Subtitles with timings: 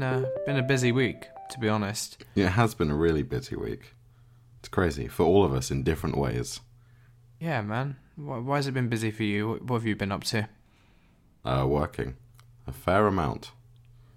[0.00, 2.24] been a been a busy week, to be honest.
[2.34, 3.94] It has been a really busy week.
[4.58, 6.60] It's crazy for all of us in different ways.
[7.38, 7.96] Yeah, man.
[8.16, 9.48] Why, why has it been busy for you?
[9.48, 10.48] What, what have you been up to?
[11.44, 12.16] Uh, working
[12.66, 13.52] a fair amount.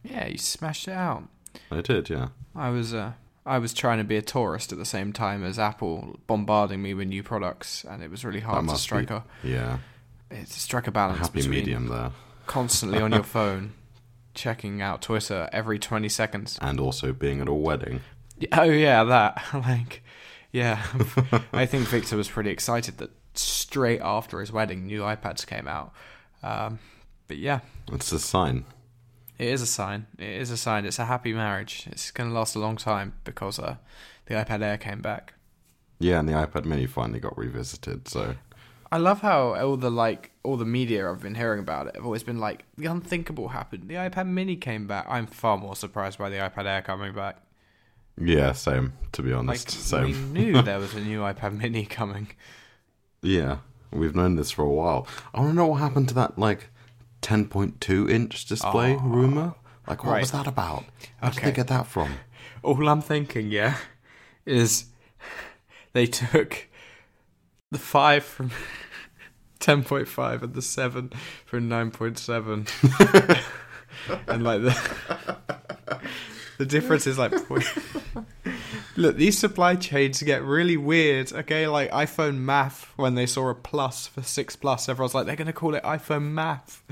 [0.04, 1.24] Yeah, you smashed it out.
[1.71, 2.29] I did, yeah.
[2.56, 3.14] I was uh,
[3.46, 6.93] I was trying to be a tourist at the same time as Apple bombarding me
[6.93, 9.78] with new products, and it was really hard to strike be- a Yeah,
[10.29, 12.11] it's strike a a balance happy between medium there,
[12.47, 13.74] constantly on your phone,
[14.33, 16.57] checking out Twitter every twenty seconds.
[16.61, 18.01] and also being at a wedding.
[18.51, 20.04] Oh yeah, that like
[20.51, 20.83] yeah.
[21.54, 25.93] I think Victor was pretty excited that straight after his wedding, new iPads came out.
[26.43, 26.79] Um,
[27.27, 28.65] but yeah, It's a sign.
[29.39, 30.05] it is a sign.
[30.19, 30.86] It is a sign.
[30.86, 31.88] It's a happy marriage.
[31.89, 33.77] It's going to last a long time because uh,
[34.27, 35.33] the iPad Air came back.
[36.00, 38.08] Yeah, and the iPad Mini finally got revisited.
[38.08, 38.36] So
[38.94, 42.06] I love how all the like all the media I've been hearing about it have
[42.06, 43.88] always been like the unthinkable happened.
[43.88, 45.05] The iPad Mini came back.
[45.09, 47.38] I'm far more surprised by the iPad Air coming back.
[48.17, 48.94] yeah, same.
[49.14, 50.33] To be Like honest, we same.
[50.33, 52.27] knew there was a new iPad Mini coming.
[53.23, 53.58] Yeah,
[53.91, 55.08] we've known this for a while.
[55.33, 56.69] I want to know what happened to that like
[57.23, 59.55] 10.2 inch display Oh, rumor.
[59.88, 60.19] Like, what right.
[60.21, 60.83] was that about?
[61.19, 62.14] Where did they get that from?
[62.61, 63.77] All I'm thinking, yeah,
[64.45, 64.86] is
[65.94, 66.67] they took
[67.73, 68.52] the five from
[69.59, 71.11] ten point five and the seven
[71.45, 72.67] from nine point seven,
[74.27, 75.38] and like the
[76.57, 77.33] the difference is like.
[78.95, 81.33] Look, these supply chains get really weird.
[81.33, 85.35] Okay, like iPhone Math, when they saw a plus for six plus, everyone's like, they're
[85.35, 86.83] gonna call it iPhone Math.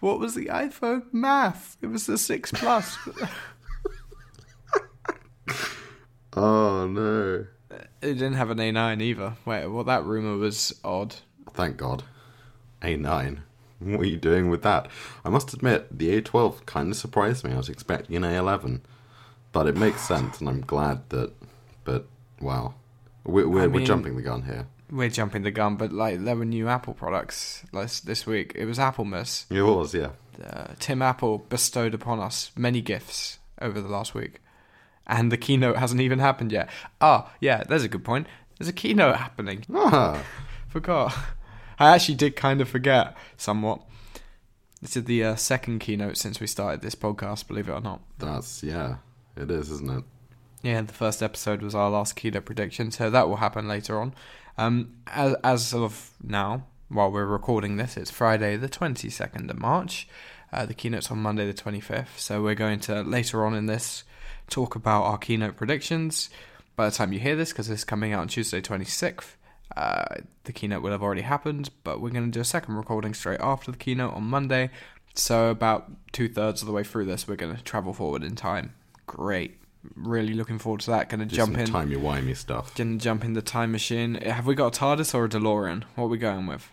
[0.00, 1.78] What was the iPhone Math?
[1.80, 2.98] It was the six plus.
[6.34, 7.46] Oh no!
[8.02, 9.36] It didn't have an A9 either.
[9.44, 11.16] Wait, well, that rumor was odd.
[11.52, 12.04] Thank God.
[12.82, 13.40] A9.
[13.78, 14.88] What are you doing with that?
[15.24, 17.52] I must admit, the A12 kind of surprised me.
[17.52, 18.80] I was expecting an A11,
[19.52, 21.32] but it makes sense, and I'm glad that.
[21.84, 22.06] But
[22.40, 22.74] wow,
[23.24, 24.66] we're we're, I we're jumping the gun here.
[24.90, 28.52] We're jumping the gun, but like there were new Apple products this this week.
[28.54, 29.44] It was Applemas.
[29.50, 30.10] It was, yeah.
[30.42, 34.40] Uh, Tim Apple bestowed upon us many gifts over the last week,
[35.06, 36.68] and the keynote hasn't even happened yet.
[37.00, 38.26] Ah, yeah, there's a good point.
[38.58, 39.64] There's a keynote happening.
[39.74, 40.22] Ah,
[40.68, 41.14] Forgot.
[41.78, 43.82] I actually did kind of forget somewhat.
[44.82, 47.46] This is the uh, second keynote since we started this podcast.
[47.48, 48.00] Believe it or not.
[48.18, 48.96] that's yeah.
[49.36, 50.04] It is, isn't it?
[50.62, 54.14] Yeah, the first episode was our last keynote prediction, so that will happen later on.
[54.58, 60.08] Um, as, as of now, while we're recording this, it's Friday the 22nd of March.
[60.52, 64.04] Uh, the keynote's on Monday the 25th, so we're going to later on in this
[64.48, 66.30] talk about our keynote predictions.
[66.76, 69.36] By the time you hear this, because this is coming out on Tuesday 26th,
[69.76, 70.04] uh,
[70.44, 73.40] the keynote will have already happened, but we're going to do a second recording straight
[73.40, 74.70] after the keynote on Monday.
[75.14, 78.36] So, about two thirds of the way through this, we're going to travel forward in
[78.36, 78.74] time.
[79.06, 79.58] Great.
[79.94, 81.08] Really looking forward to that.
[81.08, 81.66] Going to jump in.
[81.66, 82.74] timey-wimey stuff.
[82.74, 84.16] Gonna jump in the time machine.
[84.16, 85.84] Have we got a TARDIS or a DeLorean?
[85.94, 86.70] What are we going with?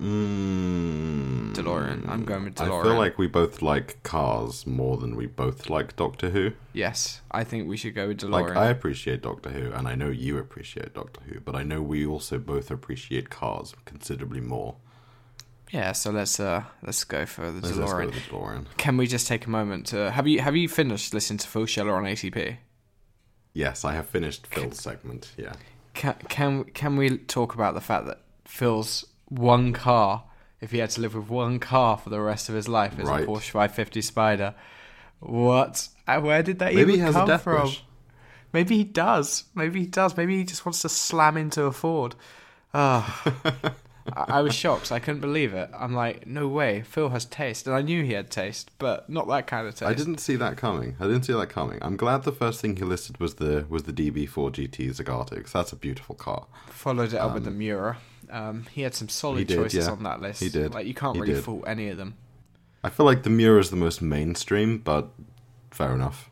[0.00, 2.08] Mm, DeLorean.
[2.08, 5.96] I'm going with I feel like we both like cars more than we both like
[5.96, 6.52] Doctor Who.
[6.72, 8.30] Yes, I think we should go with DeLorean.
[8.48, 11.82] Like I appreciate Doctor Who, and I know you appreciate Doctor Who, but I know
[11.82, 14.76] we also both appreciate cars considerably more.
[15.70, 18.12] yeah, so let's uh let's go for the Let's, let's go DeLorean.
[18.14, 18.66] the DeLorean.
[18.78, 21.66] Can we just take a moment to have you have you finished listening to Phil
[21.66, 22.56] Schiller on ATP?
[23.54, 25.32] Yes, I have finished Phil's segment.
[25.36, 25.52] Yeah.
[25.94, 29.04] Can can can we talk about the fact that Phil's
[29.38, 30.24] one car,
[30.60, 33.08] if he had to live with one car for the rest of his life, is
[33.08, 33.24] Right.
[33.24, 34.54] a Porsche 550 Spyder?
[35.20, 35.88] What?
[36.06, 37.62] Uh, Where did that Maybe even he has come a death from?
[37.64, 37.84] wish.
[38.52, 39.44] Maybe he does.
[39.54, 40.16] Maybe he does.
[40.16, 42.14] Maybe he just wants to slam into a Ford.
[42.74, 43.22] Ah,
[44.16, 44.90] I, I was shocked.
[44.92, 45.70] I couldn't believe it.
[45.72, 46.82] I'm like, no way.
[46.82, 49.88] Phil has taste, and I knew he had taste, but not that kind of taste.
[49.90, 50.96] I didn't see that coming.
[51.00, 51.78] I didn't see that coming.
[51.80, 55.52] I'm glad the first thing he listed was the was the DB4 GT Zagato 'cause
[55.52, 56.46] that's a beautiful car.
[56.68, 57.98] Followed it up with the Miura.
[58.32, 59.92] Um, he had some solid did, choices yeah.
[59.92, 60.40] on that list.
[60.42, 60.72] He did.
[60.72, 61.44] Like you can't He really did.
[61.44, 62.14] fault any of them.
[62.82, 65.10] I feel like the Miura is the most mainstream, but
[65.70, 66.30] fair enough.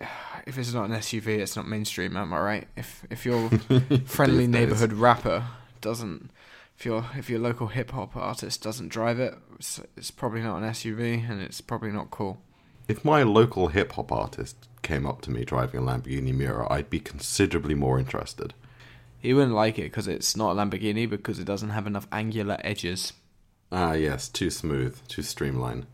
[0.44, 2.16] If it's not an SUV, it's not mainstream.
[2.16, 2.68] Am I right?
[2.74, 3.48] If if your
[4.06, 5.44] friendly neighborhood rapper
[5.80, 6.32] doesn't,
[6.76, 10.56] if your if your local hip hop artist doesn't drive it, it's, it's probably not
[10.56, 12.38] an SUV, and it's probably not cool.
[12.88, 16.90] If my local hip hop artist came up to me driving a Lamborghini Miura, I'd
[16.90, 18.52] be considerably more interested.
[19.22, 22.58] He wouldn't like it because it's not a Lamborghini because it doesn't have enough angular
[22.64, 23.12] edges.
[23.70, 25.86] Ah, yes, too smooth, too streamlined.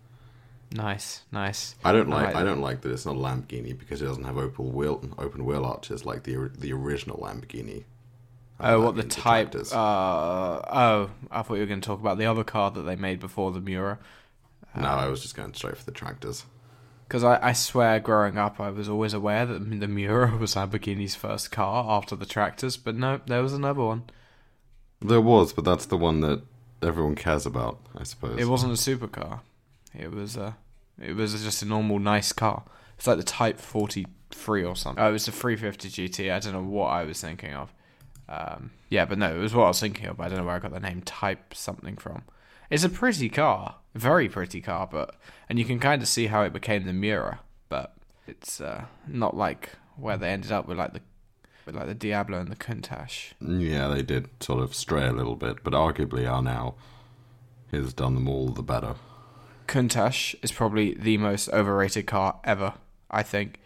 [0.72, 1.74] Nice, nice.
[1.84, 2.26] I don't I like.
[2.28, 5.02] like I don't like that it's not a Lamborghini because it doesn't have open wheel
[5.18, 7.84] open wheel arches like the the original Lamborghini.
[8.60, 9.54] Oh, what the type?
[9.54, 12.96] Uh, oh, I thought you were going to talk about the other car that they
[12.96, 13.98] made before the Miura.
[14.74, 16.44] no, I was just going straight for the tractors.
[17.08, 21.14] Because I, I swear, growing up, I was always aware that the Miura was Lamborghini's
[21.14, 24.04] first car after the tractors, but no, there was another one.
[25.00, 26.42] There was, but that's the one that
[26.82, 28.38] everyone cares about, I suppose.
[28.38, 29.40] It wasn't a supercar.
[29.98, 30.56] It was a,
[31.00, 32.64] it was just a normal nice car.
[32.98, 35.02] It's like the Type 43 or something.
[35.02, 36.30] Oh, it was the 350 GT.
[36.32, 37.72] I don't know what I was thinking of.
[38.28, 40.20] Um, yeah, but no, it was what I was thinking of.
[40.20, 42.24] I don't know where I got the name Type something from.
[42.68, 45.14] It's a pretty car, very pretty car, but
[45.48, 47.94] and you can kind of see how it became the Miura, but
[48.26, 51.00] it's uh, not like where they ended up with like the
[51.66, 53.32] with like the Diablo and the Countach.
[53.40, 56.74] Yeah, they did sort of stray a little bit, but arguably are now
[57.72, 58.94] has done them all the better.
[59.66, 62.74] Countach is probably the most overrated car ever.
[63.10, 63.60] I think.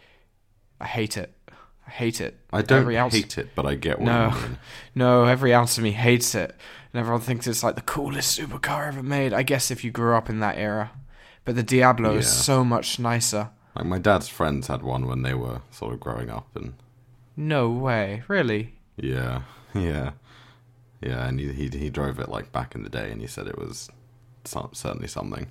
[0.81, 1.32] I hate it.
[1.87, 2.38] I hate it.
[2.52, 4.35] I don't Every ounce- hate it, but I get what No.
[4.94, 6.56] No, every ounce of me hates it.
[6.92, 9.32] And everyone thinks it's like the coolest supercar ever made.
[9.32, 10.90] I guess if you grew up in that era.
[11.44, 13.50] But the Diablo is so much nicer.
[13.74, 16.74] Like my dad's friends had one when they were sort of growing up, and
[17.36, 18.22] No way.
[18.28, 18.74] Really?
[18.96, 19.42] yeah,
[19.74, 20.10] yeah,
[21.00, 23.46] yeah, and he he, he drove it like back in the day, and he said
[23.46, 23.88] it was
[24.44, 25.50] certainly something.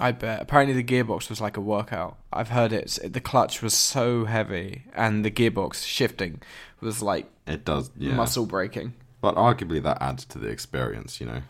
[0.00, 0.40] I bet.
[0.40, 2.16] Apparently the gearbox was like a workout.
[2.32, 2.98] I've heard it.
[3.04, 6.40] The clutch was so heavy and the gearbox shifting
[6.80, 8.14] was like It does, yeah.
[8.14, 8.94] muscle breaking.
[9.20, 11.42] But arguably that adds to the experience, you know.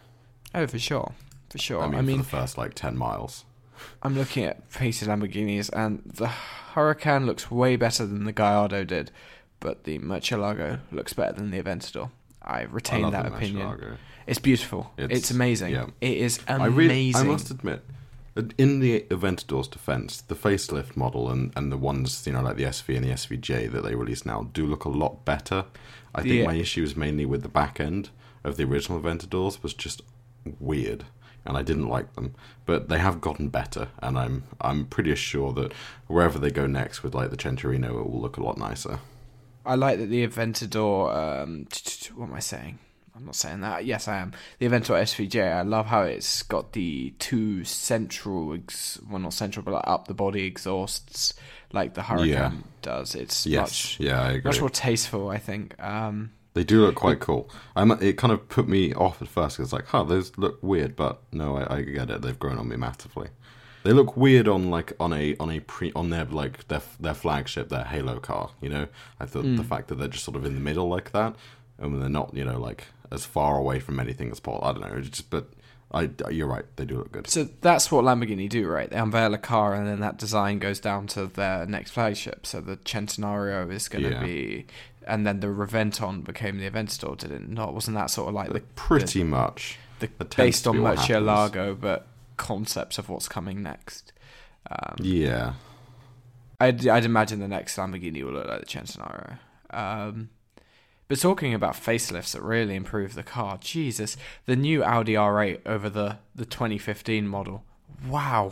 [0.55, 1.13] Oh, for sure.
[1.51, 1.83] For sure.
[1.83, 3.45] I mean, I mean, for the first like ten miles.
[4.03, 6.31] I'm looking at painted Lamborghinis, and the
[6.75, 9.11] Huracan looks way better than the Gallardo did,
[9.61, 12.11] but the Murcielago looks better than the Aventador.
[12.43, 13.67] I I retain love that opinion.
[13.69, 13.97] Murcielago.
[14.27, 14.91] It's beautiful.
[14.97, 15.73] It's, It's- amazing.
[15.73, 15.87] yeah.
[16.01, 16.63] It is amazing.
[16.63, 17.85] I really, I must admit,
[18.59, 22.65] in the Aventador's defense, the facelift model and, and the ones you know like the
[22.65, 25.65] SV and the SVJ that they release now do look a lot better.
[26.15, 26.47] I think Yeah.
[26.47, 28.11] my issue is mainly with the back end
[28.45, 30.03] of the original Aventadors was just
[30.61, 31.05] weird,
[31.45, 32.35] and I didn't like them.
[32.67, 35.73] But they have gotten better, and I'm I'm pretty sure that
[36.07, 39.01] wherever they go next with like the Centenario, it will look a lot nicer.
[39.67, 41.15] I like that the Aventador.
[41.15, 41.67] Um,
[42.15, 42.79] what am I saying?
[43.15, 43.85] I'm not saying that.
[43.85, 44.33] Yes, I am.
[44.61, 45.53] The Aventador SVJ.
[45.53, 50.07] I love how it's got the two central, ex- well, not central, but like up
[50.07, 51.35] the body exhausts,
[51.73, 52.51] like the Huracan Yeah.
[52.83, 53.15] does.
[53.15, 54.49] It's Yes, much yeah, I agree.
[54.51, 55.29] much more tasteful.
[55.29, 55.75] I think.
[55.83, 57.49] Um, They do look quite cool.
[57.77, 59.57] I'm, it kind of put me off at first.
[59.59, 62.23] 'cause It's like, huh, those look weird, but no, I, I get it.
[62.23, 63.29] They've grown on me massively.
[63.85, 67.15] They look weird on like on a on a pre on their like their their
[67.15, 68.51] flagship, their Halo car.
[68.61, 68.87] You know,
[69.21, 71.37] I thought the fact that they're just sort of in the middle like that,
[71.79, 74.67] and they're not, you know, like as far away from anything as possible.
[74.67, 74.99] I don't know.
[74.99, 75.49] It's just, but
[75.91, 76.65] I, you're right.
[76.77, 77.27] They do look good.
[77.29, 78.91] so that's what Lamborghini do, right?
[78.91, 82.47] They unveil a car, and then that design goes down to their next flagship.
[82.47, 84.23] So the Centenario is going to Yeah.
[84.23, 84.67] be,
[85.07, 87.17] and then the Reventon became the Aventador.
[87.17, 87.73] Did it not?
[87.73, 89.79] Wasn't that sort of like the Pretty much.
[90.01, 91.27] the, tends based on be what happens.
[91.27, 92.07] Murcielago, but
[92.37, 94.13] concepts of what's coming next.
[94.71, 95.55] Um, Yeah.
[96.61, 99.39] I'd, I'd imagine the next Lamborghini will look like the Centenario.
[99.71, 100.29] Um,
[101.09, 104.17] but talking about facelifts that really improve the car, Jesus,
[104.47, 107.65] the new Audi R8 over the, the 2015 model.
[108.07, 108.51] Wow.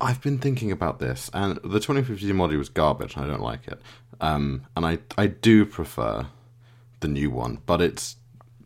[0.00, 3.14] I've been thinking about this, and the 2015 model was garbage.
[3.14, 3.80] and I don't like it.
[4.20, 6.26] Um, and I I do prefer
[7.00, 8.16] the new one, but it's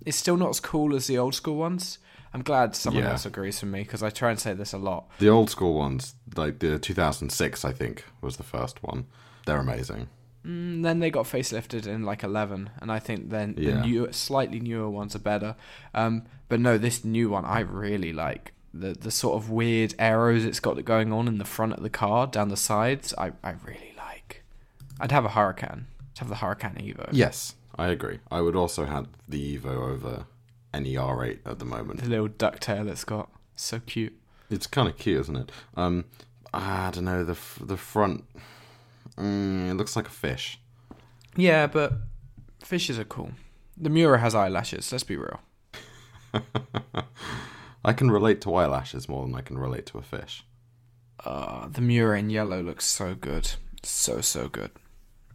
[0.06, 1.98] It's still not as cool as the old school ones.
[2.34, 3.12] I'm glad someone Yeah.
[3.12, 5.08] else agrees with me because I try and say this a lot.
[5.18, 9.06] the old school ones, like the 2006, I think was the first one.
[9.46, 10.08] They're amazing.
[10.46, 13.80] Mm, then they got facelifted in like 11, and I think then the Yeah.
[13.82, 15.56] new, slightly newer ones are better.
[15.92, 18.52] Um, but no, this new one I really like.
[18.72, 21.90] The the sort of weird arrows it's got going on in the front of the
[21.90, 24.44] car, down the sides, I, I really like.
[25.00, 25.84] I'd have a Huracan.
[26.12, 27.08] I'd have the Huracan Evo.
[27.10, 28.20] Yes, I agree.
[28.30, 30.26] I would also have the Evo over
[30.72, 32.02] any R8 at the moment.
[32.02, 33.30] The little ducktail it's got.
[33.56, 34.12] So cute.
[34.50, 35.52] It's kind of cute, isn't it?
[35.76, 36.04] Um,
[36.54, 38.24] I don't know the the front.
[39.18, 40.58] Mm, it looks like a fish.
[41.36, 41.92] Yeah, but
[42.62, 43.32] fishes are cool.
[43.76, 45.40] The Miura has eyelashes, let's be real.
[47.84, 50.44] I can relate to eyelashes more than I can relate to a fish.
[51.24, 53.50] Uh, the Miura in yellow looks so good.
[53.82, 54.70] So, so good.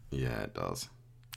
[0.10, 0.90] Yeah, it does.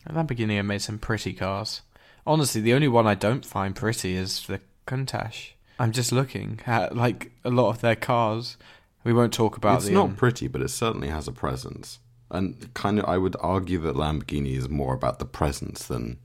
[0.09, 1.83] Lamborghini have made some pretty cars.
[2.27, 5.53] Honestly, the only one I don't find pretty is the Countach.
[5.79, 8.57] I'm just looking at like a lot of their cars.
[9.03, 9.93] We won't talk about the it's the.
[9.95, 11.99] not um, pretty, but it certainly has a presence.
[12.35, 16.19] And kind of, I would argue that Lamborghini is more about the presence than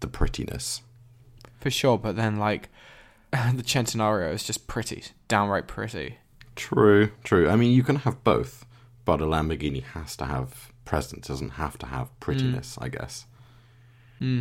[0.00, 0.82] the prettiness.
[1.60, 2.68] for sure, but then like
[3.32, 6.18] the Centenario is just pretty, downright pretty.
[6.56, 7.48] True, true.
[7.48, 8.66] I mean, you can have both,
[9.04, 13.26] but a Lamborghini has to have presence, doesn't have to have prettiness, I guess.
[14.18, 14.40] Hmm.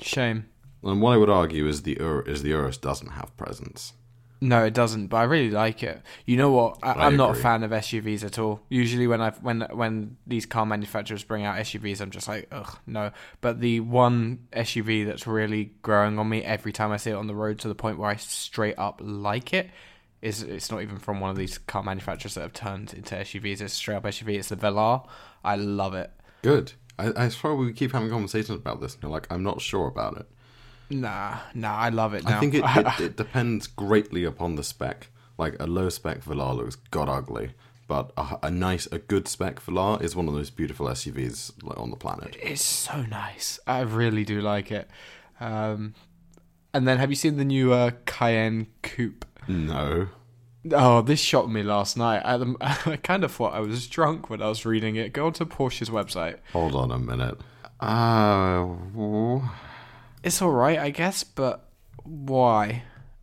[0.00, 0.46] Shame.
[0.82, 3.92] And what I would argue is the Ur- is the Urus doesn't have presence.
[4.40, 5.08] No, it doesn't.
[5.08, 6.00] But I really like it.
[6.24, 6.78] You know what?
[6.82, 8.62] I, I'm not a fan of SUVs at all.
[8.70, 12.78] Usually, when I when when these car manufacturers bring out SUVs, I'm just like, ugh,
[12.86, 13.10] no.
[13.42, 17.26] But the one SUV that's really growing on me every time I see it on
[17.26, 19.70] the road to the point where I straight up like it
[20.22, 23.52] is it's not even from one of these car manufacturers that have turned into SUVs.
[23.52, 24.38] It's a straight up SUV.
[24.38, 25.06] It's the Velar.
[25.44, 26.10] I love it.
[26.42, 26.72] Good.
[26.98, 28.94] I, I swear we keep having conversations about this.
[28.94, 30.26] And you're like, I'm not sure about it.
[30.90, 32.36] Nah, nah, I love it now.
[32.36, 35.08] I think it, it, it depends greatly upon the spec.
[35.38, 37.52] Like a low spec Velar looks god ugly,
[37.86, 41.78] but a, a nice, a good spec Velar is one of those beautiful SUVs like,
[41.78, 42.36] on the planet.
[42.42, 43.58] It's so nice.
[43.66, 44.90] I really do like it.
[45.38, 45.94] Um,
[46.74, 49.24] and then, have you seen the new uh, Cayenne Coupe?
[49.48, 50.08] No.
[50.72, 52.20] Oh, this shocked me last night.
[52.24, 55.12] I, um, I kind of thought I was drunk when I was reading it.
[55.12, 56.36] Go onto Porsche's website.
[56.52, 57.38] Hold on a minute.
[57.80, 59.42] Uh, w-
[60.22, 61.68] It's all right, I guess, but
[62.04, 62.82] why?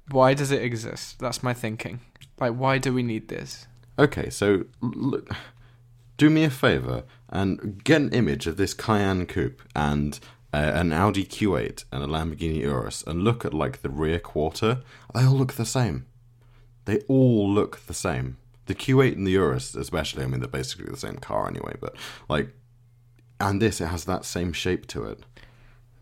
[0.09, 1.19] Why does it exist?
[1.19, 1.99] That's my thinking.
[2.39, 3.67] Like, why do we need this?
[3.99, 5.29] okay, so look,
[6.17, 10.19] do me a favor and get an image of this Cayenne Coupe and
[10.53, 14.81] uh, an Audi Q8 and a Lamborghini Urus and look at like the rear quarter.
[15.13, 16.05] They all look the same.
[16.85, 18.37] They all look the same.
[18.67, 20.23] The Q8 and the Urus, especially.
[20.23, 21.75] I mean, they're basically the same car anyway.
[21.79, 21.95] But
[22.29, 22.53] like,
[23.39, 25.21] and this, it has that same shape to it.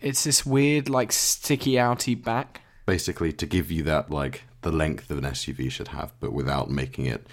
[0.02, 2.62] It's this weird, like, sticky outy back.
[2.86, 6.70] Basically, to give you that like the length of an SUV should have, but without
[6.70, 7.28] making it.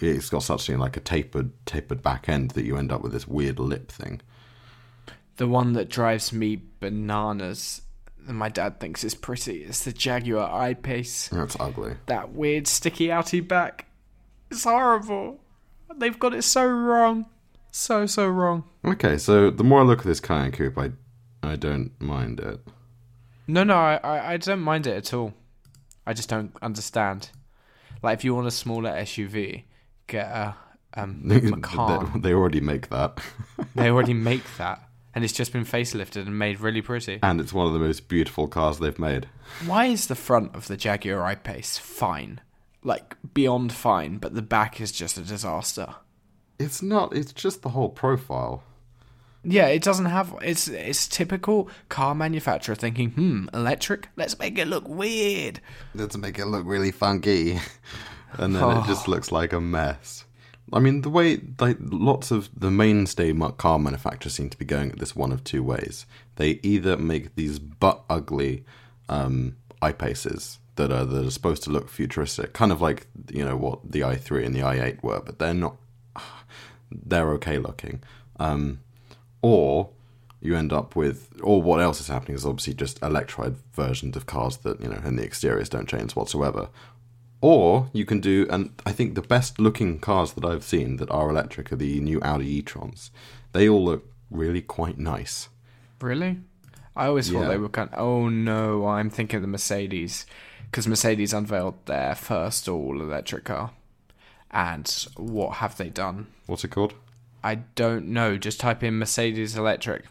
[0.00, 3.12] It's got such thing like a tapered, tapered back end that you end up with
[3.12, 4.20] this weird lip thing.
[5.36, 7.82] The one that drives me bananas,
[8.26, 11.28] and my dad thinks is pretty, is the Jaguar I-Pace.
[11.28, 11.94] That's ugly.
[12.06, 13.86] that weird sticky outy back.
[14.50, 15.40] It's horrible.
[15.96, 17.26] They've got it so wrong.
[17.70, 18.64] So, so wrong.
[18.84, 20.90] Okay, so the more I look at this Cayenne Coupe, I,
[21.42, 22.60] I don't mind it.
[23.46, 25.34] No, no, I, I, I don't mind it at all.
[26.06, 27.30] I just don't understand.
[28.02, 29.64] Like, if you want a smaller SUV,
[30.06, 30.56] get a
[30.94, 32.12] um, Macan.
[32.14, 33.18] they, they already make that.
[33.74, 34.80] they already make that.
[35.14, 37.18] And it's just been facelifted and made really pretty.
[37.22, 39.28] and it's one of the most beautiful cars they've made.
[39.66, 42.40] Why is the front of the Jaguar I-Pace fine?
[42.82, 45.96] Like, beyond fine, but the back is just a disaster.
[46.58, 47.14] It's not.
[47.14, 48.62] It's just the whole profile.
[49.44, 50.34] Yeah, it doesn't have.
[50.42, 54.08] It's it's typical car manufacturer thinking, hmm, electric.
[54.16, 55.60] Let's make it look weird.
[55.94, 57.58] Let's make it look really funky,
[58.34, 60.24] and then it just looks like a mess.
[60.72, 64.92] I mean, the way like lots of the mainstay car manufacturers seem to be going
[64.92, 66.06] at this one of two ways.
[66.36, 68.64] They either make these butt ugly
[69.08, 73.56] um, I-Paces that are that are supposed to look futuristic, kind of like you know
[73.56, 75.76] what the i3 and the i8 were, but they're not.
[76.94, 78.02] They're okay looking.
[78.38, 78.80] Um,
[79.42, 79.90] or
[80.40, 84.26] you end up with, or what else is happening is obviously just electrified versions of
[84.26, 86.68] cars that you know, and the exteriors don't change whatsoever.
[87.40, 91.10] Or you can do, and I think the best looking cars that I've seen that
[91.10, 93.10] are electric are the new Audi e-trons.
[93.52, 95.48] They all look really quite nice.
[96.00, 96.38] Really?
[96.94, 97.48] I always thought Yeah.
[97.48, 97.90] they were kind.
[97.92, 100.26] of, oh no, I'm thinking of the Mercedes,
[100.70, 103.70] because Mercedes unveiled their first all electric car,
[104.50, 106.28] and what have they done?
[106.46, 106.94] What's it called?
[107.44, 108.38] I don't know.
[108.38, 110.04] Just type in Mercedes electric.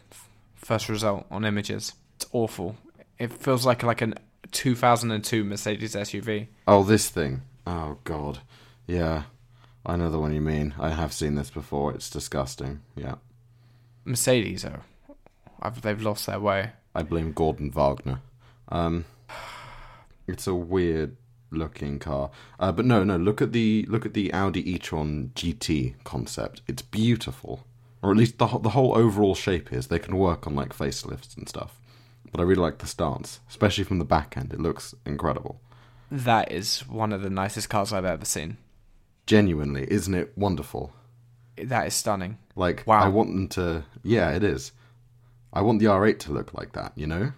[0.54, 1.94] First result on images.
[2.16, 2.76] It's awful.
[3.18, 4.14] It feels like like an
[4.52, 6.48] 2002 Mercedes SUV.
[6.68, 7.42] Oh, this thing.
[7.66, 8.40] Oh God,
[8.86, 9.24] yeah,
[9.86, 10.74] I know the one you mean.
[10.78, 11.92] I have seen this before.
[11.92, 12.80] It's disgusting.
[12.96, 13.16] Yeah,
[14.04, 14.80] Mercedes, oh,
[15.60, 16.72] I've, they've lost their way.
[16.94, 18.18] I blame Gorden Wagener.
[18.68, 19.04] Um,
[20.26, 21.16] it's a weird
[21.52, 23.16] looking car, uh, but no, no.
[23.16, 26.62] Look at the look at the Audi e-tron GT concept.
[26.66, 27.64] It's beautiful,
[28.02, 29.86] or at least the whole- the whole overall shape is.
[29.88, 31.80] They can work on like facelifts and stuff,
[32.30, 34.52] but I really like the stance, especially from the back end.
[34.52, 35.60] It looks incredible.
[36.10, 38.56] That is one of the nicest cars I've ever seen.
[39.26, 40.92] Genuinely, isn't it wonderful?
[41.56, 42.38] That is stunning.
[42.56, 43.00] Like, Wow.
[43.04, 43.84] I want them to.
[44.02, 44.72] Yeah, it is.
[45.52, 46.92] I want the R8 to look like that.
[46.96, 47.32] You know,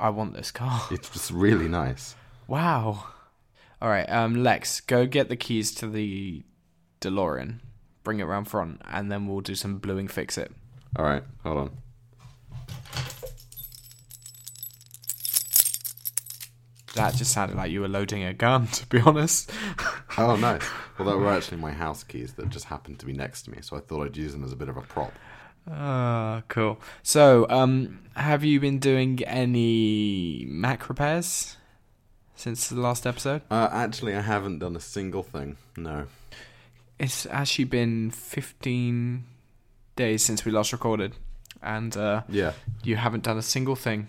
[0.00, 0.80] I want this car.
[0.90, 2.16] it's just really nice.
[2.48, 3.04] Wow.
[3.82, 6.44] All right, um, Lex, go get the keys to the
[7.00, 7.58] DeLorean,
[8.04, 10.52] bring it round front, and then we'll do some Blue Ink Fix It.
[10.94, 11.70] All right, hold on.
[16.94, 19.50] That just sounded like you were loading a gun, to be honest.
[20.16, 20.62] Oh, nice.
[20.98, 23.58] Well, that were actually my house keys that just happened to be next to me,
[23.62, 25.12] so I thought I'd use them as a bit of a prop.
[25.68, 26.78] Ah, cool.
[27.02, 31.56] So, um, have you been doing any Mac repairs
[32.42, 33.42] since the last episode?
[33.50, 35.56] Uh, actually, I haven't done a single thing.
[35.76, 36.06] No.
[36.98, 39.24] It's actually been 15
[39.94, 41.14] days since we last recorded,
[41.62, 42.52] and uh, Yeah.
[42.82, 44.08] you haven't done a single thing.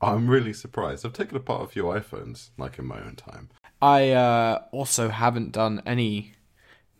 [0.00, 1.04] I'm really surprised.
[1.04, 3.50] I've taken apart a few iPhones, like in my own time.
[3.82, 6.32] I uh, also haven't done any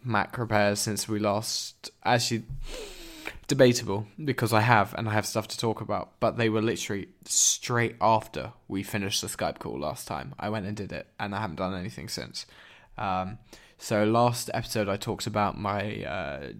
[0.05, 1.91] Mac repairs since we last.
[2.05, 2.45] Actually,
[3.47, 7.09] debatable because I have and I have stuff to talk about, but they were literally
[7.25, 10.35] straight after we finished the Skype call last time.
[10.39, 12.47] I went and did it, and I haven't done anything since.
[12.97, 13.39] Um,
[13.79, 16.53] so last episode I talked about my uh,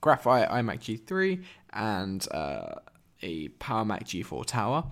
[0.00, 2.74] Graphite iMac G3 and uh,
[3.22, 4.84] a Power Mac G4 Tower,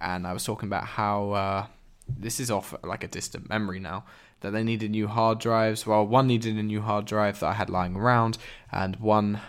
[0.00, 1.66] and I was talking about how uh,
[2.08, 4.04] this is off like a distant memory now.
[4.40, 5.86] That they needed new hard drives.
[5.86, 8.36] Well, one needed a new hard drive that I had lying around,
[8.70, 9.40] and one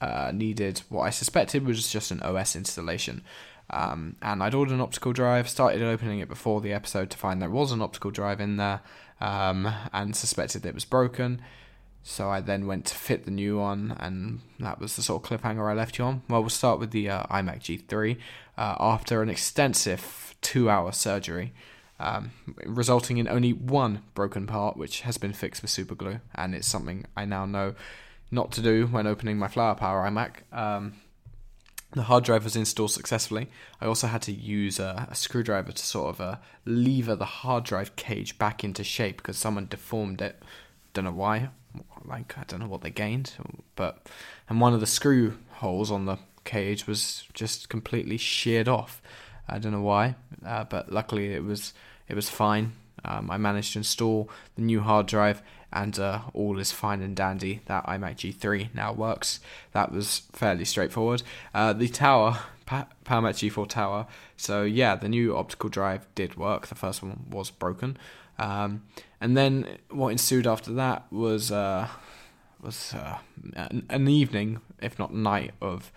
[0.00, 3.22] uh, needed what I suspected was just an OS installation.
[3.70, 7.42] Um, and I'd ordered an optical drive, started opening it before the episode to find
[7.42, 8.80] there was an optical drive in there,
[9.20, 11.42] um, and suspected it was broken.
[12.02, 15.28] So I then went to fit the new one, and that was the sort of
[15.28, 16.22] cliffhanger I left you on.
[16.28, 18.16] Well, we'll start with the uh, iMac G3.
[18.56, 21.52] Uh, after an extensive two hour surgery,
[22.00, 22.30] um,
[22.64, 26.66] resulting in only one broken part, which has been fixed with super glue, and it's
[26.66, 27.74] something I now know
[28.30, 30.52] not to do when opening my Flower Power iMac.
[30.52, 30.94] Um,
[31.92, 33.48] the hard drive was installed successfully.
[33.80, 37.64] I also had to use a, a screwdriver to sort of uh, lever the hard
[37.64, 40.42] drive cage back into shape because someone deformed it.
[40.92, 41.48] Don't know why.
[42.04, 43.32] Like I don't know what they gained,
[43.76, 44.06] but
[44.48, 49.00] and one of the screw holes on the cage was just completely sheared off.
[49.48, 51.72] I don't know why, uh, but luckily it was
[52.08, 52.72] it was fine.
[53.04, 57.14] Um, I managed to install the new hard drive and uh, all is fine and
[57.14, 57.60] dandy.
[57.66, 59.40] That iMac G3 now works.
[59.72, 61.22] That was fairly straightforward.
[61.54, 64.06] Uh, the tower, pa- PowerMac G4 tower.
[64.36, 66.68] So yeah, the new optical drive did work.
[66.68, 67.96] The first one was broken,
[68.38, 68.82] um,
[69.20, 71.88] and then what ensued after that was uh,
[72.62, 73.18] was uh,
[73.54, 75.92] an, an evening, if not night, of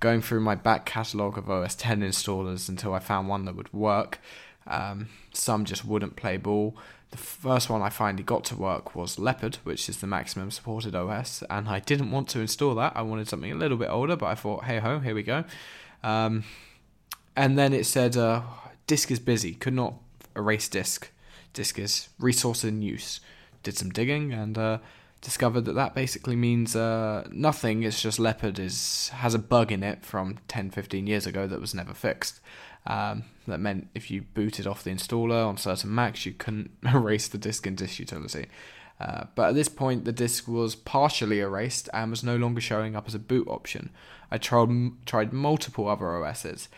[0.00, 3.72] going through my back catalogue of OS 10 installers until I found one that would
[3.72, 4.18] work.
[4.66, 6.76] Um, some just wouldn't play ball.
[7.10, 10.94] The first one I finally got to work was Leopard, which is the maximum supported
[10.94, 12.92] OS, and I didn't want to install that.
[12.94, 15.44] I wanted something a little bit older, but I thought, hey ho, here we go.
[16.04, 16.44] Um,
[17.34, 18.42] and then it said, uh,
[18.86, 19.94] disk is busy, could not
[20.36, 21.10] erase disk.
[21.52, 23.20] Disk is resource in use.
[23.62, 24.78] Did some digging and uh,
[25.20, 27.82] discovered that that basically means uh, nothing.
[27.82, 31.60] It's just Leopard is has a bug in it from 10, 15 years ago that
[31.60, 32.40] was never fixed.
[32.86, 37.28] Um, that meant if you booted off the installer on certain Macs, you couldn't erase
[37.28, 38.46] the disk in Disk Utility.
[39.00, 42.94] Uh, but at this point, the disk was partially erased and was no longer showing
[42.94, 43.90] up as a boot option.
[44.30, 44.70] I tried
[45.06, 46.68] tried multiple other OSs.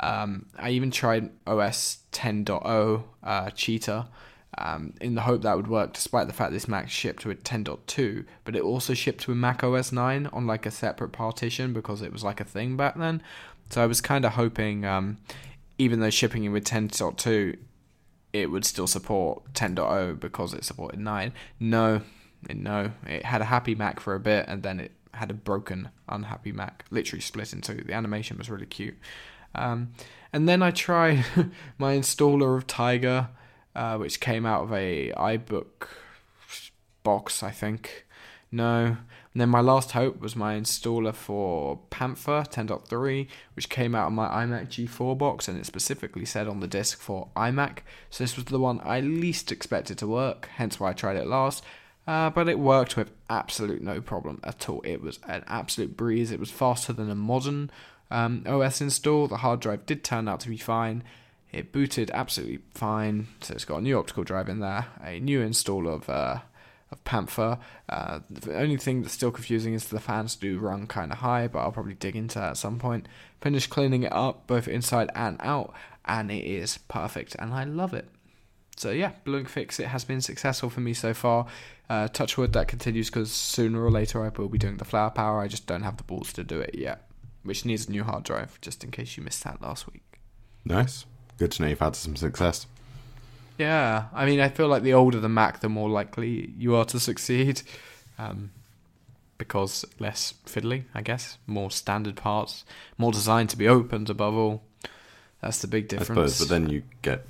[0.00, 4.08] Um, I even tried OS 10.0 uh, Cheetah
[4.56, 8.24] um, in the hope that would work, despite the fact this Mac shipped with 10.2,
[8.44, 12.12] but it also shipped with Mac OS 9 on like a separate partition because it
[12.12, 13.22] was like a thing back then.
[13.70, 15.18] So I was kind of hoping um,
[15.78, 17.56] even though shipping in with 10.2,
[18.32, 21.32] it would still support 10.0 because it supported 9.
[21.60, 22.02] No,
[22.52, 25.90] no, it had a happy Mac for a bit and then it had a broken,
[26.08, 27.82] unhappy Mac, literally split in two.
[27.86, 28.96] The animation was really cute.
[29.54, 29.92] Um,
[30.32, 31.24] and then I tried
[31.78, 33.28] my installer of Tiger,
[33.74, 35.88] uh, which came out of a iBook
[37.02, 38.06] box, I think.
[38.50, 38.96] No,
[39.34, 44.12] and then my last hope was my installer for Panther 10.3, which came out of
[44.12, 47.80] my iMac G4 box, and it specifically said on the disk for iMac.
[48.10, 51.26] So this was the one I least expected to work, hence why I tried it
[51.26, 51.62] last.
[52.06, 54.80] Uh, but it worked with absolute no problem at all.
[54.82, 56.30] It was an absolute breeze.
[56.30, 57.70] It was faster than a modern
[58.10, 59.28] um, OS install.
[59.28, 61.04] The hard drive did turn out to be fine.
[61.52, 63.28] It booted absolutely fine.
[63.42, 66.38] So it's got a new optical drive in there, a new install of uh,
[66.90, 67.58] of Panther.
[67.88, 71.48] Uh, the only thing that's still confusing is the fans do run kind of high,
[71.48, 73.08] but I'll probably dig into that at some point.
[73.40, 75.74] Finished cleaning it up both inside and out,
[76.04, 78.08] and it is perfect, and I love it.
[78.76, 81.46] So yeah, Blue Ink Fix It has been successful for me so far.
[81.90, 85.10] Uh, touch wood that continues because sooner or later I will be doing the flower
[85.10, 85.40] power.
[85.40, 87.10] I just don't have the balls to do it yet,
[87.42, 88.60] which needs a new hard drive.
[88.60, 90.20] Just in case you missed that last week.
[90.64, 91.06] Nice,
[91.38, 92.66] good to know you've had some success.
[93.58, 96.84] Yeah, I mean, I feel like the older the Mac, the more likely you are
[96.86, 97.62] to succeed,
[98.18, 98.50] um,
[99.36, 102.64] because less fiddly, I guess, more standard parts,
[102.96, 104.08] more designed to be opened.
[104.08, 104.62] Above all,
[105.40, 106.10] that's the big difference.
[106.10, 107.26] I suppose, but then you get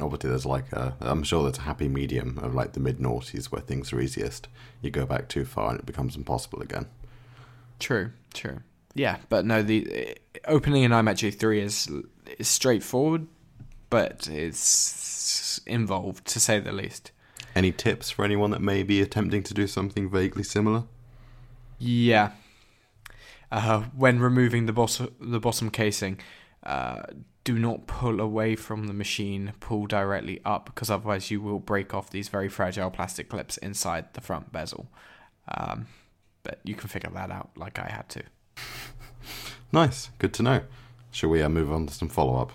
[0.00, 3.46] obviously there's like a I'm sure there's a happy medium of like the mid noughties
[3.46, 4.48] where things are easiest.
[4.80, 6.86] You go back too far and it becomes impossible again.
[7.78, 8.60] True, true.
[8.94, 11.90] Yeah, but no, the opening an iMac G3 is
[12.38, 13.26] is straightforward,
[13.90, 14.58] but it's
[15.66, 17.12] involved to say the least.
[17.54, 20.84] Any tips for anyone that may be attempting to do something vaguely similar?
[21.78, 22.32] Yeah.
[23.50, 26.18] Uh, when removing the bottom the bottom casing,
[26.62, 27.02] uh,
[27.44, 31.92] do not pull away from the machine, pull directly up, because otherwise you will break
[31.92, 34.86] off these very fragile plastic clips inside the front bezel.
[35.48, 35.86] Um,
[36.44, 38.22] but you can figure that out like I had to.
[39.72, 40.62] Nice, good to know.
[41.10, 42.52] Shall we uh, move on to some follow up?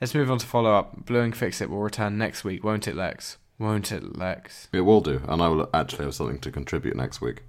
[0.00, 1.06] Let's move on to follow up.
[1.06, 3.36] Blue Ink Fix It will return next week, won't it, Lex?
[3.58, 4.68] Won't it, Lex?
[4.72, 7.42] It will do, and I will actually have something to contribute next week.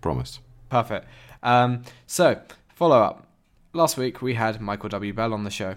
[0.00, 0.40] Promise.
[0.68, 1.06] Perfect.
[1.42, 2.40] Um, so,
[2.74, 3.28] follow up.
[3.72, 5.12] Last week we had Michael W.
[5.12, 5.76] Bell on the show.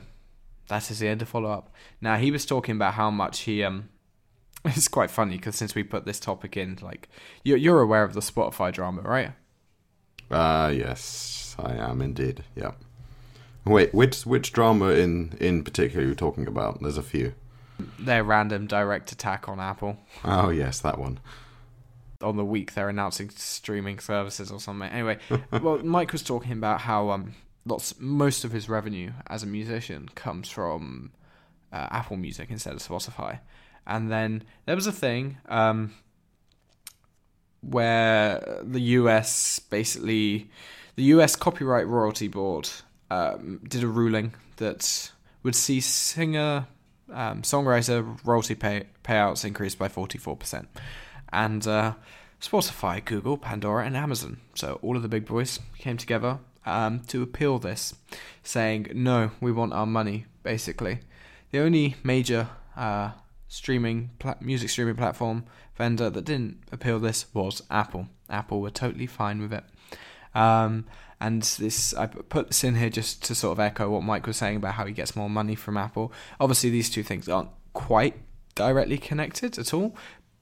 [0.70, 1.74] That is the end of follow up.
[2.02, 3.64] Now, he was talking about how much he.
[3.64, 3.90] um.
[4.66, 7.08] It's quite funny because since we put this topic in, like,
[7.44, 9.32] you're, you're aware of the Spotify drama, right?
[10.30, 12.44] Uh, yes, I am indeed.
[12.56, 12.72] Yeah.
[13.68, 16.82] Wait, which which drama in in particular are you talking about?
[16.82, 17.34] There's a few.
[18.00, 19.98] Their random direct attack on Apple.
[20.24, 21.20] Oh yes, that one.
[22.22, 24.90] On the week they're announcing streaming services or something.
[24.90, 25.18] Anyway,
[25.62, 27.34] well, Mike was talking about how um
[27.66, 31.12] lots most of his revenue as a musician comes from
[31.74, 33.40] uh, Apple Music instead of Spotify,
[33.86, 35.94] and then there was a thing um
[37.62, 40.50] where the US basically
[40.96, 42.70] the US Copyright Royalty Board
[43.10, 45.12] um, did a ruling that
[45.44, 46.68] would see singer
[47.12, 50.68] um, songwriter royalty pay, payouts increase by 44%.
[51.32, 51.94] And uh,
[52.42, 57.24] Spotify, Google, Pandora, and Amazon, so all of the big boys came together um, to
[57.24, 57.96] appeal this,
[58.44, 61.00] saying, no, we want our money, basically.
[61.52, 63.12] The only major uh,
[63.48, 68.08] streaming music streaming platform vendor that didn't appeal this was Apple.
[68.30, 69.64] Apple were totally fine with it.
[70.36, 70.86] Um,
[71.20, 74.38] and this, I put this in here just to sort of echo what Mike was
[74.38, 76.14] saying about how he gets more money from Apple.
[76.40, 78.16] Obviously, these two things aren't quite
[78.54, 79.96] directly connected at all,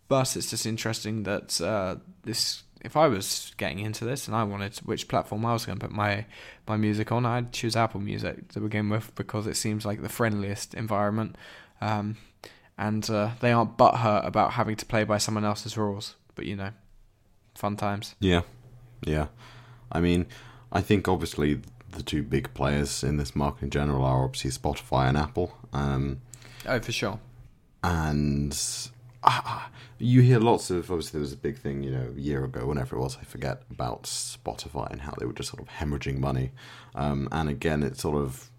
[0.07, 2.63] but it's just interesting that uh, this.
[2.81, 5.87] If I was getting into this and I wanted which platform I was going to
[5.87, 6.25] put my
[6.67, 10.09] my music on, I'd choose Apple Music to begin with because it seems like the
[10.09, 11.35] friendliest environment,
[11.81, 12.17] um,
[12.77, 16.15] and uh, they aren't butthurt about having to play by someone else's rules.
[16.35, 16.71] But you know,
[17.55, 18.13] fun times.
[18.19, 18.41] Yeah,
[19.03, 19.27] yeah.
[19.91, 20.27] I mean,
[20.71, 25.07] I think obviously the two big players in this market in general are obviously Spotify
[25.07, 25.55] and Apple.
[25.73, 26.21] Um,
[26.67, 27.19] oh, for sure.
[27.83, 28.57] And
[29.23, 29.61] uh,
[29.97, 32.65] you hear lots of obviously there was a big thing you know a year ago
[32.65, 36.19] whenever it was I forget about Spotify and how they were just sort of hemorrhaging
[36.19, 36.51] money.
[36.93, 38.49] Um, and again, it's sort of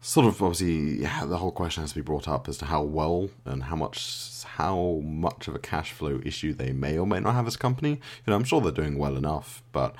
[0.00, 2.82] sort of obviously yeah, the whole question has to be brought up as to how
[2.82, 7.20] well and how much how much of a cash flow issue they may or may
[7.20, 7.90] not have as a company.
[7.90, 9.94] You know, I'm sure they're doing well enough, but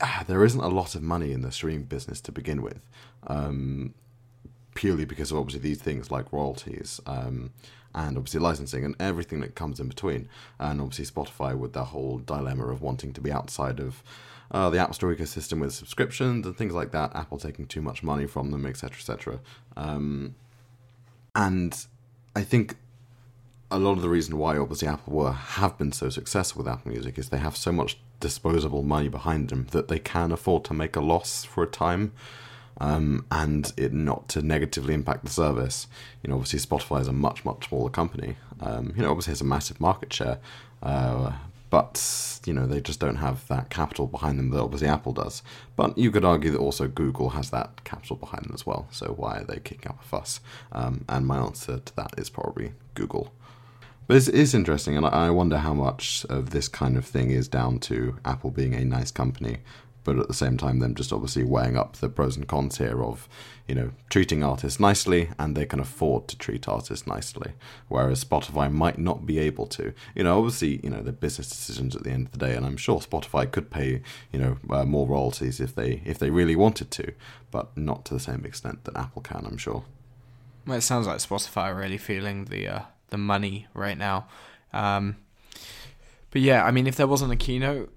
[0.00, 2.86] ah, there isn't a lot of money in the streaming business to begin with.
[3.26, 3.94] Um,
[4.74, 7.52] purely because of obviously these things like royalties um,
[7.94, 10.28] and obviously licensing and everything that comes in between.
[10.58, 14.02] And obviously Spotify with their whole dilemma of wanting to be outside of
[14.50, 17.14] uh, the App Store ecosystem with subscriptions and things like that.
[17.14, 19.40] Apple taking too much money from them, etc., etc.
[19.76, 20.34] Um,
[21.34, 21.86] and
[22.36, 22.76] I think
[23.70, 26.92] a lot of the reason why obviously Apple were, have been so successful with Apple
[26.92, 30.72] Music is they have so much disposable money behind them that they can afford to
[30.72, 32.12] make a loss for a time
[32.78, 35.86] um, and it not to negatively impact the service.
[36.22, 38.36] You know, obviously Spotify is a much much smaller company.
[38.60, 40.38] Um, you know, obviously has a massive market share,
[40.82, 41.32] uh,
[41.70, 45.42] but you know they just don't have that capital behind them that obviously Apple does.
[45.76, 48.86] But you could argue that also Google has that capital behind them as well.
[48.90, 50.40] So why are they kicking up a fuss?
[50.72, 53.32] Um, and my answer to that is probably Google.
[54.06, 57.48] But it's, it's interesting, and I wonder how much of this kind of thing is
[57.48, 59.58] down to Apple being a nice company
[60.04, 63.02] but at the same time, them just obviously weighing up the pros and cons here
[63.02, 63.26] of,
[63.66, 67.52] you know, treating artists nicely and they can afford to treat artists nicely,
[67.88, 69.94] whereas Spotify might not be able to.
[70.14, 72.66] You know, obviously, you know, they're business decisions at the end of the day, and
[72.66, 76.54] I'm sure Spotify could pay, you know, uh, more royalties if they if they really
[76.54, 77.12] wanted to,
[77.50, 79.84] but not to the same extent that Apple can, I'm sure.
[80.66, 84.28] Well, it sounds like Spotify are really feeling the uh, the money right now.
[84.72, 85.16] Um,
[86.30, 87.92] but yeah, I mean, if there wasn't a keynote,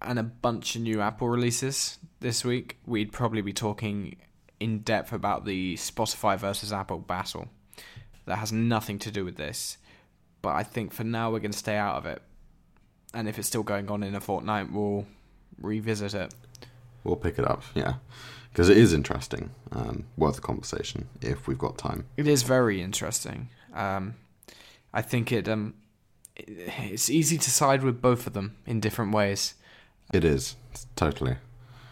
[0.00, 4.16] and a bunch of new Apple releases this week, we'd probably be talking
[4.60, 7.48] in depth about the Spotify versus Apple battle.
[8.26, 9.78] That has nothing to do with this,
[10.42, 12.22] but I think for now we're going to stay out of it.
[13.14, 15.06] And if it's still going on in a fortnight, we'll
[15.60, 16.34] revisit it.
[17.04, 17.94] We'll pick it up, yeah,
[18.52, 22.04] because it is interesting, um, worth a conversation if we've got time.
[22.16, 23.48] It is very interesting.
[23.74, 24.14] Um,
[24.92, 25.74] I think it um,
[26.36, 29.54] it's easy to side with both of them in different ways.
[30.12, 30.56] It is
[30.96, 31.36] totally.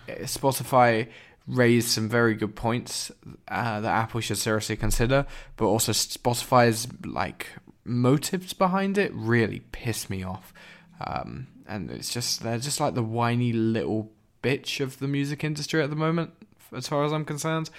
[0.09, 1.09] Spotify
[1.47, 3.11] raised some very good points
[3.49, 7.49] uh, that Apple should seriously consider, but also Spotify's like
[7.85, 10.53] motives behind it really piss me off.
[11.01, 14.11] Um, and it's just they're just like the whiny little
[14.43, 16.31] bitch of the music industry at the moment,
[16.75, 17.71] as far as I'm concerned.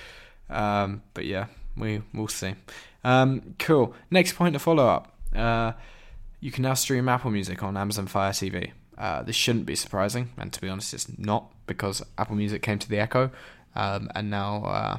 [0.49, 2.56] Um, but yeah, we we'll see.
[3.08, 3.93] Um, cool.
[4.12, 5.13] Next point to follow up.
[5.34, 5.72] Uh,
[6.41, 8.72] you can now stream Apple Music on Amazon Fire TV.
[8.98, 12.80] Uh, this shouldn't be surprising, and to be honest, it's not because Apple Music came
[12.80, 13.32] to the Echo,
[13.76, 14.98] um, and now uh,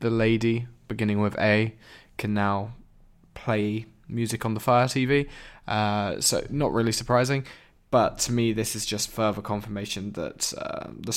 [0.00, 1.74] the lady beginning with A
[2.18, 2.74] can now
[3.32, 5.26] play music on the Fire TV.
[5.66, 7.46] Uh, so not really surprising,
[7.90, 11.12] but to me, this is just further confirmation that uh, the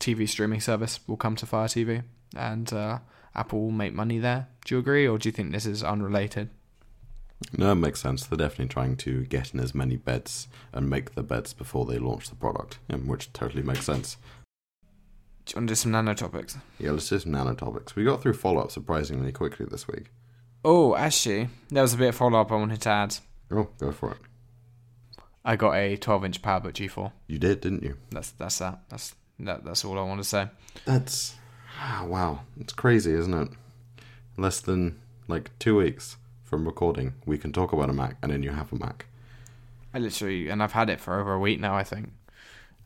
[0.00, 2.02] TV streaming service will come to Fire TV,
[2.36, 2.98] and uh,
[3.34, 4.48] Apple will make money there.
[4.64, 6.50] Do you agree, or do you think this is unrelated?
[7.56, 8.24] No, it makes sense.
[8.26, 11.98] They're definitely trying to get in as many beds and make the beds before they
[11.98, 14.16] launch the product, which totally makes sense.
[15.44, 16.56] Do you want to do some nano topics?
[16.78, 17.96] Yeah, let's do some nano topics.
[17.96, 20.12] We got through follow up surprisingly quickly this week.
[20.64, 23.16] Oh, actually, there was a bit of follow up I wanted to add.
[23.50, 24.18] Oh, go for it.
[25.44, 27.10] I got a 12 inch PowerBook G4.
[27.26, 27.96] You did, didn't you?
[28.10, 28.82] That's that's that.
[28.88, 30.48] That's that, that's all I want to say.
[30.84, 31.34] That's
[32.06, 32.40] wow.
[32.60, 33.48] It's crazy, isn't it?
[34.36, 38.42] Less than like two weeks from recording, we can talk about a Mac, and then
[38.42, 39.06] you have a Mac.
[39.94, 41.74] I literally, and I've had it for over a week now.
[41.74, 42.12] I think.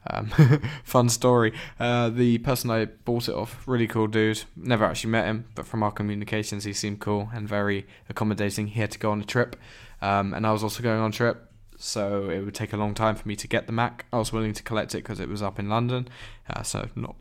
[0.08, 0.26] Um,
[0.84, 1.52] fun story.
[1.80, 4.44] Uh, the person I bought it off, really cool dude.
[4.54, 8.68] Never actually met him, but from our communications, he seemed cool and very accommodating.
[8.68, 9.56] He had to go on a trip,
[10.00, 12.94] um, and I was also going on a trip, so it would take a long
[12.94, 14.06] time for me to get the Mac.
[14.12, 16.08] I was willing to collect it because it was up in London,
[16.48, 17.16] uh, so not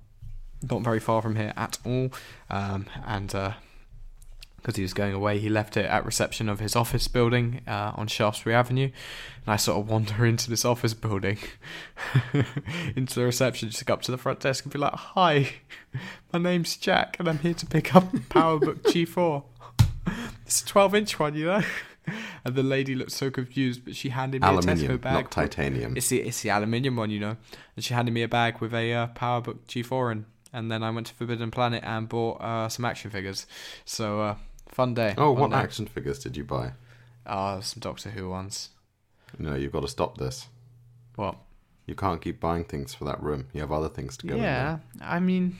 [0.62, 2.12] not very far from here at all.
[2.50, 3.54] Um, and uh,
[4.66, 7.92] because he was going away, he left it at reception of his office building uh,
[7.94, 8.86] on Shaftesbury Avenue.
[8.86, 11.38] And I sort of wander into this office building,
[12.96, 15.52] into the reception, just go up to the front desk and be like, "Hi,
[16.34, 19.44] my name's Jack, and I'm here to pick up PowerBook G4.
[20.48, 21.62] It's a 12-inch one, you know."
[22.44, 25.14] And the lady looked so confused, but she handed me Aluminium, a Tesco bag.
[25.14, 25.98] not titanium.
[25.98, 27.38] It's the it's the aluminium one, you know.
[27.76, 30.26] And she handed me a bag with a uh, PowerBook G4 in.
[30.56, 33.46] And then I went to Forbidden Planet and bought uh, some action figures.
[33.84, 34.36] So uh,
[34.70, 35.14] Fun day.
[35.18, 35.58] Oh, Fun what day.
[35.58, 36.72] action figures did you buy?
[37.26, 38.70] Ah, some Doctor Who ones.
[39.38, 40.48] No, you've got to stop this.
[41.16, 41.36] What?
[41.86, 43.48] You can't keep buying things for that room.
[43.54, 44.36] You have other things to go.
[44.36, 45.60] Yeah, I mean,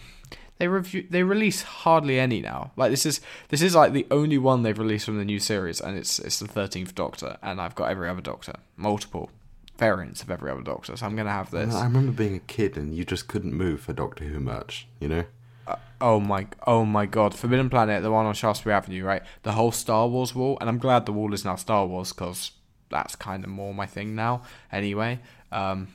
[0.58, 2.72] they review they release hardly any now.
[2.76, 5.80] Like this is this is like the only one they've released from the new series,
[5.82, 9.30] and it's it's the thirteenth Doctor, and I've got every other Doctor, multiple
[9.78, 10.96] variants of every other Doctor.
[10.96, 11.74] So I'm gonna have this.
[11.74, 14.88] I remember being a kid and you just couldn't move for Doctor Who merch.
[15.00, 15.24] You know.
[15.68, 17.34] Uh, oh my, oh my God!
[17.34, 19.24] Forbidden Planet, the one on Shaftesbury Avenue, right?
[19.44, 22.52] The whole Star Wars wall, and I'm glad the wall is now Star Wars because
[22.90, 25.20] that's kind of more my thing now, anyway.
[25.52, 25.88] Um,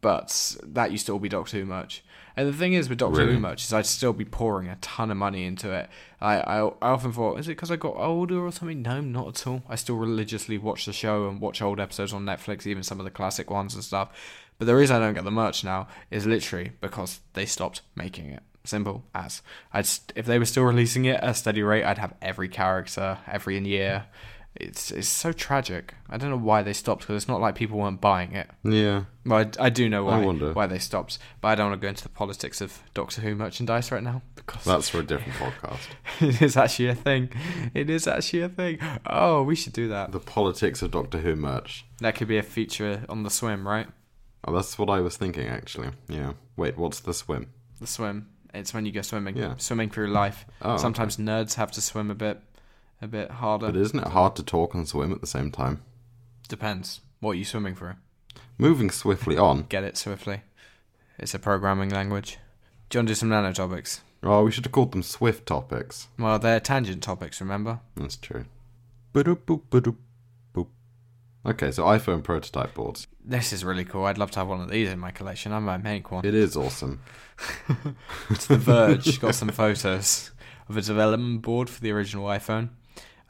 [0.00, 2.02] but that used to all be Doctor Who merch.
[2.36, 3.34] And the thing is with Doctor Really?
[3.34, 5.88] Who merch is I'd still be pouring a ton of money into it.
[6.20, 8.82] I I, I often thought, is it because I got older or something?
[8.82, 9.62] No, not at all.
[9.68, 13.04] I still religiously watch the show and watch old episodes on Netflix, even some of
[13.04, 14.10] the classic ones and stuff.
[14.58, 18.30] But the reason I don't get the merch now is literally because they stopped making
[18.30, 18.42] it.
[18.64, 19.42] Simple as.
[19.72, 22.48] I'd st- if they were still releasing it at a steady rate, I'd have every
[22.48, 24.04] character every year.
[24.54, 25.94] It's it's so tragic.
[26.10, 28.50] I don't know why they stopped because it's not like people weren't buying it.
[28.62, 29.04] Yeah.
[29.24, 31.88] Well, I, I do know why why they stopped, but I don't want to go
[31.88, 35.80] into the politics of Doctor Who merchandise right now because That's for a different podcast.
[36.20, 37.30] it is actually a thing.
[37.72, 38.78] It is actually a thing.
[39.06, 40.12] Oh, we should do that.
[40.12, 41.86] The politics of Doctor Who merch.
[42.00, 43.86] That could be a feature on the swim, right?
[44.44, 45.88] Oh, that's what I was thinking actually.
[46.08, 46.32] Yeah.
[46.56, 47.46] Wait, what's the swim?
[47.80, 48.28] The swim.
[48.52, 49.36] It's when you go swimming.
[49.36, 49.54] Yeah.
[49.56, 50.44] Swimming through life.
[50.60, 52.38] Oh, Sometimes nerds have to swim a bit,
[53.02, 53.66] a bit harder.
[53.66, 55.82] But isn't it hard to talk and swim at the same time?
[56.48, 57.00] Depends.
[57.20, 57.94] What are you swimming through?
[58.56, 59.64] Moving swiftly on.
[59.68, 60.42] Get it swiftly.
[61.18, 62.38] It's a programming language.
[62.88, 64.00] Do you want to do some nano topics?
[64.22, 66.06] Oh, we should have called them Swift topics.
[66.18, 67.80] Well, they're tangent topics, remember?
[67.96, 68.44] That's true.
[69.12, 69.96] Ba-doop, boop, ba-doop,
[70.54, 70.68] boop.
[71.44, 73.08] Okay, so iPhone prototype boards.
[73.24, 74.04] This is really cool.
[74.04, 75.52] I'd love to have one of these in my collection.
[75.52, 76.24] I might make one.
[76.24, 77.00] It is awesome.
[78.30, 80.30] It's The Verge got some photos
[80.68, 82.68] of a development board for the original iPhone.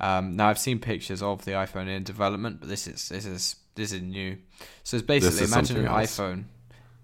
[0.02, 3.56] Um, now I've seen pictures of the iPhone in development, but this is this is
[3.76, 4.36] this is new.
[4.82, 6.18] So it's basically imagine an else.
[6.18, 6.44] iPhone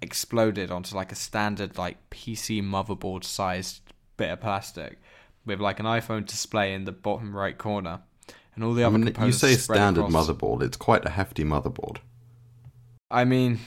[0.03, 3.81] exploded onto like a standard like PC motherboard sized
[4.17, 4.99] bit of plastic
[5.47, 8.01] with like an iPhone display in the bottom right corner,
[8.55, 10.29] and all the I other mean, you say standard across.
[10.29, 10.63] motherboard.
[10.63, 11.99] It's quite a hefty motherboard.
[13.11, 13.61] I mean,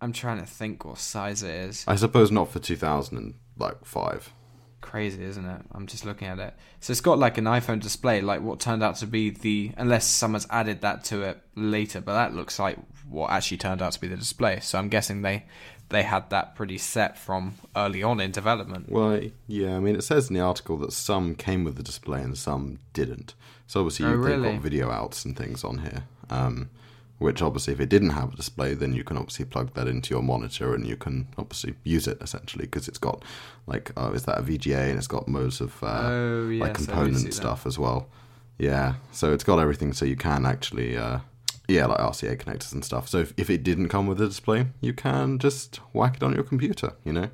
[0.00, 1.84] I'm trying to think what size it is.
[1.88, 4.32] I suppose not for 2005.
[4.80, 5.60] Crazy, isn't it?
[5.72, 6.54] I'm just looking at it.
[6.80, 10.06] So it's got like an iPhone display, like what turned out to be the unless
[10.06, 14.00] someone's added that to it later, but that looks like what actually turned out to
[14.00, 14.60] be the display.
[14.60, 15.44] So I'm guessing they
[15.88, 18.90] they had that pretty set from early on in development.
[18.90, 22.22] Well, yeah, I mean, it says in the article that some came with the display
[22.22, 23.34] and some didn't.
[23.68, 24.52] So obviously Oh, they've really?
[24.54, 26.04] got video outs and things on here.
[26.28, 26.70] Um,
[27.18, 30.12] Which obviously, if it didn't have a display, then you can obviously plug that into
[30.12, 33.24] your monitor and you can obviously use it essentially because it's got
[33.66, 36.74] like, oh, is that a VGA and it's got modes of uh, oh, yes, like
[36.74, 38.08] component stuff as well.
[38.58, 41.20] Yeah, so it's got everything so you can actually, uh,
[41.68, 43.08] yeah, like RCA connectors and stuff.
[43.08, 46.34] So if, if it didn't come with a display, you can just whack it on
[46.34, 47.30] your computer, you know?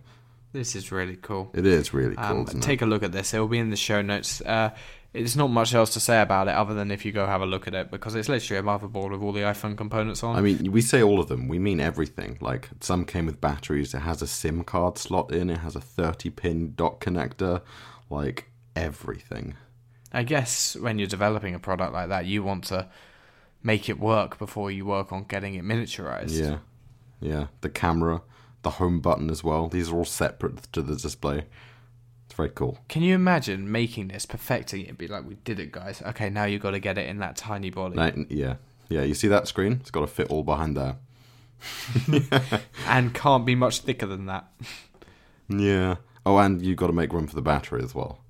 [0.52, 1.50] This is really cool.
[1.54, 2.40] It is really cool.
[2.40, 2.84] Um, take it?
[2.84, 3.32] a look at this.
[3.32, 4.40] It will be in the show notes.
[4.42, 4.70] Uh,
[5.14, 7.46] it's not much else to say about it other than if you go have a
[7.46, 10.36] look at it because it's literally a motherboard with all the iPhone components on.
[10.36, 11.48] I mean, we say all of them.
[11.48, 12.38] We mean everything.
[12.40, 13.92] Like some came with batteries.
[13.92, 15.50] It has a SIM card slot in.
[15.50, 17.60] It has a 30 pin dock connector.
[18.08, 19.56] Like everything.
[20.12, 22.88] I guess when you're developing a product like that, you want to
[23.62, 26.38] make it work before you work on getting it miniaturized.
[26.38, 26.58] Yeah.
[27.20, 27.46] Yeah.
[27.60, 28.22] The camera,
[28.62, 29.68] the home button as well.
[29.68, 31.44] These are all separate to the display.
[32.32, 32.78] It's very cool.
[32.88, 36.00] Can you imagine making this, perfecting it, be like, we did it, guys.
[36.00, 38.24] Okay, now you've got to get it in that tiny body.
[38.30, 38.54] yeah,
[38.88, 39.02] yeah.
[39.02, 39.72] You see that screen?
[39.82, 40.96] It's got to fit all behind there.
[42.88, 44.50] and can't be much thicker than that.
[45.48, 45.96] Yeah.
[46.24, 48.20] Oh, and you've got to make room for the battery as well.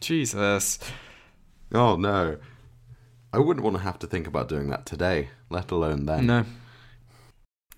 [0.00, 0.80] Jesus.
[1.70, 2.38] Oh no.
[3.32, 6.26] I wouldn't want to have to think about doing that today, let alone then.
[6.26, 6.44] No.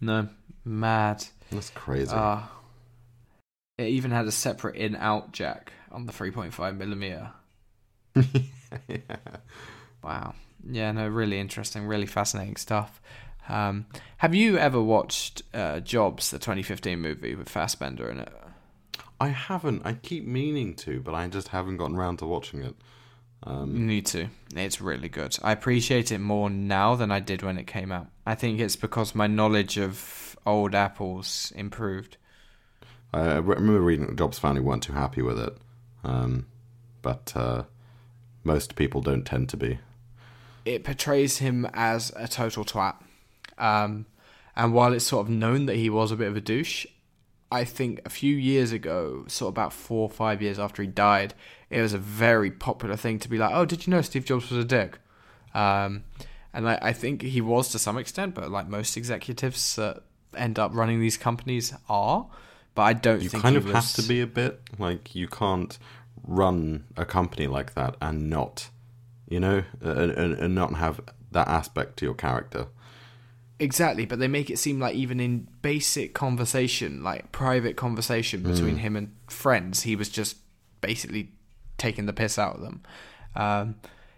[0.00, 0.28] No.
[0.64, 1.26] Mad.
[1.50, 2.14] That's crazy.
[2.14, 2.42] Uh,
[3.78, 7.30] it even had a separate in-out jack on the 3.5 millimeter.
[8.14, 8.98] yeah.
[10.02, 10.34] Wow.
[10.68, 13.00] Yeah, no, really interesting, really fascinating stuff.
[13.48, 18.32] Um, have you ever watched uh, Jobs, the 2015 movie with Fassbender in it?
[19.20, 19.82] I haven't.
[19.84, 22.74] I keep meaning to, but I just haven't gotten around to watching it.
[23.44, 24.26] Um, you need to.
[24.56, 25.36] It's really good.
[25.40, 28.08] I appreciate it more now than I did when it came out.
[28.26, 32.16] I think it's because my knowledge of old apples improved.
[33.12, 35.56] I remember reading that Jobs' family weren't too happy with it,
[36.02, 36.46] um,
[37.02, 37.64] but uh,
[38.42, 39.78] most people don't tend to be.
[40.64, 42.96] It portrays him as a total twat,
[43.58, 44.06] um,
[44.56, 46.86] and while it's sort of known that he was a bit of a douche,
[47.50, 50.88] I think a few years ago, sort of about four or five years after he
[50.88, 51.34] died,
[51.68, 54.50] it was a very popular thing to be like, "Oh, did you know Steve Jobs
[54.50, 54.98] was a dick?"
[55.52, 56.04] Um,
[56.54, 60.02] and I, I think he was to some extent, but like most executives that
[60.34, 62.26] end up running these companies are
[62.74, 63.74] but I don't you think kind of was...
[63.74, 65.78] have to be a bit like you can't
[66.24, 68.70] run a company like that and not,
[69.28, 71.00] you know, and, and, and not have
[71.32, 72.66] that aspect to your character.
[73.58, 78.76] Exactly, but they make it seem like even in basic conversation, like private conversation between
[78.76, 78.80] mm.
[78.80, 80.36] him and friends, he was just
[80.80, 81.30] basically
[81.78, 82.82] taking the piss out of them.
[83.36, 83.76] Um,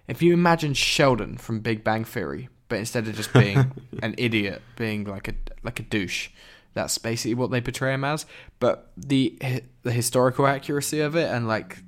[0.08, 4.62] if you imagine Sheldon from Big Bang Theory, but instead of just being an idiot,
[4.76, 6.30] being like a like a douche,
[6.74, 8.26] that's basically what they portray him as.
[8.58, 9.38] But the
[9.82, 11.78] the historical accuracy of it and like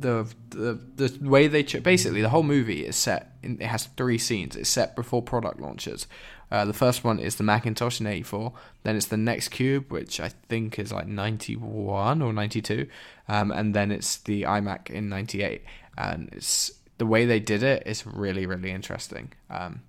[0.00, 3.32] the the the way they ch- basically the whole movie is set.
[3.42, 4.56] In, it has three scenes.
[4.56, 6.06] It's set before product launches.
[6.50, 8.52] Uh, the first one is the Macintosh in '84.
[8.82, 12.88] Then it's the NeXT Cube, which I think is like '91 or '92,
[13.28, 15.62] um, and then it's the iMac in '98.
[15.98, 19.32] And it's the way they did it is really really interesting.
[19.50, 19.82] Um,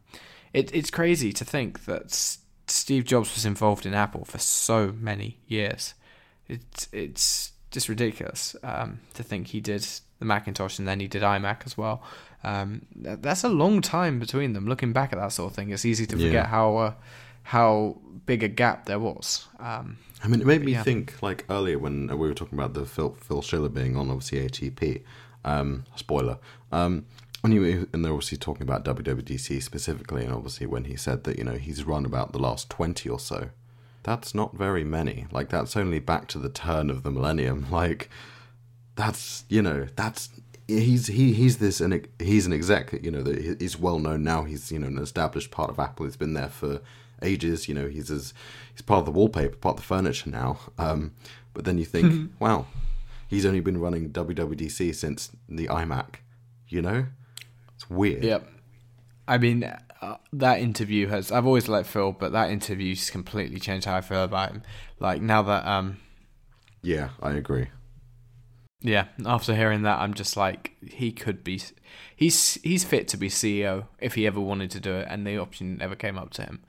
[0.53, 5.37] it, it's crazy to think that Steve Jobs was involved in Apple for so many
[5.47, 5.93] years.
[6.47, 9.85] It's it's just ridiculous um, to think he did
[10.19, 12.01] the Macintosh and then he did iMac as well.
[12.43, 14.67] Um, that's a long time between them.
[14.67, 16.47] Looking back at that sort of thing, it's easy to forget yeah.
[16.47, 16.93] how uh,
[17.43, 19.47] how big a gap there was.
[19.59, 20.83] Um, I mean, it made me yeah.
[20.83, 24.47] think like earlier when we were talking about the Phil, Phil Schiller being on obviously
[24.47, 25.03] ATP.
[25.45, 26.39] Um, spoiler.
[26.71, 27.05] Um,
[27.41, 31.37] when you and they're obviously talking about WWDC specifically, and obviously when he said that
[31.37, 33.49] you know he's run about the last twenty or so,
[34.03, 35.27] that's not very many.
[35.31, 37.67] Like that's only back to the turn of the millennium.
[37.71, 38.09] Like
[38.95, 40.29] that's you know that's
[40.67, 42.93] he's he he's this and he's an exec.
[43.03, 44.43] You know that he's well known now.
[44.43, 46.05] He's you know an established part of Apple.
[46.05, 46.81] He's been there for
[47.21, 47.67] ages.
[47.67, 48.33] You know he's as
[48.71, 50.59] he's part of the wallpaper, part of the furniture now.
[50.77, 51.13] Um,
[51.53, 52.67] but then you think, wow,
[53.27, 56.15] he's only been running WWDC since the iMac.
[56.67, 57.05] You know,
[57.89, 58.23] it's weird.
[58.23, 58.47] Yep.
[59.27, 61.31] I mean, uh, that interview has.
[61.31, 64.63] I've always liked Phil, but that interview's completely changed how I feel about him.
[64.99, 65.97] Like now that um.
[66.81, 67.67] Yeah, I agree.
[68.81, 71.61] Yeah, after hearing that, I'm just like he could be.
[72.15, 75.37] He's he's fit to be CEO if he ever wanted to do it, and the
[75.37, 76.63] option never came up to him.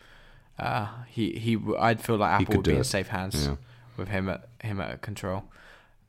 [0.59, 1.59] Uh, he he.
[1.79, 3.57] I'd feel like Apple would be in safe hands yeah.
[3.97, 5.45] with him at him at control.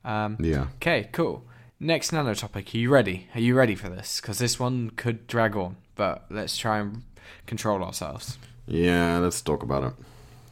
[0.05, 0.67] Um, yeah.
[0.75, 1.09] Okay.
[1.11, 1.43] Cool.
[1.81, 2.75] Next nano topic.
[2.75, 3.29] Are you ready?
[3.33, 4.19] Are you ready for this?
[4.19, 7.03] Because this one could drag on, but let's try and
[7.45, 8.37] control ourselves.
[8.67, 9.93] Yeah, let's talk about it.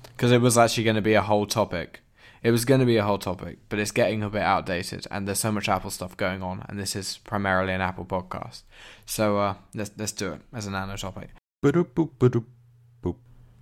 [0.04, 2.00] Because it was actually going to be a whole topic.
[2.44, 5.28] It was going to be a whole topic, but it's getting a bit outdated, and
[5.28, 8.62] there's so much Apple stuff going on, and this is primarily an Apple podcast.
[9.06, 11.32] So uh, let's let's do it as a nano topic.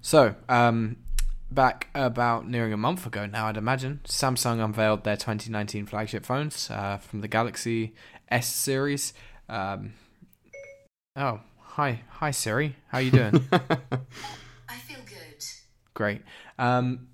[0.02, 0.98] So, um,
[1.52, 6.70] back about nearing a month ago now, I'd imagine, Samsung unveiled their 2019 flagship phones
[6.70, 7.94] uh, from the Galaxy
[8.30, 9.14] S series.
[9.48, 9.94] Um,
[11.16, 13.48] oh, hi, hi Siri, how are you doing?
[13.52, 15.44] I feel good.
[15.94, 16.22] Great.
[16.58, 17.08] Um,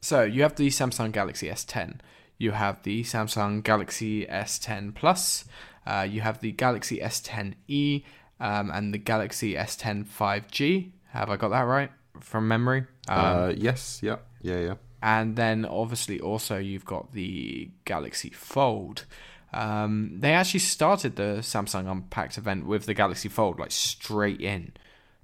[0.00, 2.00] so you have the Samsung Galaxy S10.
[2.38, 5.44] You have the Samsung Galaxy S10 Plus.
[5.86, 8.04] Uh, you have the Galaxy S10e
[8.40, 10.90] um, and the Galaxy S10 5G.
[11.10, 11.90] Have I got that right
[12.20, 12.84] from memory?
[13.08, 14.74] Um, uh, yes, yeah, yeah, yeah.
[15.02, 19.04] and then obviously also you've got the Galaxy Fold.
[19.52, 24.72] Um, they actually started the Samsung Unpacked event with the Galaxy Fold like straight in,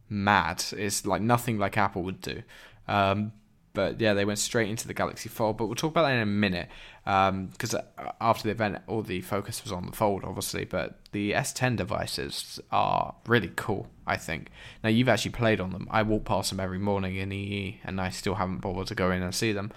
[0.09, 0.64] mad.
[0.72, 2.43] It's like nothing like Apple would do.
[2.88, 3.32] Um,
[3.74, 5.56] but yeah, they went straight into the Galaxy Fold.
[5.56, 6.68] But we'll talk about that in a minute
[7.06, 7.82] um, because uh,
[8.20, 10.64] after the event, all the focus was on the Fold, obviously.
[10.64, 13.88] But the S10 devices are really cool.
[14.06, 14.50] I think.
[14.82, 15.88] Now you've actually played on them.
[15.90, 19.10] I walk past them every morning in EE, and I still haven't bothered to go
[19.10, 19.72] in and see them.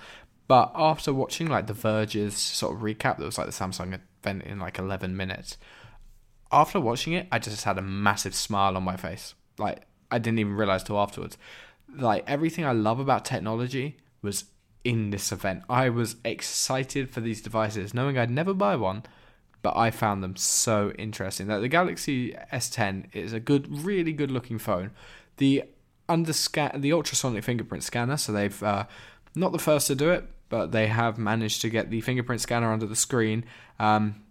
[0.47, 4.43] But after watching like the Verge's sort of recap, that was like the Samsung event
[4.43, 5.57] in like 11 minutes.
[6.51, 9.33] After watching it, I just had a massive smile on my face.
[9.57, 11.37] Like I didn't even realize till afterwards.
[11.97, 14.45] Like everything I love about technology was
[14.83, 15.63] in this event.
[15.69, 19.03] I was excited for these devices, knowing I'd never buy one,
[19.61, 21.47] but I found them so interesting.
[21.47, 24.91] That the Galaxy S10 is a good, really good looking phone.
[25.37, 25.63] The
[26.07, 28.17] underscan, the ultrasonic fingerprint scanner.
[28.17, 28.85] So they've uh,
[29.33, 32.71] not the first to do it, but they have managed to get the fingerprint scanner
[32.71, 33.43] under the screen.
[33.79, 34.23] Um,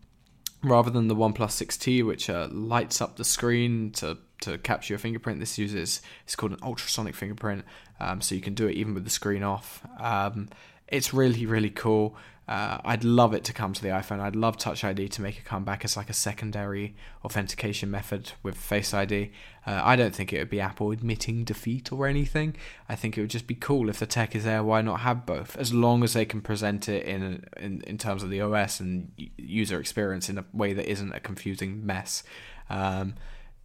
[0.65, 4.99] rather than the OnePlus 6T, which uh, lights up the screen to, to capture your
[4.99, 7.65] fingerprint, this uses it's called an ultrasonic fingerprint,
[8.01, 9.87] um, so you can do it even with the screen off.
[9.99, 10.49] Um,
[10.89, 12.17] it's really really cool.
[12.47, 14.21] Uh, I'd love it to come to the iPhone.
[14.21, 18.57] I'd love Touch ID to make a comeback as like a secondary authentication method with
[18.57, 19.33] Face ID.
[19.67, 22.55] Uh, I don't think it would be Apple admitting defeat or anything.
[22.87, 24.63] I think it would just be cool if the tech is there.
[24.63, 25.57] Why not have both?
[25.57, 29.11] As long as they can present it in in, in terms of the OS and
[29.39, 32.25] user experience in a way that isn't a confusing mess.
[32.69, 33.15] Um,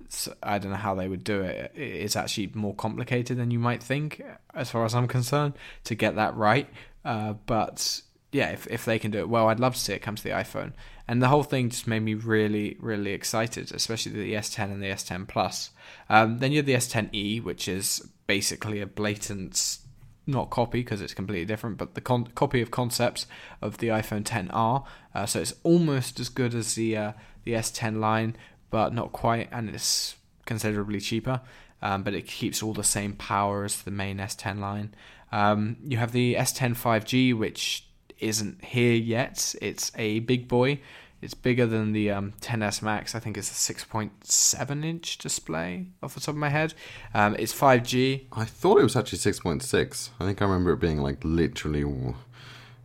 [0.08, 1.72] so I don't know how they would do it.
[1.76, 4.24] It's actually more complicated than you might think,
[4.56, 5.54] as far as I'm concerned,
[5.84, 6.68] to get that right.
[7.06, 8.02] Uh, but
[8.32, 10.24] yeah, if, if they can do it well, I'd love to see it come to
[10.24, 10.74] the iPhone.
[11.08, 14.88] And the whole thing just made me really, really excited, especially the S10 and the
[14.88, 15.72] S10 Plus.
[16.10, 19.80] Um, then you have the S10e, which is basically a blatant,
[20.28, 23.26] not copy because it's completely different, but the con- copy of concepts
[23.60, 24.86] of the iPhone 10R.
[25.16, 27.12] Uh, so it's almost as good as the uh,
[27.44, 28.38] the S10 line,
[28.70, 30.16] but not quite, and it's
[30.46, 31.42] considerably cheaper.
[31.82, 34.94] Um, but it keeps all the same power as the main S10 line.
[35.32, 37.89] Um, you have the S10 5G, which
[38.20, 39.56] isn't here yet.
[39.62, 40.80] It's a big boy.
[41.22, 43.14] It's bigger than the um, 10s Max.
[43.14, 46.74] I think it's a 6.7 inch display off the top of my head.
[47.14, 48.26] Um, it's 5G.
[48.32, 50.10] I thought it was actually 6.6.
[50.20, 52.16] I think I remember it being like literally, you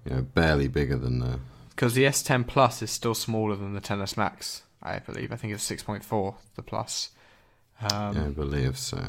[0.07, 1.39] know, barely bigger than the.
[1.71, 5.33] Because the S10 Plus is still smaller than the 10s Max, I believe.
[5.33, 7.11] I think it's 6.4, the Plus.
[7.81, 9.05] Um, yeah, I believe so.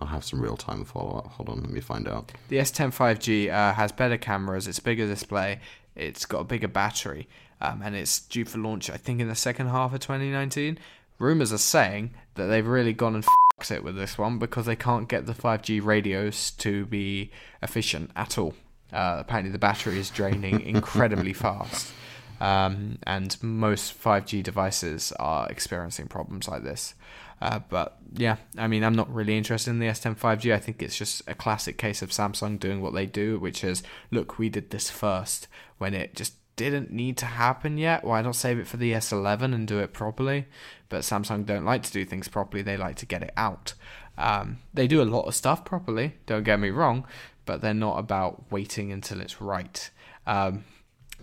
[0.00, 1.26] I'll have some real time follow up.
[1.32, 2.32] Hold on, let me find out.
[2.48, 5.60] The S10 5G uh, has better cameras, it's bigger display,
[5.94, 7.28] it's got a bigger battery,
[7.60, 10.78] um, and it's due for launch, I think, in the second half of 2019.
[11.18, 14.76] Rumours are saying that they've really gone and f***ed it with this one because they
[14.76, 17.30] can't get the 5G radios to be
[17.62, 18.54] efficient at all.
[18.92, 21.92] Uh, apparently, the battery is draining incredibly fast.
[22.38, 26.94] Um, and most 5G devices are experiencing problems like this.
[27.40, 30.54] Uh, but yeah, I mean, I'm not really interested in the S10 5G.
[30.54, 33.82] I think it's just a classic case of Samsung doing what they do, which is
[34.10, 38.04] look, we did this first when it just didn't need to happen yet.
[38.04, 40.46] Why not save it for the S11 and do it properly?
[40.88, 43.74] But Samsung don't like to do things properly, they like to get it out.
[44.16, 47.06] Um, they do a lot of stuff properly, don't get me wrong,
[47.44, 49.90] but they're not about waiting until it's right.
[50.26, 50.64] Um,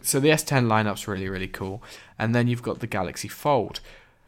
[0.04, 1.82] so the S10 lineup's really, really cool.
[2.20, 3.80] And then you've got the Galaxy Fold.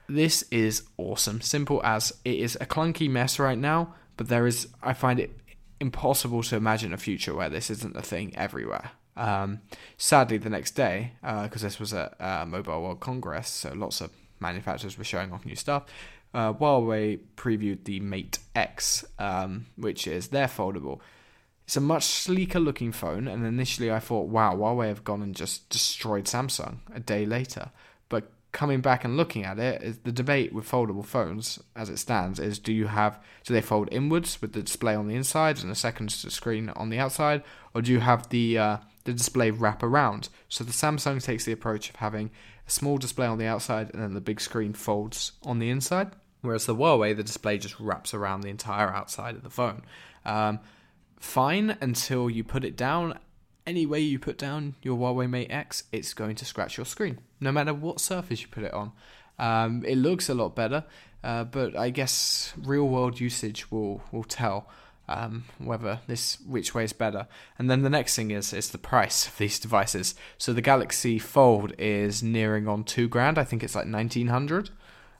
[0.07, 1.41] This is awesome.
[1.41, 5.31] Simple as it is a clunky mess right now, but there is, I find it
[5.79, 8.91] impossible to imagine a future where this isn't a thing everywhere.
[9.17, 9.61] Um,
[9.97, 14.01] sadly, the next day, because uh, this was at uh, Mobile World Congress, so lots
[14.01, 15.85] of manufacturers were showing off new stuff.
[16.33, 20.99] Uh, Huawei previewed the Mate X, um, which is their foldable.
[21.63, 25.33] It's a much sleeker looking phone, and initially I thought, wow, Huawei have gone and
[25.33, 27.71] just destroyed Samsung a day later.
[28.55, 32.39] Coming back and looking at it, is the debate with foldable phones as it stands
[32.39, 35.69] is do you have do they fold inwards with the display on the inside and
[35.69, 37.43] a second screen on the outside,
[37.73, 40.29] or do you have the uh, the display wrap around?
[40.47, 42.31] So the Samsung takes the approach of having
[42.65, 46.11] a small display on the outside and then the big screen folds on the inside,
[46.39, 49.81] whereas the Huawei the display just wraps around the entire outside of the phone.
[50.23, 50.61] Um,
[51.19, 53.19] fine until you put it down.
[53.67, 57.17] Any way you put down your Huawei Mate X, it's going to scratch your screen,
[57.39, 58.91] no matter what surface you put it on.
[59.39, 60.85] Um, it looks a lot better,
[61.23, 64.69] uh, but I guess real world usage will will tell
[65.09, 67.27] um, whether this which way is better.
[67.57, 70.13] And then the next thing is is the price of these devices.
[70.37, 73.39] So the Galaxy Fold is nearing on two grand.
[73.39, 74.69] I think it's like nineteen hundred.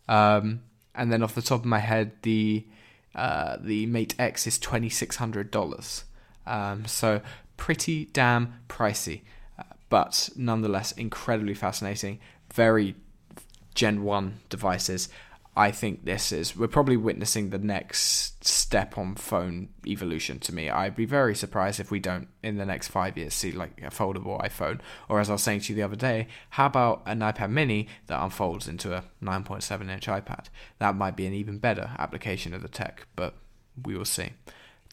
[0.07, 0.61] Um,
[0.93, 2.67] and then off the top of my head, the
[3.15, 6.03] uh, the Mate X is twenty six hundred dollars.
[6.47, 7.21] Um, so
[7.57, 9.21] pretty damn pricey,
[9.57, 12.19] uh, but nonetheless incredibly fascinating.
[12.53, 12.95] Very
[13.75, 15.09] Gen one devices.
[15.57, 20.69] I think this is we're probably witnessing the next step on phone evolution to me.
[20.69, 23.89] I'd be very surprised if we don't in the next five years see like a
[23.89, 24.81] foldable iPhone.
[25.07, 27.87] Or as I was saying to you the other day, how about an iPad mini
[28.07, 30.47] that unfolds into a 9.7 inch iPad?
[30.79, 33.35] That might be an even better application of the tech, but
[33.81, 34.33] we will see.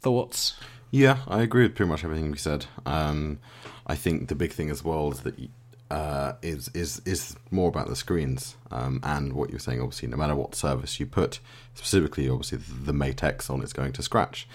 [0.00, 0.54] Thoughts?
[0.92, 2.66] Yeah, I agree with pretty much everything you said.
[2.84, 3.38] Um,
[3.86, 5.34] I think the big thing as well is that
[5.90, 9.80] uh, is is is more about the screens um, and what you're saying.
[9.80, 11.40] Obviously, no matter what service you put,
[11.74, 14.46] specifically, obviously the Mate X on, it's going to scratch.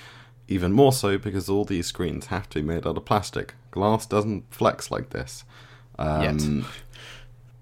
[0.48, 3.56] Even more so because all these screens have to be made out of plastic.
[3.72, 5.44] Glass doesn't flex like this.
[5.98, 6.66] Um,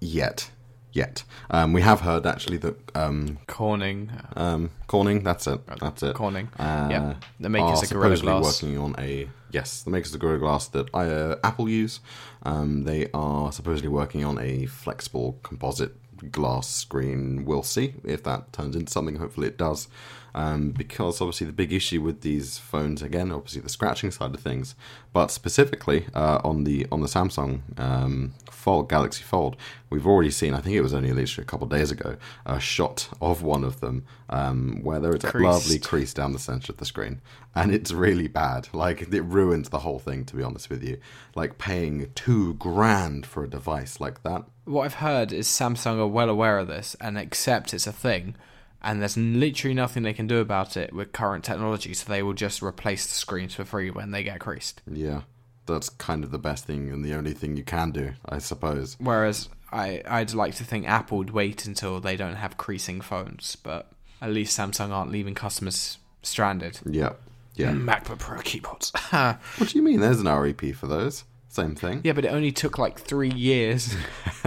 [0.00, 0.50] Yet.
[0.96, 1.24] Yet.
[1.50, 4.10] Um, we have heard actually that um, Corning.
[4.34, 5.60] um, Corning, that's it.
[5.78, 6.14] That's it.
[6.14, 6.48] Corning.
[6.58, 7.14] Uh, yeah.
[7.38, 8.62] The makers are of Gorilla supposedly Glass.
[8.62, 12.00] working on a yes, the makers of Gorilla Glass that uh, Apple use.
[12.44, 15.92] Um, they are supposedly working on a flexible composite
[16.32, 17.44] glass screen.
[17.44, 19.16] We'll see if that turns into something.
[19.16, 19.88] Hopefully, it does.
[20.36, 24.40] Um, because obviously the big issue with these phones again, obviously the scratching side of
[24.40, 24.74] things,
[25.14, 29.56] but specifically uh, on the on the Samsung um, Fold Galaxy Fold,
[29.88, 30.52] we've already seen.
[30.52, 33.64] I think it was only literally a couple of days ago, a shot of one
[33.64, 37.22] of them um, where there is a lovely crease down the center of the screen,
[37.54, 38.68] and it's really bad.
[38.74, 40.26] Like it ruins the whole thing.
[40.26, 40.98] To be honest with you,
[41.34, 44.44] like paying two grand for a device like that.
[44.66, 48.34] What I've heard is Samsung are well aware of this and accept it's a thing,
[48.82, 52.34] and there's literally nothing they can do about it with current technology, so they will
[52.34, 54.82] just replace the screens for free when they get creased.
[54.90, 55.22] Yeah,
[55.66, 58.96] that's kind of the best thing and the only thing you can do, I suppose.
[59.00, 63.56] Whereas I, I'd like to think Apple would wait until they don't have creasing phones,
[63.56, 63.90] but
[64.22, 66.80] at least Samsung aren't leaving customers stranded.
[66.84, 67.12] Yeah,
[67.54, 67.72] yeah.
[67.72, 68.92] MacBook Pro keyboards.
[69.10, 70.00] what do you mean?
[70.00, 71.24] There's an REP for those.
[71.48, 72.02] Same thing.
[72.04, 73.96] yeah, but it only took like three years,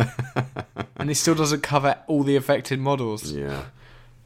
[0.96, 3.32] and it still doesn't cover all the affected models.
[3.32, 3.64] Yeah.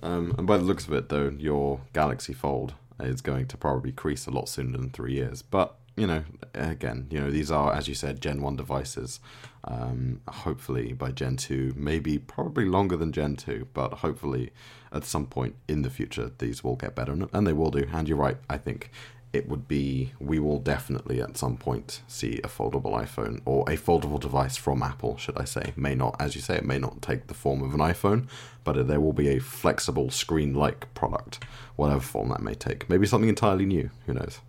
[0.03, 3.91] Um, and by the looks of it, though, your Galaxy Fold is going to probably
[3.91, 5.41] crease a lot sooner than three years.
[5.41, 6.23] But you know,
[6.55, 9.19] again, you know, these are, as you said, Gen One devices.
[9.65, 14.51] Um, hopefully by Gen Two, maybe probably longer than Gen Two, but hopefully
[14.91, 17.87] at some point in the future, these will get better, and they will do.
[17.93, 18.37] And you're right.
[18.49, 18.91] I think
[19.33, 23.75] it would be we will definitely at some point see a foldable iPhone or a
[23.75, 25.73] foldable device from Apple, should I say.
[25.75, 28.27] May not, as you say, it may not take the form of an iPhone,
[28.63, 31.43] but there will be a flexible screen like product,
[31.75, 32.87] whatever form that may take.
[32.87, 34.39] Maybe something entirely new, who knows?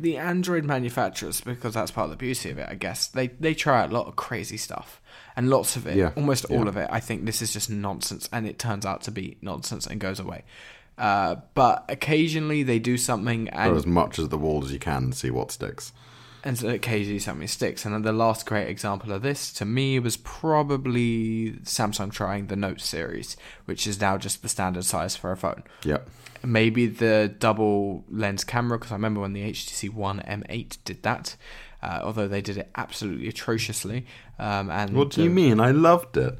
[0.00, 3.54] the Android manufacturers, because that's part of the beauty of it, I guess, they, they
[3.54, 5.00] try out a lot of crazy stuff.
[5.36, 8.28] And lots of it, Yeah, almost all of it, I think this is just nonsense,
[8.32, 10.44] and it turns out to be nonsense and goes away.
[10.98, 14.80] Uh, but occasionally they do something, Throw and, as much as the wall as you
[14.80, 15.92] can and see what sticks.
[16.42, 17.84] and so occasionally something sticks.
[17.84, 22.56] And then the last great example of this, to me, was probably Samsung trying the
[22.56, 25.62] Note series, which is now just the standard size for a phone.
[25.84, 26.08] Yep.
[26.44, 31.36] maybe the double lens camera because I remember when the HTC One M8 did that,
[31.82, 34.06] uh, although they did it absolutely atrociously.
[34.38, 35.60] Um, and What do you uh, mean?
[35.60, 36.38] I loved it.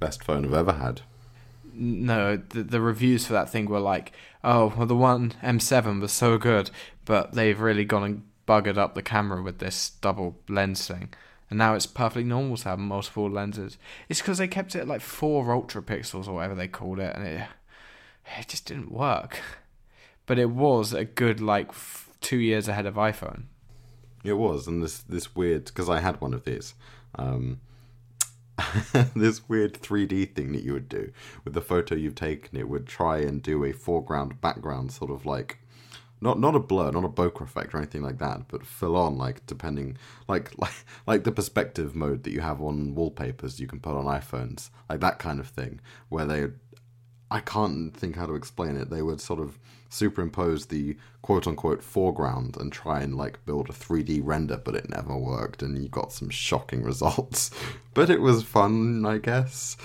[0.00, 1.02] Best phone I've ever had.
[1.74, 4.12] No, the, the reviews for that thing were like,
[4.44, 6.70] oh, well, the one M7 was so good,
[7.04, 11.14] but they've really gone and buggered up the camera with this double lens thing.
[11.48, 13.76] And now it's perfectly normal to have multiple lenses.
[14.08, 17.14] It's because they kept it at like four ultra pixels or whatever they called it,
[17.14, 17.46] and it
[18.38, 19.40] it just didn't work.
[20.24, 23.44] But it was a good like f- two years ahead of iPhone.
[24.24, 26.74] It was, and this this weird because I had one of these.
[27.16, 27.60] Um,
[29.14, 31.12] this weird 3D thing that you would do
[31.44, 32.58] with the photo you've taken.
[32.58, 35.58] It would try and do a foreground background sort of like
[36.22, 39.18] not not a blur, not a bokeh effect or anything like that, but fill on
[39.18, 39.98] like depending
[40.28, 44.04] like like like the perspective mode that you have on wallpapers you can put on
[44.04, 46.46] iPhones, like that kind of thing, where they
[47.32, 48.90] I can't think how to explain it.
[48.90, 49.58] They would sort of
[49.88, 54.88] superimpose the quote unquote foreground and try and like build a 3D render, but it
[54.88, 57.50] never worked and you got some shocking results.
[57.94, 59.76] But it was fun, I guess.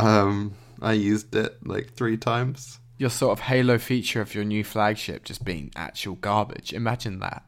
[0.00, 4.62] Um, I used it like three times your sort of halo feature of your new
[4.62, 6.72] flagship just being actual garbage.
[6.72, 7.42] Imagine that.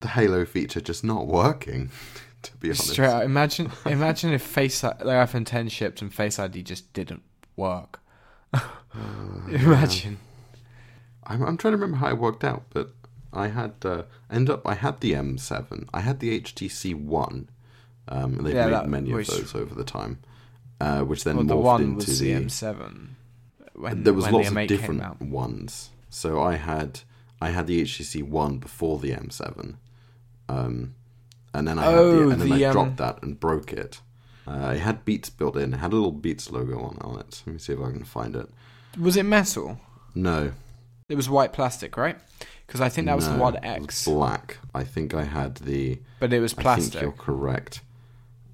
[0.00, 1.90] The Halo feature just not working.
[2.42, 6.38] To be honest, Straight out, imagine imagine if Face the iPhone 10 shipped and Face
[6.38, 7.22] ID just didn't
[7.56, 8.00] work.
[9.48, 10.18] imagine.
[11.24, 12.90] I'm, I'm trying to remember how I worked out, but
[13.32, 17.48] I had uh, end up I had the M7, I had the HTC One.
[18.08, 20.20] Um, they've Yeah, made that- many which- of those over the time,
[20.80, 22.32] uh, which then Well, the morphed one into was the.
[22.34, 23.08] the M7
[23.74, 25.90] when there was when lots the of M8 different ones.
[26.08, 27.00] So I had
[27.42, 29.74] I had the HTC One before the M7,
[30.48, 30.94] um,
[31.52, 33.72] and then I had Oh, the, and then the, I um, dropped that and broke
[33.72, 34.00] it.
[34.46, 35.74] Uh, it had Beats built in.
[35.74, 37.42] It had a little Beats logo on, on it.
[37.46, 38.48] Let me see if I can find it.
[38.98, 39.80] Was it metal?
[40.14, 40.52] No,
[41.08, 42.16] It was white plastic, right?
[42.66, 44.58] Because I think that was the no, One it was X, black.
[44.74, 45.98] I think I had the.
[46.20, 47.02] but it was I think plastic.
[47.02, 47.80] you're correct.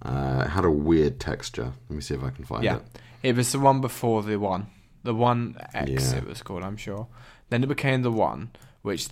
[0.03, 1.73] Uh, it had a weird texture.
[1.89, 2.83] Let me see if I can find Yeah, it.
[3.23, 4.67] it was the one before the one,
[5.05, 5.91] the One X.
[6.13, 6.19] Yeah.
[6.19, 7.07] It was called, I'm sure.
[7.51, 8.51] Then it became the one,
[8.83, 9.09] which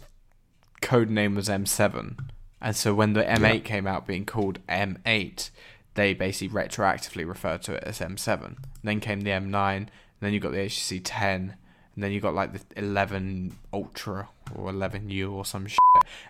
[0.82, 2.18] code name was M7,
[2.60, 3.58] and so when the M8 Yeah.
[3.60, 5.50] came out, being called M8,
[5.94, 8.56] they basically retroactively referred to it as M7.
[8.82, 9.88] Then came the M9, and
[10.20, 11.54] then you got the HTC 10,
[11.94, 15.78] and then you got like the 11 Ultra or 11U or some shit.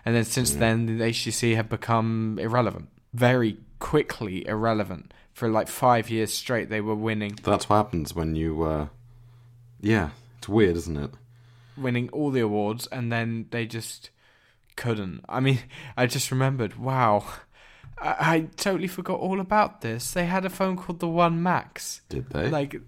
[0.05, 5.13] And then since then, the HTC have become irrelevant, very quickly irrelevant.
[5.33, 8.63] For like five years straight, they were winning, That's what happens when you.
[8.63, 8.87] Uh,
[9.79, 11.11] yeah, it's weird, isn't it?
[11.77, 14.09] winning all the awards, and then they just
[14.75, 15.23] couldn't.
[15.27, 15.59] I mean,
[15.97, 16.77] I just remembered.
[16.77, 17.25] Wow,
[18.01, 20.11] I, I totally forgot all about this.
[20.11, 22.01] They had a phone called the One Max.
[22.09, 22.49] Did they?
[22.49, 22.81] like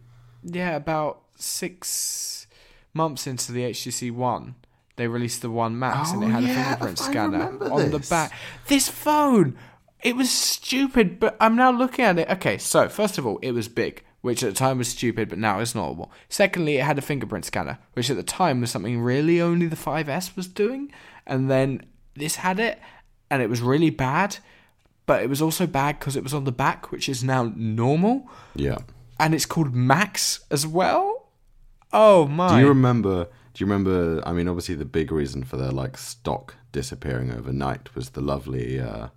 [0.43, 2.47] yeah about six
[2.93, 4.55] months into the HTC One
[4.95, 8.31] they released the One Max and it Oh, had a fingerprint scanner on the back
[8.67, 9.57] this phone
[10.03, 13.51] it was stupid but I'm now looking at it okay so first of all it
[13.51, 16.97] was big which at the time was stupid but now it's normal secondly it had
[16.97, 20.91] a fingerprint scanner which at the time was something really only the 5S was doing
[21.25, 21.81] and then
[22.15, 22.79] this had it
[23.31, 24.37] and it was really bad
[25.05, 28.29] but it was also bad because it was on the back which is now normal
[28.55, 28.77] yeah.
[29.19, 31.13] and it's called Max as well.
[31.93, 32.55] Oh my!
[32.55, 33.25] Do you remember?
[33.53, 34.21] Do you remember?
[34.25, 38.79] I mean, obviously, the big reason for their like stock disappearing overnight was the lovely,
[38.79, 39.09] uh,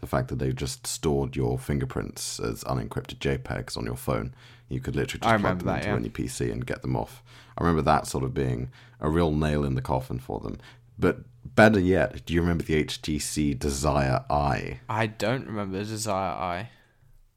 [0.00, 4.34] the fact that they just stored your fingerprints as unencrypted JPEGs on your phone.
[4.68, 5.94] You could literally just plug them that, into yeah.
[5.94, 7.22] any PC and get them off.
[7.56, 8.70] I remember that sort of being
[9.00, 10.58] a real nail in the coffin for them.
[10.98, 11.20] But
[11.56, 14.80] better yet, do you remember the HTC Desire Eye?
[14.88, 16.70] I don't remember the Desire Eye.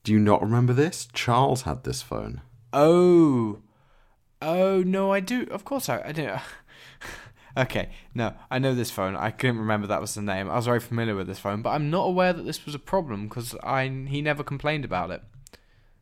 [0.03, 1.07] Do you not remember this?
[1.13, 2.41] Charles had this phone.
[2.71, 3.59] Oh,
[4.41, 5.47] oh no, I do.
[5.49, 6.35] Of course, I I do.
[7.57, 9.15] okay, no, I know this phone.
[9.15, 10.49] I couldn't remember that was the name.
[10.49, 12.79] I was very familiar with this phone, but I'm not aware that this was a
[12.79, 15.23] problem because I he never complained about it.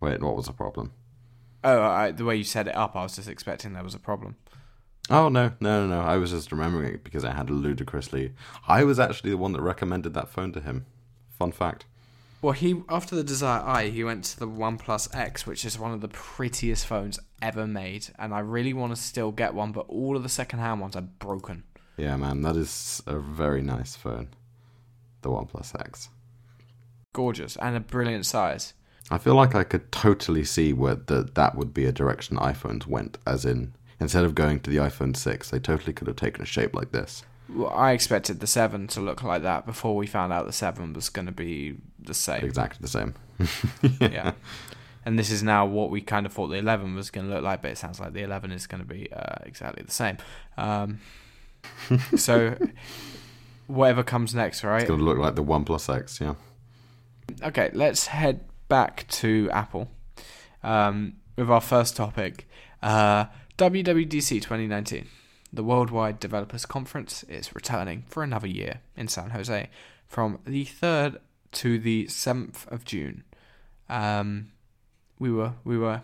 [0.01, 0.91] Wait, what was the problem?
[1.63, 3.99] Oh, I, the way you set it up, I was just expecting there was a
[3.99, 4.35] problem.
[5.09, 6.01] Oh no, no, no, no!
[6.01, 8.33] I was just remembering it because I had ludicrously.
[8.67, 10.85] I was actually the one that recommended that phone to him.
[11.37, 11.85] Fun fact.
[12.41, 15.91] Well, he after the Desire Eye, he went to the OnePlus X, which is one
[15.91, 19.87] of the prettiest phones ever made, and I really want to still get one, but
[19.87, 21.63] all of the second-hand ones are broken.
[21.95, 24.29] Yeah, man, that is a very nice phone.
[25.21, 26.09] The OnePlus X.
[27.13, 28.73] Gorgeous and a brilliant size.
[29.09, 32.85] I feel like I could totally see where that that would be a direction iPhones
[32.85, 33.17] went.
[33.25, 36.45] As in, instead of going to the iPhone six, they totally could have taken a
[36.45, 37.23] shape like this.
[37.49, 40.93] Well, I expected the seven to look like that before we found out the seven
[40.93, 42.43] was going to be the same.
[42.43, 43.13] Exactly the same.
[44.01, 44.33] Yeah.
[45.05, 47.41] And this is now what we kind of thought the 11 was going to look
[47.41, 50.17] like, but it sounds like the 11 is going to be uh, exactly the same.
[50.57, 50.99] Um,
[52.17, 52.57] so,
[53.67, 54.81] whatever comes next, right?
[54.81, 56.19] It's gonna look like the OnePlus X.
[56.19, 56.35] Yeah.
[57.43, 59.89] Okay, let's head back to Apple
[60.63, 62.49] um, with our first topic
[62.81, 63.25] uh,
[63.57, 65.07] WWDC 2019.
[65.51, 69.71] The Worldwide Developers Conference is returning for another year in San Jose
[70.05, 71.17] from the 3rd
[71.53, 73.23] to the 7th of June.
[73.89, 74.49] Um,
[75.17, 76.03] we were we were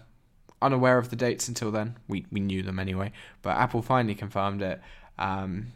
[0.64, 1.98] unaware of the dates until then.
[2.08, 3.12] We we knew them anyway,
[3.44, 4.82] but Apple finally confirmed it.
[5.20, 5.74] Um,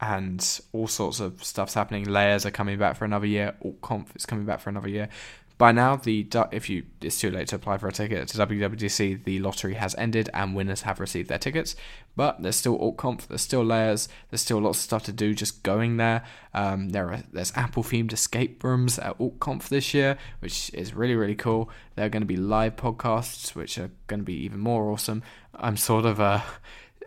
[0.00, 2.04] and all sorts of stuff's happening.
[2.04, 3.54] Layers are coming back for another year.
[3.62, 5.10] AltConf is coming back for another year.
[5.58, 9.24] By now, the if you it's too late to apply for a ticket to WWDC,
[9.24, 11.74] the lottery has ended and winners have received their tickets.
[12.14, 15.64] But there's still AltConf, there's still layers, there's still lots of stuff to do just
[15.64, 16.24] going there.
[16.54, 21.16] Um, there are there's Apple themed escape rooms at AltConf this year, which is really
[21.16, 21.68] really cool.
[21.96, 25.24] There are going to be live podcasts, which are going to be even more awesome.
[25.54, 26.42] I'm sort of uh,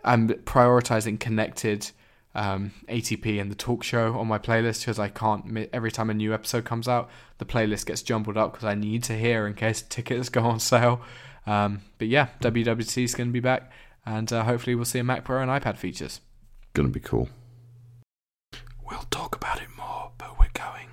[0.04, 1.90] I'm prioritizing connected
[2.34, 5.68] um, ATP and the talk show on my playlist because I can't.
[5.72, 9.02] Every time a new episode comes out, the playlist gets jumbled up because I need
[9.04, 11.00] to hear in case tickets go on sale.
[11.46, 13.70] Um, but yeah, WWDC is going to be back.
[14.06, 16.20] and uh, hopefully we'll see a Mac Pro and iPad features.
[16.74, 17.28] Gonna be cool.
[18.88, 20.88] We'll talk about it more, but we're going.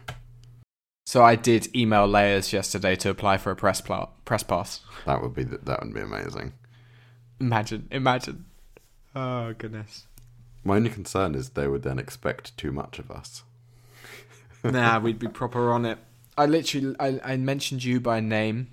[1.05, 4.81] So I did email Layers yesterday to apply for a press pla- press pass.
[5.05, 6.53] That would be th- that would be amazing.
[7.39, 8.45] Imagine, imagine.
[9.15, 10.05] Oh goodness.
[10.63, 13.43] My only concern is they would then expect too much of us.
[14.63, 15.97] nah, we'd be proper on it.
[16.37, 18.67] I literally, I, I mentioned you by name,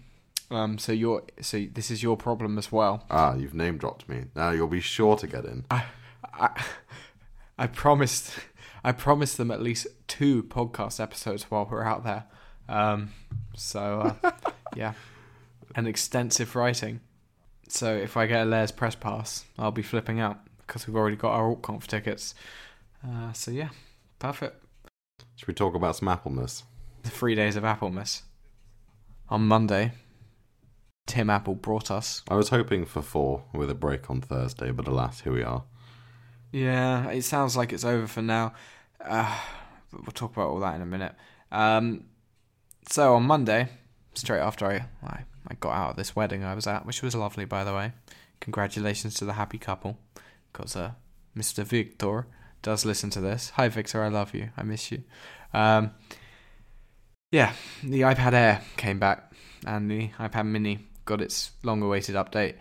[0.50, 0.78] um.
[0.78, 3.04] So you're, so this is your problem as well.
[3.10, 4.24] Ah, you've name dropped me.
[4.34, 5.64] Now you'll be sure to get in.
[5.70, 5.84] I,
[6.32, 6.64] I,
[7.58, 8.32] I promised,
[8.84, 12.24] I promised them at least two podcast episodes while we're out there.
[12.68, 13.12] Um.
[13.56, 14.30] So, uh,
[14.76, 14.92] yeah,
[15.74, 17.00] and extensive writing.
[17.68, 21.16] So if I get a Layers press pass, I'll be flipping out because we've already
[21.16, 22.34] got our AltConf tickets.
[23.06, 23.70] Uh, so yeah,
[24.18, 24.62] perfect.
[25.36, 26.62] Should we talk about some Applemas?
[27.02, 28.22] The three days of Applemas.
[29.28, 29.92] On Monday,
[31.06, 32.22] Tim Apple brought us.
[32.28, 35.64] I was hoping for four with a break on Thursday, but alas, here we are.
[36.52, 38.54] Yeah, it sounds like it's over for now.
[39.00, 39.38] Uh,
[39.90, 41.14] but we'll talk about all that in a minute.
[41.52, 42.04] Um,
[42.88, 43.68] so on Monday,
[44.14, 47.14] straight after I, I I got out of this wedding I was at, which was
[47.14, 47.92] lovely by the way.
[48.40, 49.98] Congratulations to the happy couple,
[50.56, 50.92] because uh,
[51.36, 51.64] Mr.
[51.64, 52.26] Victor
[52.62, 53.50] does listen to this.
[53.50, 54.50] Hi Victor, I love you.
[54.56, 55.02] I miss you.
[55.52, 55.90] Um,
[57.30, 57.52] yeah,
[57.82, 59.32] the iPad Air came back,
[59.66, 62.54] and the iPad Mini got its long-awaited update.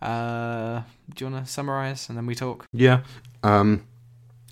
[0.00, 0.82] Uh,
[1.14, 2.66] do you want to summarize and then we talk?
[2.72, 3.02] Yeah.
[3.42, 3.86] Um,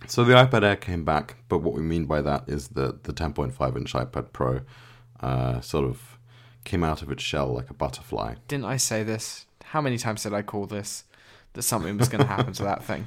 [0.07, 3.13] so the iPad Air came back, but what we mean by that is that the
[3.13, 4.61] 10.5 inch iPad Pro
[5.21, 6.19] uh, sort of
[6.65, 8.35] came out of its shell like a butterfly.
[8.49, 9.47] Didn't I say this?
[9.65, 11.05] How many times did I call this
[11.55, 13.07] that something was going to happen to that thing?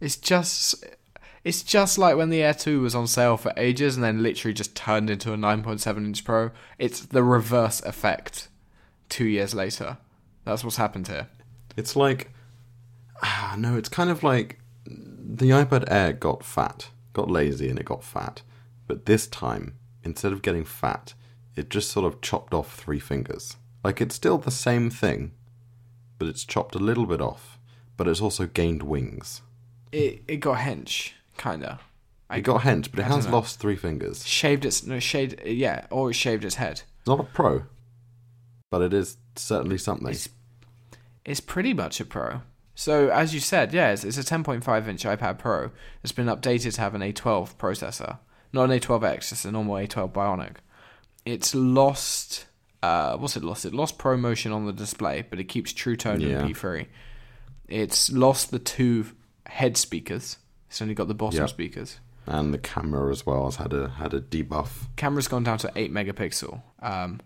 [0.00, 0.84] It's just
[1.44, 4.52] it's just like when the Air 2 was on sale for ages and then literally
[4.52, 6.50] just turned into a 9.7 inch Pro.
[6.78, 8.48] It's the reverse effect
[9.08, 9.98] 2 years later.
[10.44, 11.28] That's what's happened here.
[11.76, 12.32] It's like,
[13.22, 17.84] ah, no, it's kind of like the iPad Air got fat, got lazy, and it
[17.84, 18.42] got fat.
[18.86, 21.14] But this time, instead of getting fat,
[21.54, 23.56] it just sort of chopped off three fingers.
[23.84, 25.32] Like it's still the same thing,
[26.18, 27.58] but it's chopped a little bit off.
[27.96, 29.42] But it's also gained wings.
[29.90, 31.80] It it got hench, kinda.
[32.30, 34.26] It got hench, but it I has lost three fingers.
[34.26, 36.82] Shaved its no shaved yeah, or it shaved its head.
[37.00, 37.64] It's not a pro,
[38.70, 40.10] but it is certainly something.
[40.10, 40.28] It's
[41.28, 42.40] it's pretty much a Pro.
[42.74, 45.70] So as you said, yeah, it's, it's a 10.5 inch iPad Pro.
[46.02, 48.18] It's been updated to have an A12 processor,
[48.52, 50.56] not an A12X, just a normal A12 Bionic.
[51.26, 52.46] It's lost.
[52.82, 53.64] Uh, what's it lost?
[53.64, 56.38] It lost ProMotion on the display, but it keeps True Tone Yeah.
[56.40, 56.86] and P3.
[57.68, 59.06] It's lost the two
[59.46, 60.36] head speakers.
[60.68, 61.48] It's only got the bottom Yep.
[61.50, 62.00] speakers.
[62.30, 64.86] and the camera as well has had a had a debuff.
[64.96, 66.60] Camera's gone down to 8 megapixel.
[66.82, 67.20] Um,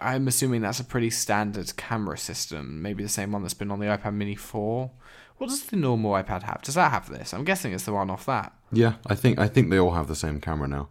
[0.00, 2.80] I'm assuming that's a pretty standard camera system.
[2.82, 4.92] Maybe the same one that's been on the iPad Mini 4.
[5.38, 6.62] What does the normal iPad have?
[6.62, 7.34] Does that have this?
[7.34, 8.52] I'm guessing it's the one off that.
[8.70, 10.88] Yeah, I think I think they all have the same camera now.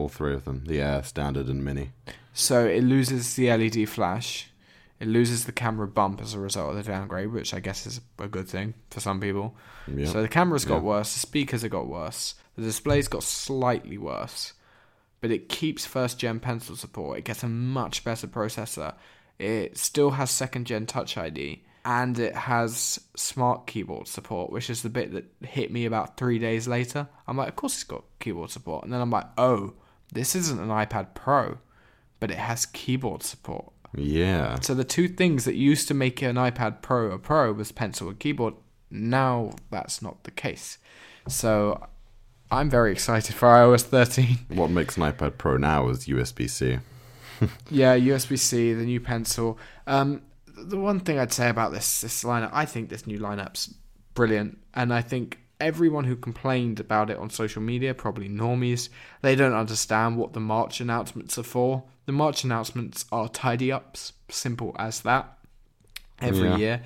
[0.00, 1.90] All three of them, the Air, Standard, and Mini.
[2.32, 4.50] So it loses the LED flash.
[4.98, 8.00] It loses the camera bump as a result of the downgrade, which I guess is
[8.18, 9.56] a good thing for some people.
[9.86, 10.06] Yeah.
[10.06, 10.80] So the camera's got Yeah.
[10.82, 14.54] worse, the speakers have got worse, the display's got slightly worse,
[15.20, 17.18] but it keeps first gen pencil support.
[17.18, 18.94] It gets a much better processor.
[19.38, 24.82] It still has second gen Touch ID, and it has smart keyboard support, which is
[24.82, 27.08] the bit that hit me about three days later.
[27.26, 29.72] I'm like, of course it's got keyboard support, and then I'm like, oh,
[30.12, 31.58] this isn't an iPad Pro,
[32.18, 33.72] but it has keyboard support.
[33.96, 34.58] yeah.
[34.60, 38.08] So the two things that used to make an iPad Pro a Pro was pencil
[38.08, 38.54] and keyboard.
[38.90, 40.78] Now that's not the case.
[41.28, 41.86] So
[42.50, 44.38] I'm very excited for iOS 13.
[44.48, 46.78] What makes an iPad Pro now is USB C.
[47.70, 49.58] yeah, USB C, the new pencil.
[49.86, 53.74] Um, the one thing I'd say about this this lineup, I think this new lineup's
[54.14, 58.88] brilliant, and I think everyone who complained about it on social media, probably normies,
[59.22, 61.84] they don't understand what the March announcements are for.
[62.06, 65.36] The March announcements are tidy ups, simple as that.
[66.20, 66.56] Every Yeah.
[66.56, 66.82] year,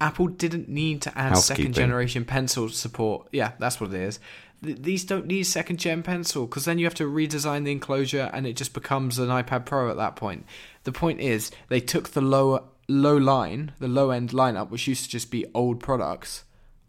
[0.00, 3.28] Apple didn't need to add second generation pencil support.
[3.32, 4.20] Yeah, that's what it is.
[4.62, 8.30] Th- These don't need second gen pencil because then you have to redesign the enclosure
[8.32, 10.44] and it just becomes an iPad Pro at that point.
[10.84, 15.04] The point is they took the lower low line, the low end lineup, which used
[15.04, 16.44] to just be old products,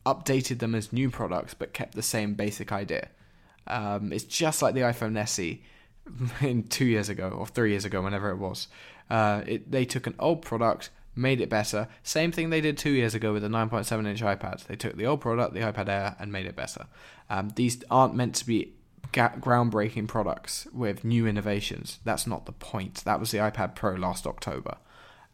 [0.06, 3.10] updated them as new products, but kept the same basic idea.
[3.68, 5.62] Um, it's just like the iPhone SE
[6.42, 8.68] in two years ago or three years ago, whenever it was.
[9.10, 11.88] Uh, it, they took an old product, made it better.
[12.04, 14.66] Same thing they did two years ago with the 9.7 inch iPad.
[14.68, 16.88] They took the old product, the iPad Air, and made it better.
[17.30, 18.74] Um, these aren't meant to be
[19.12, 22.00] ga- groundbreaking products with new innovations.
[22.04, 23.04] That's not the point.
[23.06, 24.78] That was the iPad Pro last October.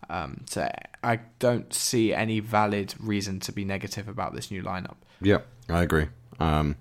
[0.10, 0.70] Um, so
[1.04, 4.96] I don't see any valid reason to be negative about this new lineup.
[5.22, 5.40] Yeah,
[5.70, 6.08] I agree.
[6.40, 6.76] Um,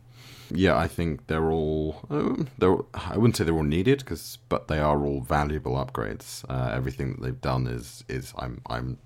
[0.50, 2.04] yeah, I think they're all.
[2.10, 2.76] Um, they're.
[2.94, 6.44] I wouldn't say they're all needed, because but they are all valuable upgrades.
[6.48, 8.98] Uh, everything that they've done is is I'm I'm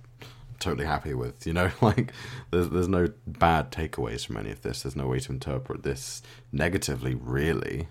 [0.58, 1.46] totally happy with.
[1.46, 2.12] You know, like
[2.50, 4.82] there's there's no bad takeaways from any of this.
[4.82, 7.88] There's no way to interpret this negatively, really.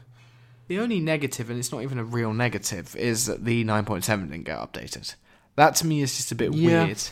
[0.67, 4.43] The only negative, and it's not even a real negative, is that the 9.7 didn't
[4.43, 5.15] get updated.
[5.57, 6.85] That to me is just a bit Yeah.
[6.85, 7.03] weird.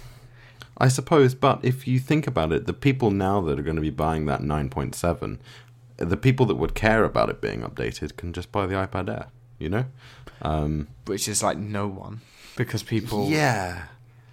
[0.77, 3.81] I suppose, but if you think about it, the people now that are going to
[3.81, 5.37] be buying that 9.7,
[5.97, 9.27] the people that would care about it being updated can just buy the iPad Air,
[9.57, 9.85] you know?
[10.41, 12.21] Um, Which is like no one.
[12.57, 13.83] Because people yeah.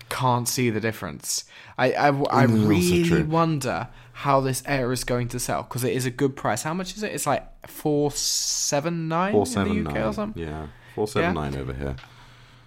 [0.09, 1.45] can't see the difference.
[1.79, 5.93] I, I, I Mm, really wonder how this Air is going to sell because it
[5.93, 6.65] is a good price.
[6.65, 7.13] How much is it?
[7.13, 10.43] It's like four seven nine in the UK or something.
[10.43, 10.67] Yeah.
[10.97, 11.97] 479 over here.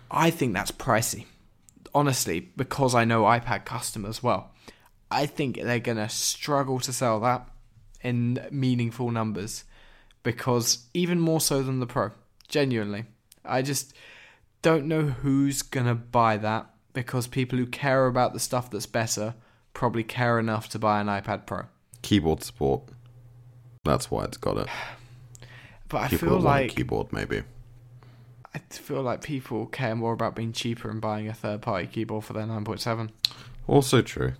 [0.09, 1.25] I think that's pricey.
[1.95, 4.51] Honestly, because I know iPad customers well,
[5.09, 7.47] I think they're gonna struggle to sell that
[8.01, 9.63] in meaningful numbers
[10.21, 12.11] because even more so than the Pro.
[12.49, 13.05] Genuinely,
[13.45, 13.93] I just
[14.61, 19.35] don't know who's gonna buy that because people who care about the stuff that's better
[19.73, 21.63] probably care enough to buy an iPad Pro.
[22.01, 22.83] Keyboard support.
[23.83, 24.67] That's why it's got it.
[25.87, 27.43] But I feel that want a like keyboard, maybe.
[28.55, 32.23] I feel like people care more about being cheaper and buying a third party keyboard
[32.23, 33.09] for their 9.7.
[33.67, 34.33] Also true.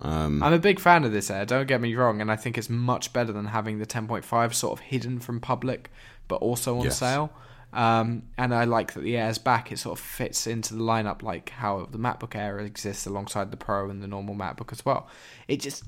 [0.00, 2.58] Um, I'm a big fan of this Air, don't get me wrong, and I think
[2.58, 5.90] it's much better than having the 10.5 sort of hidden from public,
[6.28, 6.98] but also on Yes.
[6.98, 7.30] sale.
[7.72, 11.22] Um, and I like that the Air's back, it sort of fits into the lineup
[11.22, 15.08] like how the MacBook Air exists alongside the Pro and the normal MacBook as well.
[15.48, 15.84] It just,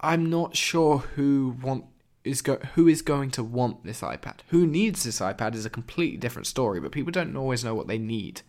[0.00, 1.84] I'm not sure who want
[2.30, 4.38] is go who is going to want this iPad.
[4.48, 7.86] Who needs this iPad is a completely different story, but people don't always know what
[7.88, 8.42] they need.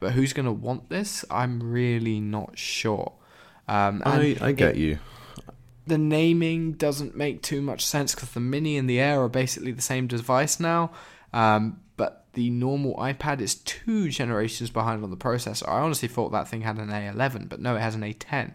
[0.00, 1.24] But who's going to want this?
[1.30, 3.12] I'm really not sure.
[3.68, 4.98] Um, I, I get it- you.
[5.86, 9.72] the naming doesn't make too much sense because the Mini and the Air are basically
[9.72, 10.90] the same device now.
[11.32, 15.68] Um, but the normal iPad is two generations behind on the processor.
[15.68, 18.54] I honestly thought that thing had an A11, but no, it has an A10.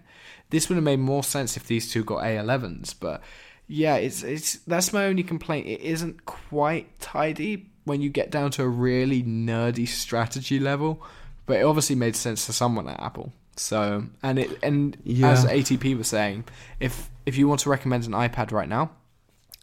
[0.49, 3.21] This would have made more sense if these two got A11s, but
[3.67, 5.67] yeah, it's it's that's my only complaint.
[5.67, 11.01] It isn't quite tidy when you get down to a really nerdy strategy level,
[11.45, 13.31] but it obviously made sense to someone at Apple.
[13.55, 15.31] So and it and Yeah.
[15.31, 16.45] as ATP was saying,
[16.79, 18.91] if if you want to recommend an iPad right now,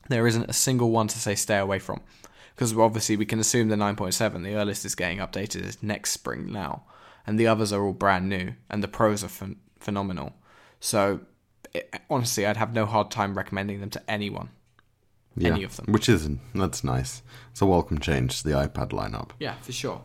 [0.08, 2.00] there isn't a single one to say stay away from,
[2.54, 6.52] because obviously we can assume the 9.7, the earliest is getting updated is next spring
[6.52, 6.82] now,
[7.26, 10.34] and the others are all brand new, and the pros are phen- phenomenal.
[10.80, 11.20] So
[11.74, 14.50] it, honestly, I'd have no hard time recommending them to anyone.
[15.36, 15.50] Yeah.
[15.50, 15.86] any of them.
[15.92, 16.40] Which isn't.
[16.54, 17.22] That's nice.
[17.50, 19.30] It's a welcome change to the iPad lineup.
[19.40, 20.00] Yeah, for sure.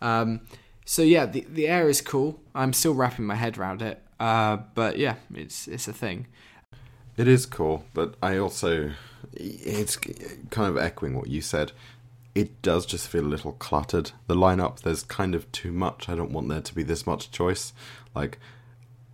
[0.00, 0.40] Um,
[0.84, 2.40] so yeah, the the Air is cool.
[2.54, 6.26] I'm still wrapping my head around it, uh, but yeah, it's it's a thing.
[7.16, 8.90] It is cool, but I also
[9.34, 11.72] it's kind of echoing what you said.
[12.34, 14.12] It does just feel a little cluttered.
[14.26, 16.08] The lineup, there's kind of too much.
[16.08, 17.74] I don't want there to be this much choice.
[18.14, 18.38] Like,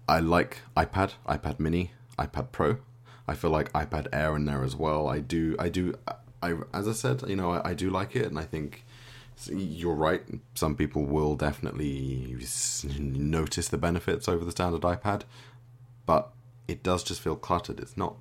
[0.08, 2.78] I like iPad, iPad Mini, iPad Pro.
[3.26, 5.08] I feel like iPad Air in there as well.
[5.08, 5.94] I do, I do.
[6.42, 8.84] I as I said, you know, I, I do like it, and I think
[9.46, 10.22] you're right.
[10.54, 12.36] Some people will definitely
[12.98, 15.22] notice the benefits over the standard iPad,
[16.06, 16.32] but
[16.66, 17.80] it does just feel cluttered.
[17.80, 18.16] It's not.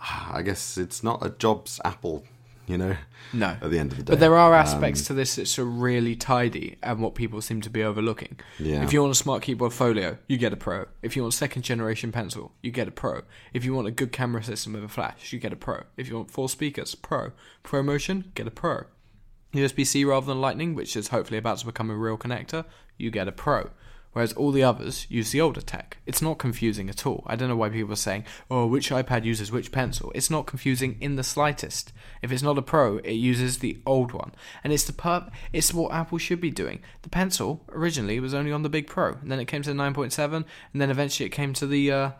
[0.00, 2.24] Ah, I guess it's not a jobs Apple,
[2.66, 2.96] you know.
[3.32, 3.56] No.
[3.60, 5.64] At the end of the day, But there are Um, aspects to this that's are
[5.64, 8.38] really tidy and what people seem to be overlooking.
[8.58, 8.82] Yeah.
[8.82, 10.86] If you want a smart keyboard folio, you get a Pro.
[11.02, 13.22] If you want second generation pencil, you get a Pro.
[13.52, 15.84] If you want a good camera system with a flash, you get a Pro.
[15.96, 17.32] If you want four speakers, Pro.
[17.62, 18.84] Pro Motion, get a Pro.
[19.54, 22.64] USB C rather than Lightning, which is hopefully about to become a real connector,
[22.96, 23.70] you get a Pro.
[24.12, 25.96] Whereas all the others use the older tech.
[26.04, 27.24] It's not confusing at all.
[27.26, 30.12] I don't know why people are saying, oh, which iPad uses which pencil.
[30.14, 31.92] It's not confusing in the slightest.
[32.20, 34.32] If it's not a Pro, it uses the old one.
[34.62, 36.80] And it's the perp- it's what Apple should be doing.
[37.02, 39.78] The pencil originally was only on the big Pro, and then it came to the
[39.78, 42.10] 9.7, and then eventually it came to the uh,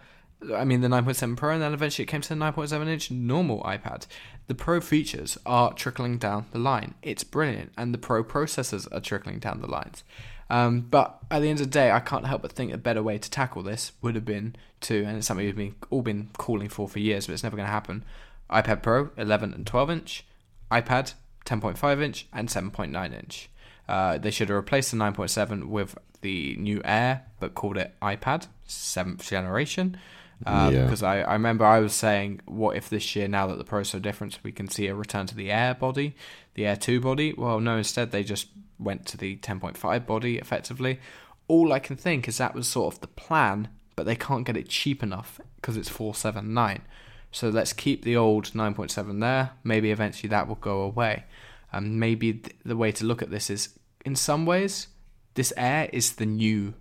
[0.55, 3.62] I mean the 9.7 Pro, and then eventually it came to the 9.7 inch normal
[3.62, 4.07] iPad.
[4.47, 6.95] The Pro features are trickling down the line.
[7.03, 10.05] It's brilliant, and the Pro processors are trickling down the lines.
[10.53, 13.03] Um, but at the end of the day, I can't help but think a better
[13.03, 16.28] way to tackle this would have been to, and it's something we've been all been
[16.36, 18.05] calling for for years, but it's never going to happen.
[18.50, 20.26] iPad Pro 11 and 12 inch,
[20.70, 21.14] iPad
[21.46, 23.48] 10.5 inch, and 7.9 inch.
[23.88, 28.46] Uh, they should have replaced the 9.7 with the new Air, but called it iPad
[28.66, 29.96] seventh generation.
[30.44, 30.82] Um, Yeah.
[30.84, 33.88] Because I, I remember I was saying, what if this year, now that the Pro's
[33.88, 36.14] so different, we can see a return to the Air body,
[36.55, 37.32] the Air 2 body?
[37.32, 38.48] Well, no, instead they just
[38.78, 41.00] went to the 10.5 body effectively.
[41.48, 44.56] all I can think is that was sort of the plan, but they can't get
[44.56, 46.82] it cheap enough because it's 479.
[47.30, 49.50] So let's keep the old 9.7 there.
[49.64, 51.24] Maybe eventually that will go away.
[51.72, 54.88] And maybe th- the way to look at this is in some ways,
[55.34, 56.74] this Air is the new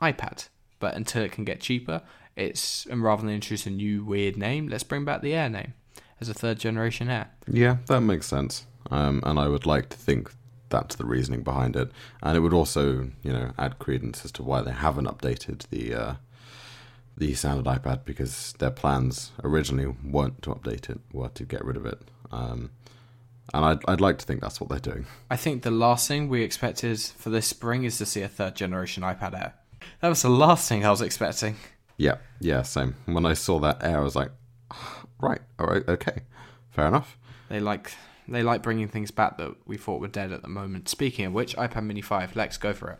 [0.00, 0.48] iPad.
[0.78, 2.02] But until it can get cheaper,
[2.36, 5.74] it's and rather than introduce a new weird name, let's bring back the Air name
[6.20, 7.30] as a third generation Air.
[7.48, 8.66] Yeah, that makes sense.
[8.90, 10.30] Um, and I would like to think
[10.68, 11.90] that's the reasoning behind it.
[12.22, 15.94] And it would also, you know, add credence as to why they haven't updated the
[15.94, 16.14] uh,
[17.16, 21.76] the standard iPad because their plans originally weren't to update it, were to get rid
[21.76, 22.00] of it.
[22.30, 22.70] Um,
[23.52, 25.06] and I'd, I'd like to think that's what they're doing.
[25.30, 28.54] I think the last thing we expected for this spring is to see a third
[28.54, 29.54] generation iPad Air.
[30.00, 31.56] That was the last thing I was expecting.
[31.96, 32.94] Yeah, yeah, same.
[33.06, 34.30] When I saw that Air, I was like,
[35.20, 36.20] right, all right, okay,
[36.70, 37.16] fair enough.
[37.48, 37.92] They like
[38.34, 40.88] they like bringing things back that we thought were dead at the moment.
[40.88, 42.98] Speaking of which, iPad Mini 5, Lex, go for it.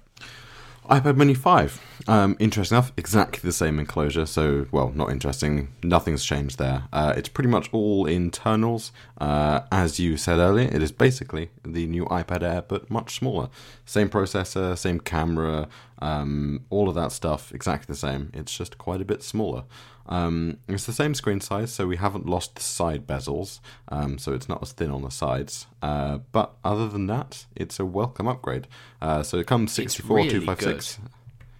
[0.89, 1.81] iPad Mini 5.
[2.09, 4.25] Um, interesting enough, exactly the same enclosure.
[4.25, 5.69] So, well, not interesting.
[5.83, 6.85] Nothing's changed there.
[6.93, 8.91] Uh, it's pretty much all internals.
[9.21, 13.51] Uh, as you said earlier, it is basically the new iPad Air, but much smaller.
[13.85, 15.69] Same processor, same camera,
[16.01, 18.31] um, all of that stuff, exactly the same.
[18.33, 19.65] It's just quite a bit smaller.
[20.09, 24.33] Um, it's the same screen size, so we haven't lost the side bezels, um, so
[24.33, 25.67] it's not as thin on the sides.
[25.83, 28.67] Uh, but other than that, it's a welcome upgrade.
[29.03, 30.99] Uh, so it comes 64 really 256.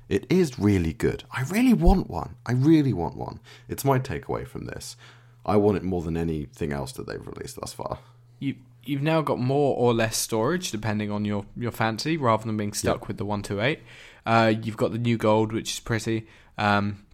[0.09, 1.25] It is really good.
[1.31, 2.37] I really want one.
[2.47, 3.41] I really want one.
[3.69, 4.97] It's my takeaway from this.
[5.45, 7.99] I want it more than anything else that they've released thus far.
[8.39, 12.57] You you've now got more or less storage depending on your your fancy, rather than
[12.57, 13.81] being stuck with the one two eight.
[14.25, 16.27] Uh, you've got the new gold, which is pretty.
[16.57, 17.05] Um,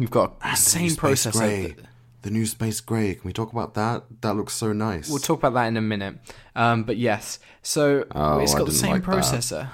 [0.00, 1.32] you've got the And same processor.
[1.32, 1.66] Gray.
[1.72, 1.86] that-
[2.22, 3.14] The new Space Gray.
[3.14, 4.04] Can we talk about that?
[4.20, 5.08] That looks so nice.
[5.08, 6.18] We'll talk about that in a minute.
[6.54, 9.10] Um, but yes, so Oh, it's got the same like that.
[9.10, 9.68] processor.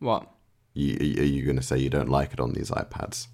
[0.00, 0.28] What?
[0.74, 3.28] You, are you going to say you don't like it on these iPads?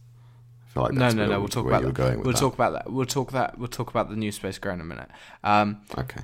[0.66, 1.38] I feel like No, that's no, no.
[1.40, 1.94] We'll talk about that.
[1.94, 2.40] going with We'll that.
[2.40, 2.92] talk about that.
[2.92, 3.58] We'll talk that.
[3.58, 5.08] We'll talk about the new Space Gray in a minute.
[5.42, 6.20] Um, Okay.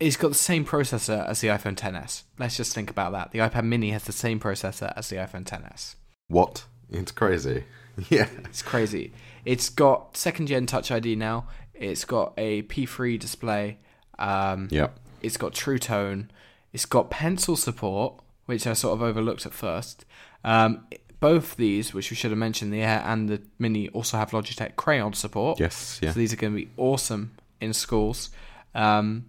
[0.00, 2.22] it's got the same processor as the iPhone 10s.
[2.38, 3.32] Let's just think about that.
[3.32, 5.96] The iPad Mini has the same processor as the iPhone 10s.
[6.28, 6.64] What?
[6.88, 7.64] It's crazy.
[8.10, 8.28] Yeah.
[8.44, 9.12] It's crazy.
[9.44, 11.46] It's got second gen Touch ID now.
[11.74, 13.78] It's got a P3 display.
[14.18, 14.98] Um, Yep.
[15.22, 16.30] It's got True Tone.
[16.72, 18.14] It's got pencil support,
[18.46, 20.04] which I sort of overlooked at first.
[20.44, 20.86] Um,
[21.20, 24.76] both these, which we should have mentioned, the Air and the Mini, also have Logitech
[24.76, 25.58] Crayon support.
[25.58, 25.98] Yes.
[26.02, 26.12] Yeah.
[26.12, 28.30] So these are going to be awesome in schools.
[28.74, 29.26] Um,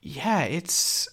[0.00, 1.08] yeah, it's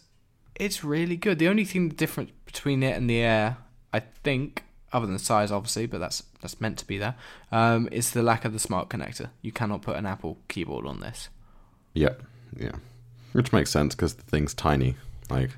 [0.55, 1.39] it's really good.
[1.39, 3.57] The only thing different between it and the Air,
[3.91, 7.15] I think, other than the size, obviously, but that's that's meant to be there,
[7.51, 9.29] um, is the lack of the smart connector.
[9.41, 11.29] You cannot put an Apple keyboard on this.
[11.95, 12.21] Yep.
[12.57, 12.71] Yeah.
[13.33, 14.95] Which makes sense because the thing's tiny.
[15.29, 15.51] Like,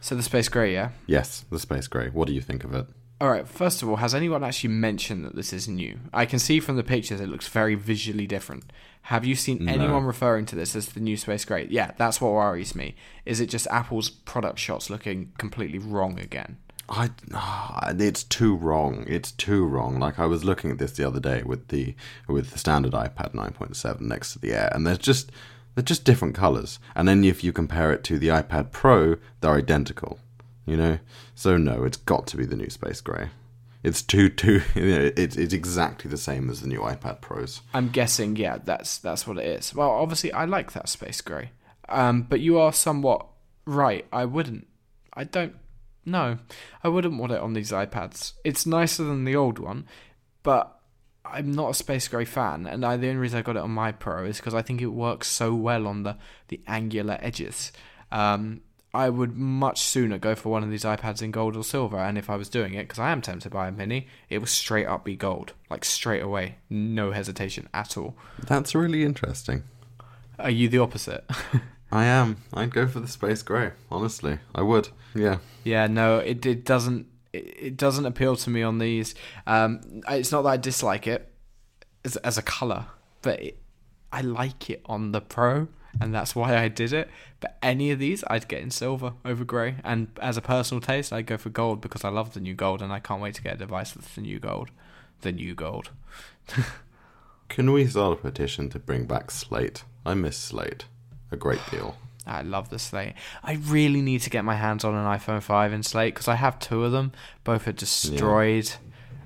[0.00, 0.90] So the Space Gray, yeah.
[1.06, 2.08] yes, the Space Gray.
[2.10, 2.86] What do you think of it?
[3.20, 3.46] All right.
[3.48, 5.98] First of all, has anyone actually mentioned that this is new?
[6.12, 8.64] I can see from the pictures it looks very visually different.
[9.02, 9.72] Have you seen No.
[9.72, 11.66] anyone referring to this as the new Space Gray?
[11.70, 12.94] Yeah, that's what worries me.
[13.24, 16.56] Is it just Apple's product shots looking completely wrong again?
[16.88, 19.04] I, ah, it's too wrong.
[19.06, 19.98] It's too wrong.
[19.98, 21.94] Like I was looking at this the other day with the
[22.28, 25.32] with the standard iPad 9.7 next to the Air, and there's just
[25.74, 26.78] they're just different colors.
[26.94, 30.18] And then if you compare it to the iPad Pro, they're identical.
[30.66, 30.98] You know,
[31.34, 33.28] so no, it's got to be the new Space Gray.
[33.82, 34.62] It's too too.
[34.74, 37.60] You know, it's it's exactly the same as the new iPad Pros.
[37.72, 39.74] I'm guessing, yeah, that's that's what it is.
[39.74, 41.50] Well, obviously, I like that Space Gray,
[41.88, 43.26] um, but you are somewhat
[43.66, 44.06] right.
[44.12, 44.66] I wouldn't.
[45.12, 45.54] I don't.
[46.06, 46.38] No,
[46.82, 48.34] I wouldn't want it on these iPads.
[48.44, 49.86] It's nicer than the old one,
[50.42, 50.80] but
[51.24, 53.70] I'm not a Space Gray fan, and I, the only reason I got it on
[53.70, 56.16] my Pro is because I think it works so well on the
[56.48, 57.72] the angular edges.
[58.12, 58.60] Um,
[58.92, 62.16] I would much sooner go for one of these iPads in gold or silver, and
[62.16, 64.86] if I was doing it, because I am tempted by a mini, it would straight
[64.86, 68.16] up be gold, like straight away, no hesitation at all.
[68.46, 69.64] That's really interesting.
[70.38, 71.28] Are you the opposite?
[71.90, 72.38] I am.
[72.52, 73.72] I'd go for the Space Gray.
[73.90, 74.88] Honestly, I would.
[75.14, 75.38] Yeah.
[75.62, 79.14] yeah, no, it it doesn't it, it doesn't appeal to me on these.
[79.46, 81.32] Um, it's not that I dislike it
[82.04, 82.86] as as a color,
[83.22, 83.58] but it,
[84.12, 85.68] I like it on the Pro,
[86.00, 87.08] and that's why I did it.
[87.40, 91.12] But any of these, I'd get in silver over grey, and as a personal taste,
[91.12, 93.42] I'd go for gold because I love the new gold, and I can't wait to
[93.42, 94.70] get a device that's the new gold,
[95.20, 95.90] the new gold.
[97.48, 99.84] Can we start a petition to bring back Slate?
[100.04, 100.86] I miss Slate
[101.34, 101.96] a great deal.
[102.26, 103.12] I love the Slate.
[103.42, 106.36] I really need to get my hands on an iPhone 5 in Slate because I
[106.36, 107.12] have two of them.
[107.44, 108.70] Both are destroyed.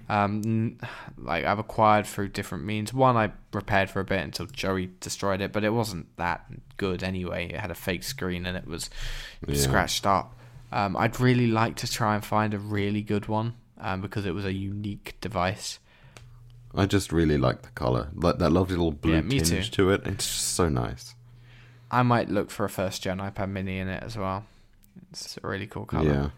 [0.09, 0.81] Um, n-
[1.17, 2.93] like I've acquired through different means.
[2.93, 6.47] One I repaired for a bit until Joey destroyed it, but it wasn't that
[6.77, 7.51] good anyway.
[7.53, 8.91] It had a fake screen and it was
[9.47, 9.55] Yeah.
[9.57, 10.35] scratched up.
[10.73, 13.55] Um, I'd really like to try and find a really good one.
[13.81, 15.79] um, because it was a unique device.
[16.75, 19.85] I just really like the color, like that lovely little blue Yeah, tinge too.
[19.85, 20.05] to it.
[20.05, 21.15] It's just so nice.
[21.91, 24.45] I might look for a first gen iPad Mini in it as well.
[25.11, 26.05] It's a really cool color.
[26.05, 26.31] Yeah,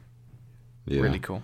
[0.87, 1.03] yeah.
[1.03, 1.43] Really cool.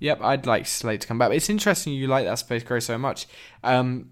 [0.00, 1.32] Yep, I'd like Slate to come back.
[1.32, 3.26] It's interesting you like that Space Gray so much.
[3.64, 4.10] Um,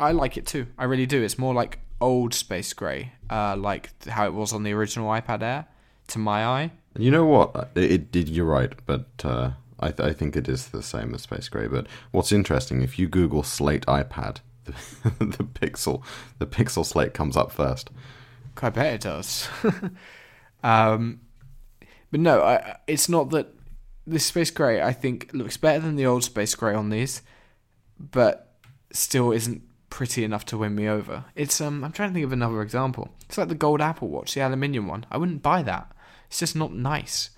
[0.00, 0.66] I like it too.
[0.78, 1.22] I really do.
[1.22, 5.42] It's more like old Space Gray, uh, like how it was on the original iPad
[5.42, 5.66] Air,
[6.08, 6.70] to my eye.
[6.98, 7.70] You know what?
[7.74, 8.28] It, it did.
[8.28, 11.66] You're right, but uh, I, th- I think it is the same as Space Gray.
[11.66, 14.72] But what's interesting, if you Google Slate iPad, the,
[15.18, 16.02] the Pixel,
[16.38, 17.90] the Pixel Slate comes up first.
[18.62, 19.48] I bet it does.
[20.62, 21.20] um,
[22.10, 23.48] but no, I, it's not that
[24.06, 27.22] this Space Gray, I think, looks better than the old Space Gray on these,
[27.98, 28.54] but
[28.92, 31.24] still isn't pretty enough to win me over.
[31.34, 33.10] It's um, I'm trying to think of another example.
[33.26, 35.06] It's like the gold Apple Watch, the aluminium one.
[35.10, 35.90] I wouldn't buy that.
[36.28, 37.30] It's just not nice.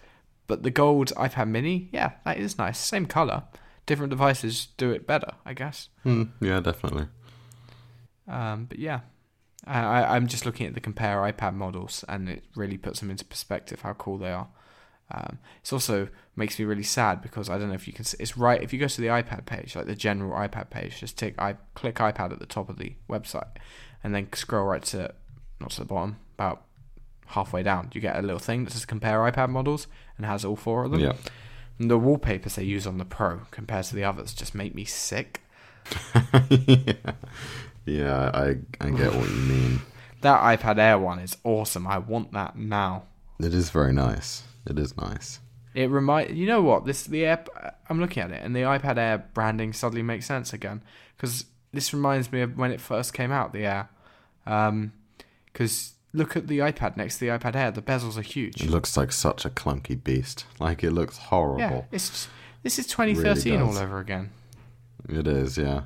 [0.47, 2.79] But the gold iPad Mini, yeah, that is nice.
[2.79, 3.45] Same color.
[3.87, 5.89] Different devices do it better, I guess.
[6.03, 7.07] Hmm, yeah, definitely.
[8.27, 9.01] Um, but yeah,
[9.77, 13.25] I, I'm just looking at the compare iPad models, and it really puts them into
[13.25, 14.49] perspective how cool they are.
[15.11, 18.05] Um, it's also makes me really sad because I don't know if you can.
[18.05, 21.01] See, it's right if you go to the iPad page, like the general iPad page,
[21.01, 23.49] just tick I click iPad at the top of the website,
[24.05, 25.15] and then scroll right to
[25.61, 26.63] not to the bottom, about
[27.29, 27.91] halfway down.
[27.95, 30.91] You get a little thing that says compare iPad models and has all four of
[30.91, 31.01] them.
[31.01, 31.15] Yeah.
[31.79, 34.85] And the wallpapers they use on the Pro compared to the others just make me
[34.85, 35.43] sick.
[36.51, 36.93] yeah,
[37.89, 39.81] yeah, I I get what you mean.
[40.21, 41.87] That iPad Air one is awesome.
[41.87, 43.05] I want that now.
[43.39, 44.43] It is very nice.
[44.67, 45.39] It is nice.
[45.75, 47.45] It remind you know what this the air
[47.89, 50.83] I'm looking at it and the iPad Air branding suddenly makes sense again
[51.17, 53.89] because this reminds me of when it first came out the Air,
[54.45, 54.93] um,
[55.53, 58.61] because look at the iPad next to the iPad Air the bezels are huge.
[58.61, 60.47] It looks like such a clunky beast.
[60.59, 61.61] Like it looks horrible.
[61.61, 62.27] yeah, it's
[62.65, 64.31] this is 2013 Really all over again.
[65.09, 65.83] It is, yeah.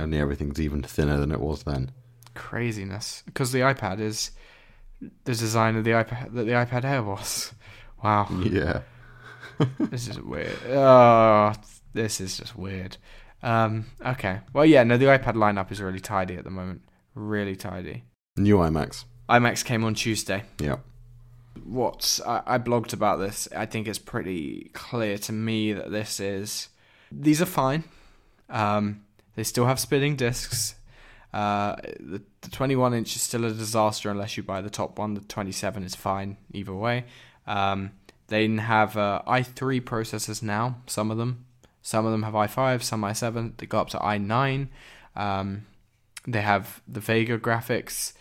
[0.00, 1.92] Only everything's even thinner than it was then.
[2.34, 4.30] Craziness because the iPad is
[5.00, 7.52] the design of the iPad that the iPad Air was.
[8.02, 8.28] Wow.
[8.42, 8.80] Yeah.
[9.78, 10.56] this is weird.
[10.70, 11.52] Oh,
[11.92, 12.96] this is just weird.
[13.42, 14.40] Um, okay.
[14.54, 16.80] Well, yeah, no, the iPad lineup is really tidy at the moment.
[17.14, 18.04] Really tidy.
[18.38, 19.04] New iMacs.
[19.28, 20.44] iMacs came on Tuesday.
[20.58, 20.76] Yeah.
[21.62, 26.20] What's I, I blogged about this, I think it's pretty clear to me that this
[26.20, 26.70] is.
[27.12, 27.84] These are fine.
[28.48, 29.02] Um,
[29.36, 30.74] they still have spinning discs.
[31.32, 35.14] Uh, the, the 21 inch is still a disaster unless you buy the top one.
[35.14, 37.04] The 27 is fine either way.
[37.46, 37.92] Um,
[38.28, 40.78] they have uh, i3 processors now.
[40.86, 41.44] Some of them,
[41.82, 43.56] some of them have i5, some i7.
[43.58, 44.68] They go up to i9.
[45.16, 45.66] Um,
[46.26, 48.12] they have the Vega graphics.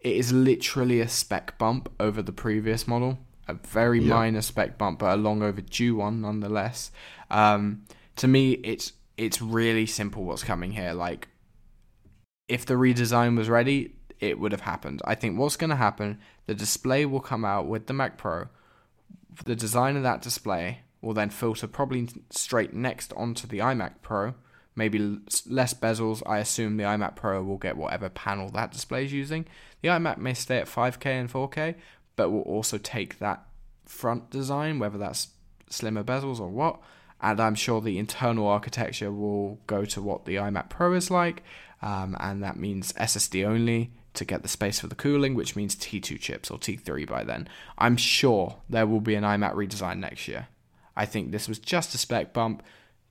[0.00, 3.18] It is literally a spec bump over the previous model.
[3.48, 4.14] A very Yeah.
[4.14, 6.90] minor spec bump, but a long overdue one nonetheless.
[7.30, 7.82] Um,
[8.16, 10.92] to me, it's it's really simple what's coming here.
[10.92, 11.28] Like,
[12.48, 15.02] if the redesign was ready, it would have happened.
[15.04, 18.48] I think what's going to happen, the display will come out with the Mac Pro.
[19.44, 24.34] The design of that display will then filter probably straight next onto the iMac Pro.
[24.74, 26.22] Maybe less bezels.
[26.24, 29.46] I assume the iMac Pro will get whatever panel that display is using.
[29.82, 31.74] The iMac may stay at 5K and 4K,
[32.16, 33.44] but will also take that
[33.84, 35.28] front design, whether that's
[35.68, 36.80] slimmer bezels or what.
[37.22, 41.42] And I'm sure the internal architecture will go to what the iMac Pro is like,
[41.80, 45.74] um, and that means SSD only to get the space for the cooling, which means
[45.76, 47.48] T2 chips or T3 by then.
[47.78, 50.48] I'm sure there will be an iMac redesign next year.
[50.96, 52.62] I think this was just a spec bump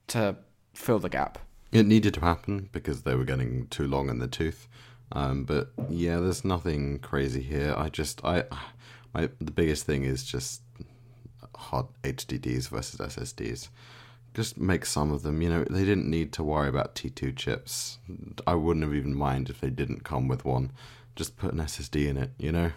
[0.08, 0.36] to
[0.74, 1.40] fill the gap.
[1.72, 4.68] It needed to happen because they were getting too long in the tooth.
[5.14, 7.74] Um, but yeah, there's nothing crazy here.
[7.76, 8.44] I just I
[9.14, 10.62] my the biggest thing is just
[11.56, 13.70] hot HDDs versus SSDs.
[14.34, 15.42] Just make some of them.
[15.42, 18.00] You know, they didn't need to worry about T2 chips.
[18.48, 20.72] I wouldn't have even mind if they didn't come with one.
[21.16, 22.32] Just put an SSD in it.
[22.38, 22.72] You know.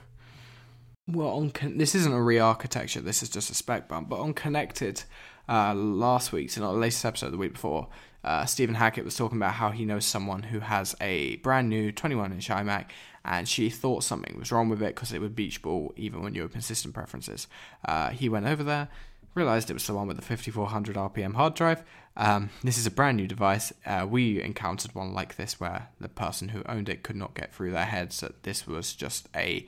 [1.07, 3.01] Well, on con- this isn't a re-architecture.
[3.01, 4.09] This is just a spec bump.
[4.09, 5.05] But on connected,
[5.49, 7.89] uh, last week's not the latest episode, the week before,
[8.25, 11.93] uh, Stephen Hackett was talking about how he knows someone who has a brand new
[11.93, 12.87] 21-inch iMac,
[13.25, 16.35] and she thought something was wrong with it because it would beach ball even when
[16.35, 17.47] you open system preferences.
[17.85, 18.89] Uh, he went over there,
[19.35, 21.83] realized it was the one with the 5400 RPM hard drive.
[22.17, 23.73] Um, this is a brand new device.
[23.85, 27.53] Uh, we encountered one like this where the person who owned it could not get
[27.53, 29.67] through their heads that this was just a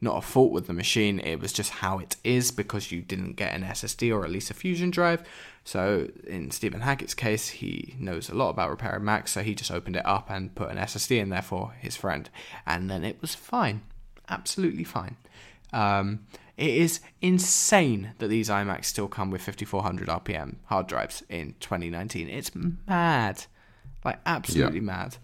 [0.00, 3.32] not a fault with the machine, it was just how it is because you didn't
[3.32, 5.24] get an SSD or at least a Fusion drive.
[5.64, 9.70] So, in Stephen Hackett's case, he knows a lot about repairing Macs, so he just
[9.70, 12.30] opened it up and put an SSD in there for his friend,
[12.64, 13.82] and then it was fine.
[14.28, 15.16] Absolutely fine.
[15.72, 16.20] Um,
[16.58, 22.28] It is insane that these iMacs still come with 5400 RPM hard drives in 2019.
[22.28, 23.44] It's mad.
[24.04, 25.16] Like, absolutely mad.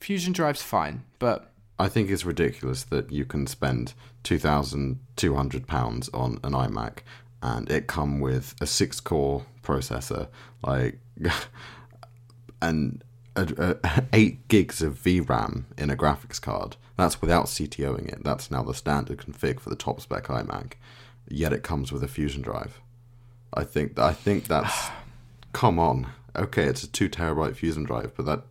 [0.00, 3.92] Fusion drive's fine, but I think it's ridiculous that you can spend
[4.22, 6.98] two thousand two hundred pounds on an iMac
[7.42, 10.28] and it come with a six core processor,
[10.62, 10.98] like,
[12.62, 13.04] and
[13.36, 16.76] a, a, eight gigs of VRAM in a graphics card.
[16.96, 18.24] That's without CTOing it.
[18.24, 20.72] That's now the standard config for the top spec iMac.
[21.28, 22.80] Yet it comes with a Fusion drive.
[23.52, 24.88] I think I think that's
[25.52, 26.08] come on.
[26.34, 28.42] Okay, it's a two terabyte Fusion drive, but that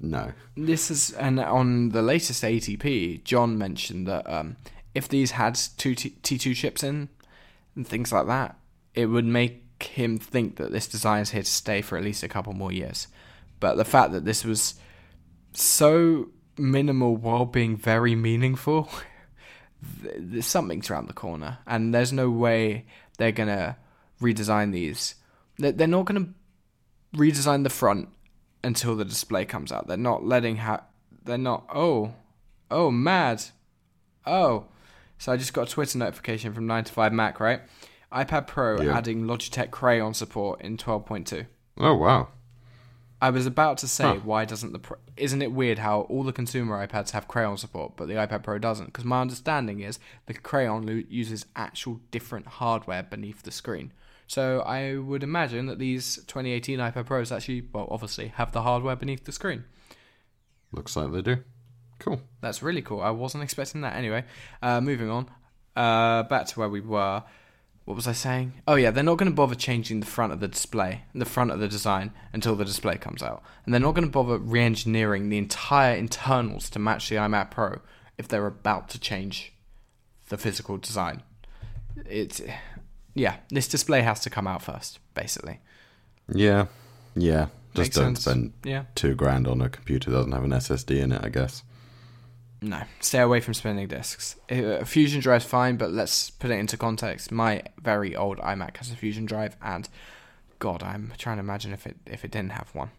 [0.00, 0.32] no.
[0.56, 4.56] This is and on the latest ATP, John mentioned that um,
[4.94, 7.08] if these had two T- T2 chips in
[7.74, 8.56] and things like that,
[8.94, 12.22] it would make him think that this design is here to stay for at least
[12.22, 13.08] a couple more years.
[13.60, 14.74] But the fact that this was
[15.52, 16.28] so
[16.58, 18.88] minimal while being very meaningful,
[20.02, 22.86] th- th- something's around the corner, and there's no way
[23.18, 23.76] they're gonna
[24.20, 25.14] redesign these.
[25.58, 26.28] They're they're not gonna
[27.16, 28.08] redesign the front
[28.62, 29.86] until the display comes out.
[29.86, 30.84] They're not letting ha-
[31.24, 32.14] they're not oh
[32.70, 33.42] oh mad
[34.26, 34.66] oh
[35.18, 37.60] so I just got a Twitter notification from 9 to 5 Mac, right?
[38.12, 38.96] iPad Pro Yeah.
[38.96, 41.46] adding Logitech Crayon support in 12.2.
[41.78, 42.28] Oh wow.
[43.22, 44.14] I was about to say, Huh.
[44.22, 47.96] why doesn't the Pro- isn't it weird how all the consumer iPads have Crayon support,
[47.96, 48.86] but the iPad Pro doesn't?
[48.86, 53.92] Because my understanding is the Crayon lo- uses actual different hardware beneath the screen.
[54.26, 58.96] So I would imagine that these 2018 iPad Pros actually, well, obviously have the hardware
[58.96, 59.64] beneath the screen.
[60.72, 61.38] Looks like they do.
[61.98, 62.20] Cool.
[62.40, 63.00] That's really cool.
[63.00, 63.94] I wasn't expecting that.
[63.96, 64.24] Anyway,
[64.62, 65.28] uh, moving on.
[65.76, 67.22] Uh, back to where we were.
[67.84, 68.54] What was I saying?
[68.66, 71.50] Oh yeah, they're not going to bother changing the front of the display, the front
[71.50, 75.28] of the design, until the display comes out, and they're not going to bother re-engineering
[75.28, 77.80] the entire internals to match the iMac Pro
[78.16, 79.52] if they're about to change
[80.30, 81.22] the physical design.
[82.08, 82.40] It's
[83.14, 85.60] yeah, this display has to come out first, basically.
[86.32, 86.66] Yeah.
[87.14, 87.46] Yeah.
[87.74, 88.20] Just Makes don't sense.
[88.24, 88.84] spend Yeah.
[88.94, 91.62] two grand on a computer that doesn't have an SSD in it, I guess.
[92.64, 94.36] No, stay away from spinning disks.
[94.50, 97.30] Uh, A fusion drive's fine, but let's put it into context.
[97.30, 99.86] My very old iMac has a fusion drive, and
[100.60, 102.90] God, I'm trying to imagine if it if it didn't have one.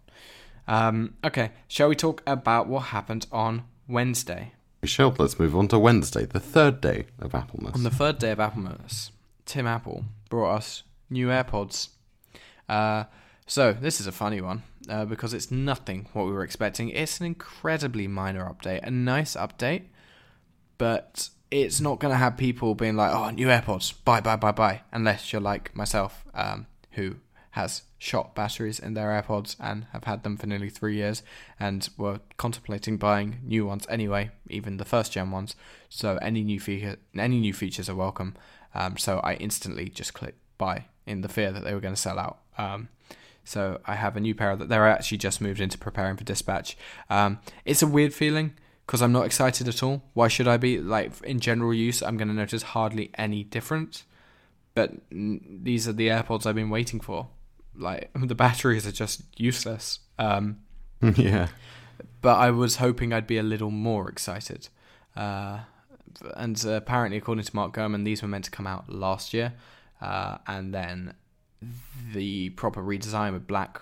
[0.67, 4.51] Um, okay, shall we talk about what happened on Wednesday?
[4.83, 7.73] Michelle, let's move on to Wednesday, the third day of Applemas.
[7.73, 9.09] On the third day of Applemas,
[9.47, 11.89] Tim Apple brought us new AirPods.
[12.69, 13.05] Uh,
[13.47, 16.89] so this is a funny one uh, because it's nothing what we were expecting.
[16.89, 19.83] It's an incredibly minor update, a nice update,
[20.77, 24.51] but it's not going to have people being like, "Oh, new AirPods, buy, buy, buy,
[24.51, 27.15] buy," unless you're like myself, um, who
[27.51, 31.23] has shot batteries in their AirPods and have had them for nearly three years
[31.59, 35.55] and were contemplating buying new ones anyway, even the first gen ones.
[35.87, 38.35] So any new feature, any new features are welcome.
[38.73, 41.99] Um, so I instantly just clicked buy in the fear that they were going to
[41.99, 42.39] sell out.
[42.57, 42.89] Um,
[43.45, 46.75] so I have a new pair that they're actually just moved into preparing for dispatch.
[47.09, 48.55] Um, it's a weird feeling
[48.85, 50.03] because I'm not excited at all.
[50.13, 50.79] Why should I be?
[50.79, 54.03] Like in general use, I'm going to notice hardly any difference.
[54.73, 57.27] But mm, these are the AirPods I've been waiting for.
[57.75, 59.99] Like the batteries are just useless.
[60.17, 60.59] Um,
[61.15, 61.47] yeah.
[62.21, 64.69] but I was hoping I'd be a little more excited.
[65.15, 65.59] Uh,
[66.35, 69.53] and apparently, according to Mark Gurman, these were meant to come out last year,
[70.01, 71.13] uh, and then
[72.13, 73.81] the proper redesign with black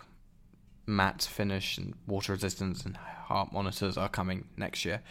[0.85, 5.01] matte finish and water resistance and heart monitors are coming next year.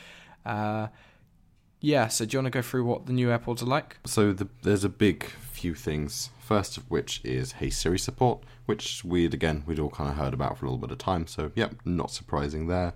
[0.44, 0.88] Uh,
[1.80, 3.98] yeah, so do you want to go through what the new AirPods are like?
[4.06, 6.30] So the, there's a big few things.
[6.38, 10.34] First of which is Hey Siri support, which we'd again we'd all kind of heard
[10.34, 11.26] about for a little bit of time.
[11.26, 12.94] So yep, not surprising there.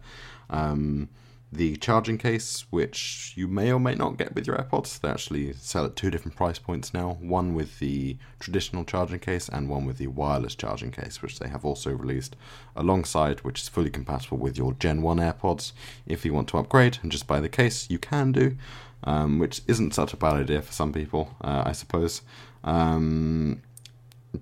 [0.50, 1.08] Um,
[1.56, 5.52] the charging case, which you may or may not get with your AirPods, they actually
[5.54, 7.16] sell at two different price points now.
[7.20, 11.48] One with the traditional charging case, and one with the wireless charging case, which they
[11.48, 12.36] have also released
[12.74, 15.72] alongside, which is fully compatible with your Gen One AirPods.
[16.06, 18.56] If you want to upgrade and just buy the case, you can do.
[19.04, 22.22] Um, which isn't such a bad idea for some people, uh, I suppose.
[22.64, 23.62] Um,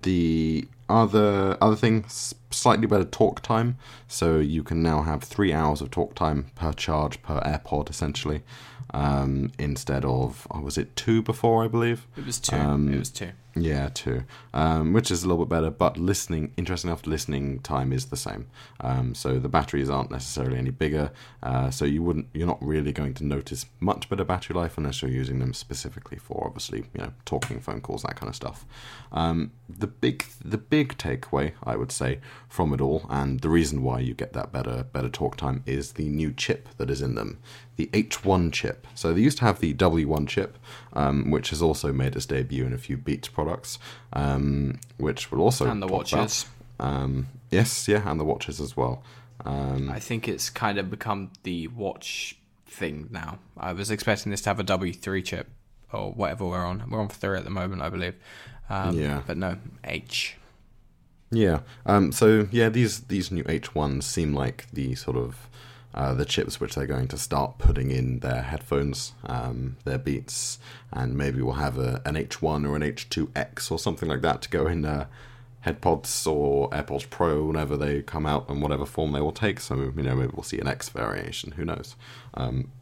[0.03, 3.77] the other other thing, slightly better talk time.
[4.09, 8.43] So you can now have three hours of talk time per charge per AirPod, essentially,
[8.93, 11.65] um, instead of oh, was it two before?
[11.65, 12.07] I believe.
[12.17, 12.57] It was two.
[12.57, 13.31] Um, it was two.
[13.57, 15.71] Yeah, two, um, which is a little bit better.
[15.71, 18.49] But listening, interesting enough, listening time is the same.
[18.81, 21.13] Um, so the batteries aren't necessarily any bigger.
[21.41, 25.03] Uh, so you wouldn't, you're not really going to notice much better battery life unless
[25.03, 28.67] you're using them specifically for obviously, you know, talking, phone calls, that kind of stuff.
[29.13, 33.83] Um, the big, the big takeaway, I would say, from it all, and the reason
[33.83, 37.15] why you get that better better talk time is the new chip that is in
[37.15, 37.39] them,
[37.77, 38.87] the H1 chip.
[38.95, 40.59] So they used to have the W1 chip,
[40.95, 43.79] um, which has also made its debut in a few Beats products,
[44.13, 46.47] um, which will also And the watches.
[46.81, 49.03] Um, yes, yeah, and the watches as well.
[49.45, 53.39] Um, I think it's kind of become the watch thing now.
[53.57, 55.49] I was expecting this to have a W3 chip
[55.93, 56.85] or whatever we're on.
[56.89, 58.15] We're on for three at the moment, I believe.
[58.69, 59.23] Um, Yeah.
[59.27, 60.37] But no, H.
[61.31, 61.61] Yeah.
[61.87, 65.49] Um, so yeah, these these new H1s seem like the sort of
[65.95, 70.59] uh, the chips which they're going to start putting in their headphones, um, their Beats,
[70.93, 74.49] and maybe we'll have a, an H1 or an H2X or something like that to
[74.49, 75.07] go in uh,
[75.65, 79.61] HeadPods or AirPods Pro whenever they come out and whatever form they will take.
[79.61, 81.53] So you know maybe we'll see an X variation.
[81.53, 81.95] Who knows?
[82.35, 82.73] Um,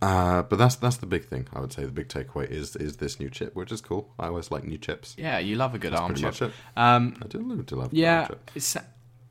[0.00, 1.48] uh, but that's that's the big thing.
[1.52, 4.12] I would say the big takeaway is is this new chip, which is cool.
[4.18, 5.16] I always like new chips.
[5.18, 6.52] Yeah, you love a good arm Pretty chip.
[6.76, 8.84] Um, I do love to love Yeah, arm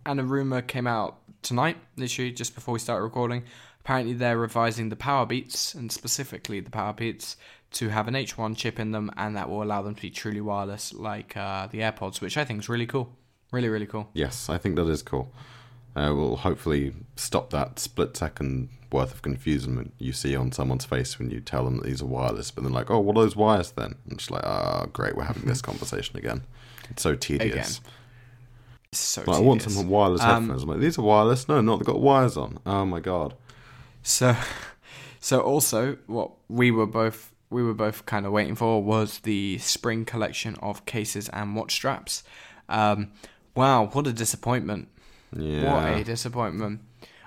[0.06, 3.44] and a rumor came out tonight, literally just before we started recording.
[3.80, 7.38] Apparently, they're revising the PowerBeats and specifically the PowerBeats
[7.72, 10.42] to have an H1 chip in them, and that will allow them to be truly
[10.42, 13.16] wireless, like uh, the AirPods, which I think is really cool.
[13.52, 14.10] Really, really cool.
[14.14, 15.32] Yes, I think that is cool.
[15.96, 21.18] Uh, will hopefully stop that split second worth of confusion you see on someone's face
[21.18, 23.36] when you tell them that these are wireless, but then like, oh, what are those
[23.36, 23.96] wires then?
[24.10, 26.44] I'm just like, ah, great, we're having this conversation again.
[26.90, 27.80] It's so tedious.
[27.80, 27.82] It's
[28.92, 30.64] so Like, I want some wireless Um, headphones.
[30.64, 31.48] I'm like, these are wireless.
[31.48, 31.80] No, not.
[31.80, 32.60] They've got wires on.
[32.66, 33.36] Oh my god.
[34.04, 34.36] So,
[35.20, 39.58] so also what we were both we were both kind of waiting for was the
[39.60, 42.24] spring collection of cases and watch straps.
[42.68, 43.12] Um,
[43.56, 44.90] wow, what a disappointment!
[45.34, 45.74] Yeah.
[45.74, 46.82] What a disappointment!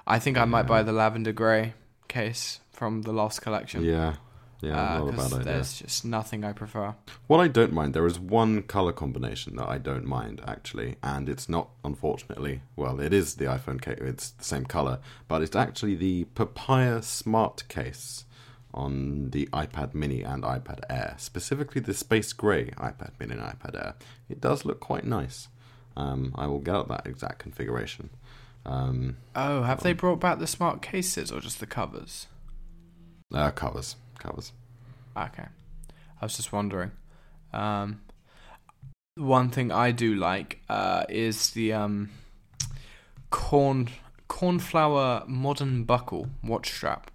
[0.07, 1.73] I think I might buy the lavender grey
[2.09, 3.83] case from the last collection.
[3.83, 4.17] Yeah.
[4.63, 4.95] Yeah.
[4.97, 5.45] uh, not a bad idea.
[5.45, 6.95] there's just nothing I prefer.
[7.27, 11.29] What I don't mind, there is one color combination that I don't mind actually, and
[11.29, 12.63] it's not unfortunately.
[12.77, 17.01] Well, it is the iPhone case; it's the same color, but it's actually the Papaya
[17.03, 18.25] Smart case
[18.73, 23.75] on the iPad Mini and iPad Air, specifically the space gray iPad Mini and iPad
[23.75, 23.95] Air.
[24.29, 25.49] It does look quite nice.
[25.97, 28.11] Um, I will get out that exact configuration.
[28.65, 32.27] Um, Oh, have they brought back the smart cases or just the covers?
[33.35, 34.53] uh, covers, covers.
[35.17, 35.47] Okay.
[36.21, 36.93] I was just wondering.
[37.53, 38.01] Um,
[39.17, 42.11] one thing I do like uh, is the um,
[43.31, 43.89] corn
[44.29, 47.11] cornflower modern buckle watch strap.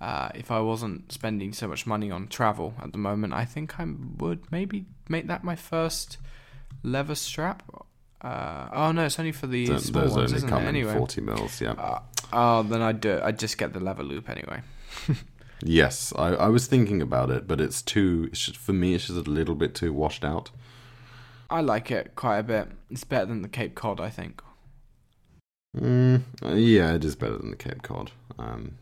[0.00, 3.78] Uh, if I wasn't spending so much money on travel at the moment, I think
[3.78, 3.86] I
[4.18, 6.16] would maybe make that my first
[6.82, 7.62] leather strap.
[8.22, 10.68] Uh, oh no, it's only for the small those ones, only isn't come it?
[10.68, 10.94] in Anyway.
[10.94, 11.60] forty mils.
[11.60, 11.72] Yeah.
[11.72, 12.00] Uh,
[12.32, 13.20] oh, then I'd do.
[13.22, 14.62] I'd just get the leather loop anyway.
[15.62, 18.28] Yes, I, I was thinking about it, but it's too.
[18.30, 20.50] It's just, for me, it's just a little bit too washed out.
[21.50, 22.68] I like it quite a bit.
[22.90, 24.40] It's better than the Cape Cod, I think.
[25.76, 28.12] Mm, yeah, it is better than the Cape Cod.
[28.38, 28.76] Um,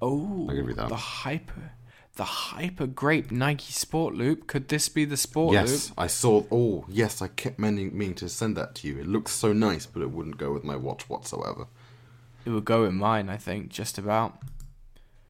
[0.00, 0.88] Oh, I'll give you that.
[0.88, 1.72] the hyper,
[2.16, 4.48] the hyper grape Nike Sport Loop.
[4.48, 5.74] Could this be the Sport yes, Loop?
[5.74, 6.44] Yes, I saw.
[6.50, 8.98] Oh, yes, I kept meaning, meaning to send that to you.
[8.98, 11.66] It looks so nice, but it wouldn't go with my watch whatsoever.
[12.44, 14.38] It would go in mine, I think, just about.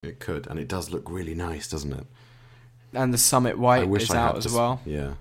[0.03, 2.07] It could, and it does look really nice, doesn't it?
[2.93, 4.81] And the Summit White is I out as this- well.
[4.85, 5.15] Yeah,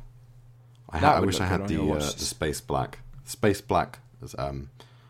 [0.89, 2.99] I, ha- I wish I had the uh, the space black.
[3.23, 4.69] Space black as um,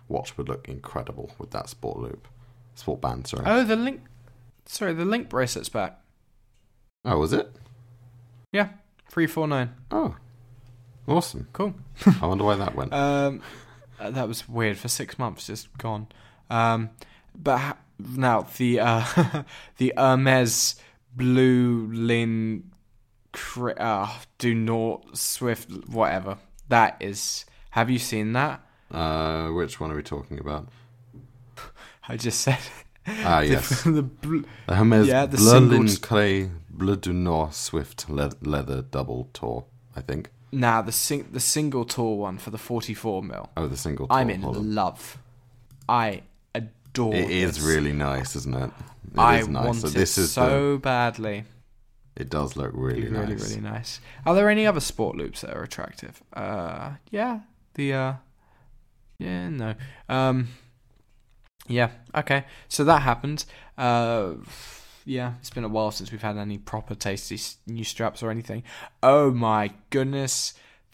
[0.09, 2.27] watch would look incredible with that sport loop,
[2.75, 3.27] sport band.
[3.27, 3.43] Sorry.
[3.45, 4.01] Oh, the link.
[4.65, 5.99] Sorry, the link bracelet's back.
[7.05, 7.49] oh, was it?
[8.51, 8.69] Yeah,
[9.09, 9.73] three four nine.
[9.89, 10.17] Oh,
[11.07, 11.47] awesome.
[11.53, 11.73] Cool.
[12.21, 12.93] I wonder why that went.
[12.93, 13.41] Um,
[13.99, 16.07] uh, that was weird for six months, just gone.
[16.49, 16.89] Um,
[17.35, 19.43] but ha- now the uh,
[19.77, 20.75] the Hermes
[21.15, 22.71] Blue Lin,
[23.31, 26.37] cri- uh, do not Swift whatever
[26.69, 27.45] that is.
[27.71, 28.61] Have you seen that?
[28.91, 30.67] Uh, which one are we talking about?
[32.07, 32.59] I just said.
[33.07, 33.83] Ah, the- yes.
[33.83, 39.29] the bl- Hermes Yeah, the single- Lin Clay Bleu du Nord Swift le- Leather Double
[39.33, 40.29] Tour, I think.
[40.51, 43.49] nah, the sing- the single tall one for the forty four mil.
[43.57, 44.17] Oh, the single tour.
[44.17, 44.75] I'm in hold on.
[44.75, 45.17] love.
[45.89, 46.21] I
[46.91, 47.15] adore.
[47.15, 47.63] It is this.
[47.63, 48.71] really nice, isn't it?
[49.13, 49.65] It I is nice.
[49.65, 51.45] want So it this is so badly.
[52.15, 53.49] It does look really, really, nice.
[53.49, 54.01] really nice.
[54.25, 56.21] Are there any other sport loops that are attractive?
[56.33, 57.39] Uh, yeah,
[57.75, 58.13] the uh,
[59.17, 59.75] yeah, no,
[60.09, 60.49] um,
[61.67, 62.45] yeah, okay.
[62.67, 63.45] So that happened.
[63.77, 64.33] Uh,
[65.05, 68.63] yeah, it's been a while since we've had any proper tasty new straps or anything.
[69.01, 70.53] Oh my goodness,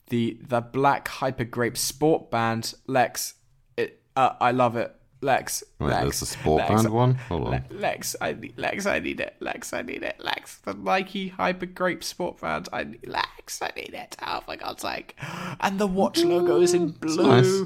[0.09, 3.33] the the black hyper grape sport band Lex.
[3.75, 4.95] It, uh, I love it.
[5.21, 7.15] Lex, Wait, Lex, there's the sport Lex, band one.
[7.15, 7.63] Hold on.
[7.71, 9.35] Lex, I need Lex, I need it.
[9.39, 10.15] Lex, I need it.
[10.19, 12.69] Lex, the Nike Hyper Grape Sport Band.
[12.71, 14.15] I need Lex, I need it.
[14.21, 15.15] Oh for God's sake!
[15.59, 17.27] And the watch logo is in blue.
[17.27, 17.63] nice.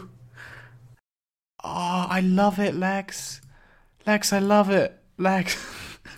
[1.64, 3.42] Oh, I love it, Lex.
[4.08, 4.98] Lex, I love it.
[5.18, 5.58] Lex.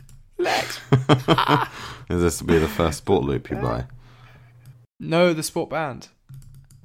[0.38, 0.80] Lex.
[2.10, 3.86] Is this to be the first sport loop you buy?
[5.00, 6.10] No, the sport band.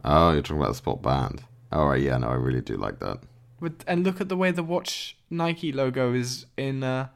[0.04, 1.42] Oh, you're talking about the sport band.
[1.70, 3.18] All right, yeah, no, I really do like that.
[3.60, 7.08] With, and look at the way the watch Nike logo is in uh,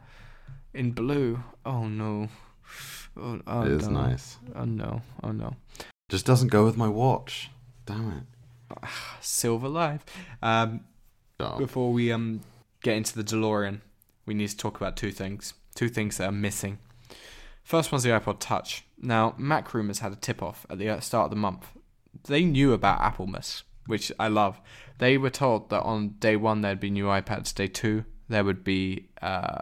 [0.75, 1.43] in blue.
[1.65, 2.29] Oh no.
[3.17, 4.01] Oh, oh, it is no.
[4.03, 4.39] nice.
[4.55, 5.03] Oh no.
[5.23, 5.57] Oh no.
[6.09, 7.51] Just doesn't go with my watch.
[7.87, 8.27] Damn
[8.73, 8.89] it.
[9.21, 10.05] Silver Life.
[10.43, 10.81] Um,
[11.43, 12.41] Oh, before we um
[12.83, 13.81] get into the DeLorean,
[14.27, 15.55] we need to talk about two things.
[15.75, 16.79] Two things that are missing.
[17.65, 18.85] First one's the iPod Touch.
[19.01, 21.67] Now, MacRumors had a tip off at the uh, start of the month.
[22.25, 24.61] They knew about Applemas, which I love.
[24.99, 28.65] They were told that on day one there'd be new iPads, day two there would
[28.65, 29.59] be uh,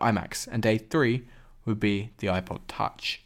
[0.00, 1.26] iMacs, and day three
[1.64, 3.22] would be the iPod Touch.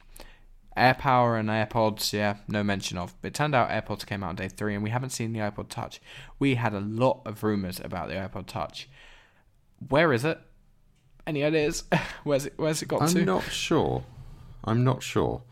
[0.77, 3.15] AirPower and AirPods, yeah, no mention of.
[3.21, 5.41] But it turned out AirPods came out on day three, and we haven't seen the
[5.41, 6.01] iPod Touch.
[6.39, 8.89] We had a lot of rumors about the iPod Touch.
[9.89, 10.41] Where is it?
[11.27, 11.85] Any ideas?
[12.25, 12.55] Where's it?
[12.57, 13.19] Where's it got to?
[13.19, 14.05] I'm not sure.
[14.65, 15.43] I'm not sure.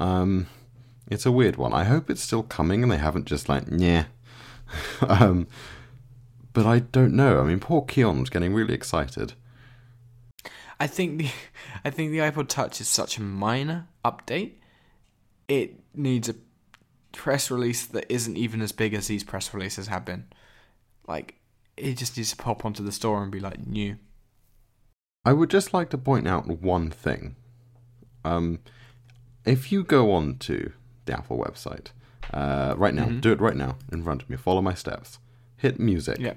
[0.00, 0.46] Um,
[1.12, 1.72] it's a weird one.
[1.72, 4.06] I hope it's still coming and they haven't just like, yeah.
[5.06, 5.46] um,
[6.52, 7.40] but I don't know.
[7.40, 9.34] I mean, poor Keon was getting really excited.
[10.80, 11.30] I think the
[11.84, 14.54] I think the iPod Touch is such a minor update.
[15.48, 16.34] It needs a
[17.12, 20.24] press release that isn't even as big as these press releases have been.
[21.06, 21.36] Like
[21.76, 23.96] it just needs to pop onto the store and be like new.
[25.24, 27.36] I would just like to point out one thing.
[28.24, 28.60] Um,
[29.44, 30.72] if you go on to
[31.04, 31.88] the Apple website
[32.32, 33.20] uh, right now, Mhm.
[33.20, 34.36] do it right now in front of me.
[34.36, 35.18] Follow my steps.
[35.56, 36.34] Hit music, Yeah,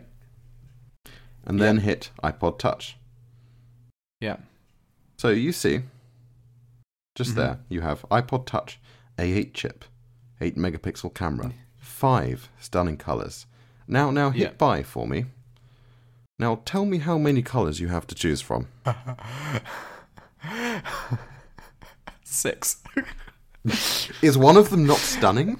[1.45, 2.97] and then hit iPod Touch.
[4.19, 4.37] yeah.
[5.17, 5.81] So you see,
[7.15, 7.35] just Mhm.
[7.35, 8.79] there, you have iPod Touch,
[9.17, 9.85] A8 chip,
[10.41, 13.45] 8 megapixel camera, five stunning colors.
[13.87, 14.51] Now, now hit Yeah.
[14.57, 15.25] buy for me.
[16.37, 18.67] Now tell me how many colors you have to choose from.
[22.23, 22.83] Six.
[24.21, 25.59] Is one of them not stunning?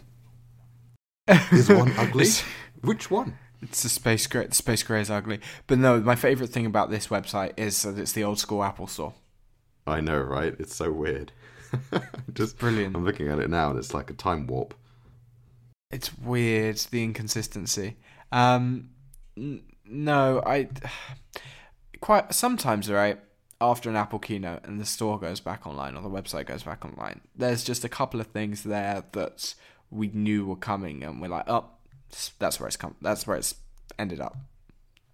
[1.51, 2.27] Is one ugly?
[2.81, 3.37] Which one?
[3.61, 4.45] It's the space gray.
[4.45, 5.99] The space gray is ugly, but no.
[5.99, 9.13] My favorite thing about this website is that it's the old school Apple store.
[9.87, 10.55] I know, right?
[10.59, 11.31] It's so weird.
[12.33, 12.95] Just Brilliant.
[12.95, 14.75] I'm looking at it now, and it's like a time warp.
[15.89, 17.97] It's weird the inconsistency.
[18.31, 18.89] Um,
[19.35, 20.69] n- no, I
[22.01, 23.19] quite sometimes right
[23.61, 26.83] after an Apple keynote and the store goes back online or the website goes back
[26.83, 27.21] online.
[27.35, 29.55] There's just a couple of things there that
[29.89, 31.65] we knew were coming, and we're like, oh,
[32.39, 32.95] that's where it's come.
[33.01, 33.55] That's where it's
[33.97, 34.37] ended up.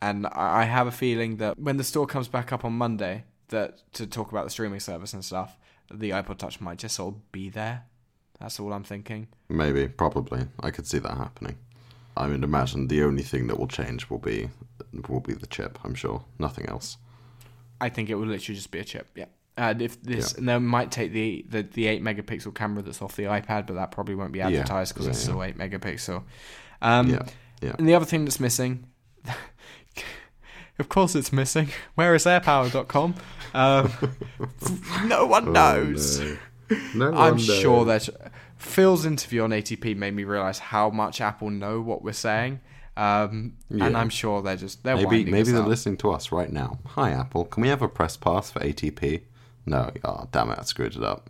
[0.01, 3.81] And I have a feeling that when the store comes back up on Monday, that
[3.93, 5.57] to talk about the streaming service and stuff,
[5.93, 7.83] the iPod Touch might just all be there.
[8.39, 9.27] That's all I'm thinking.
[9.49, 10.47] Maybe, probably.
[10.59, 11.57] I could see that happening.
[12.17, 14.49] I mean, imagine the only thing that will change will be
[15.07, 15.77] will be the chip.
[15.83, 16.97] I'm sure, nothing else.
[17.81, 19.07] I think it would literally just be a chip.
[19.15, 19.25] Yeah.
[19.57, 20.37] And if this, Yeah.
[20.39, 23.73] and they might take the, the the eight megapixel camera that's off the iPad, but
[23.73, 25.23] that probably won't be advertised because Yeah, it's yeah.
[25.23, 26.23] still eight megapixel.
[26.81, 27.23] Um, yeah,
[27.61, 27.75] yeah.
[27.77, 28.85] And the other thing that's missing,
[30.79, 31.69] of course, it's missing.
[31.95, 33.15] Where is AirPower.com?
[33.53, 33.91] Um,
[35.05, 36.21] no one knows.
[36.21, 36.37] Oh,
[36.95, 37.11] no.
[37.11, 38.05] No I'm one sure knows.
[38.07, 42.61] that Phil's interview on ATP made me realize how much Apple know what we're saying.
[43.01, 46.79] Um, And I'm sure they're just they're maybe maybe they're listening to us right now.
[46.95, 47.45] Hi, Apple.
[47.45, 49.23] Can we have a press pass for ATP?
[49.65, 49.91] No.
[50.03, 50.59] Oh, damn it!
[50.59, 51.29] I screwed it up.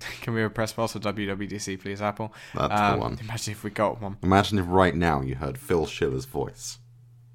[0.20, 2.32] Can we have a press pass for WWDC, please, Apple?
[2.54, 3.18] That's the Um, one.
[3.20, 4.16] Imagine if we got one.
[4.22, 6.78] Imagine if right now you heard Phil Schiller's voice.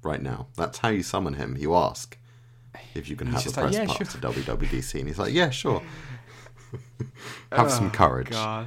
[0.02, 0.46] Right now.
[0.56, 1.56] That's how you summon him.
[1.58, 2.16] You ask
[2.94, 4.98] if you can He's have a press like, "Yeah, pass sure." to WWDC.
[4.98, 5.82] And he's like, yeah, sure.
[7.52, 8.28] have some courage.
[8.30, 8.66] Oh, God.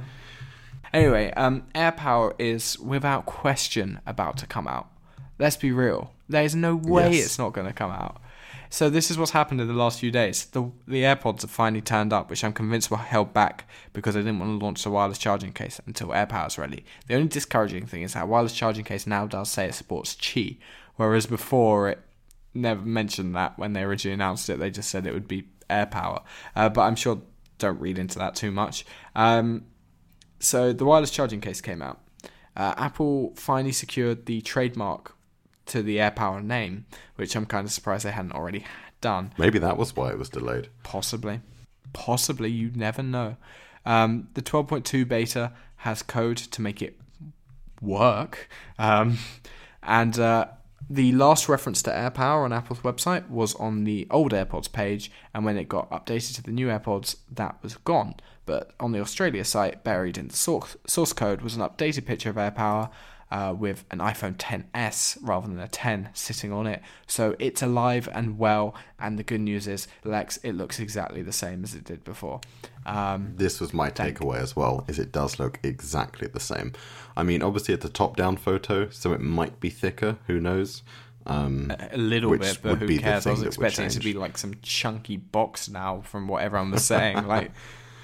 [0.92, 4.88] Anyway, um, AirPower is without question about to come out.
[5.38, 6.12] Let's be real.
[6.28, 7.26] There's no way Yes.
[7.26, 8.20] it's not going to come out.
[8.70, 10.44] So this is what's happened in the last few days.
[10.46, 14.20] The the AirPods have finally turned up, which I'm convinced were held back because they
[14.20, 16.84] didn't want to launch the wireless charging case until AirPower's ready.
[17.06, 20.58] The only discouraging thing is that wireless charging case now does say it supports Qi,
[20.96, 22.00] whereas before it
[22.52, 24.58] never mentioned that when they originally announced it.
[24.58, 26.22] They just said it would be AirPower.
[26.54, 27.22] Uh, but I'm sure
[27.56, 28.84] don't read into that too much.
[29.16, 29.64] Um,
[30.40, 32.00] so the wireless charging case came out.
[32.54, 35.14] Uh, Apple finally secured the trademark
[35.68, 36.86] to the AirPower name,
[37.16, 38.64] which I'm kind of surprised they hadn't already
[39.00, 39.32] done.
[39.38, 40.68] Maybe that was why it was delayed.
[40.82, 41.40] Possibly.
[41.92, 42.50] Possibly.
[42.50, 43.36] You never know.
[43.86, 46.98] Um, the 12.2 beta has code to make it
[47.80, 48.48] work.
[48.78, 49.18] Um,
[49.82, 50.46] and uh,
[50.90, 55.44] the last reference to AirPower on Apple's website was on the old AirPods page, and
[55.44, 58.14] when it got updated to the new AirPods, that was gone.
[58.46, 62.30] But on the Australia site, buried in the source, source code, was an updated picture
[62.30, 62.90] of AirPower
[63.30, 66.82] uh, with an iPhone 10s rather than a 10 sitting on it.
[67.06, 68.74] So it's alive and well.
[68.98, 72.40] And the good news is, Lex, it looks exactly the same as it did before.
[72.86, 76.72] Um, This was my takeaway as well, is it does look exactly the same.
[77.16, 80.18] I mean, obviously it's a top-down photo, so it might be thicker.
[80.26, 80.82] Who knows?
[81.26, 83.26] Um, a little bit, but who cares?
[83.26, 86.26] I was thing that would expecting it to be like some chunky box now, from
[86.26, 87.26] what everyone was saying.
[87.26, 87.52] like,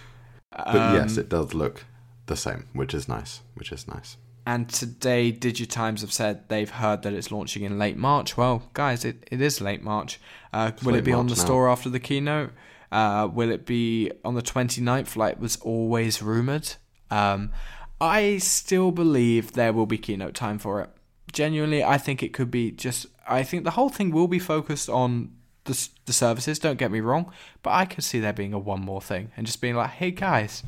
[0.50, 1.86] but um, yes, it does look
[2.26, 3.40] the same, which is nice.
[3.54, 4.18] Which is nice.
[4.46, 8.36] And today, Digitimes have said they've heard that it's launching in late March.
[8.36, 10.20] Well, guys, it, it is late March.
[10.52, 11.40] Uh, will late it be on the now.
[11.40, 12.52] store after the keynote?
[12.92, 16.74] Uh, will it be on the 29th, like was always rumoured?
[17.10, 17.52] Um,
[18.00, 20.90] I still believe there will be keynote time for it.
[21.32, 23.06] Genuinely, I think it could be just.
[23.26, 25.32] I think the whole thing will be focused on
[25.64, 28.80] the, the services, don't get me wrong, but I could see there being a one
[28.80, 30.62] more thing and just being like, hey guys,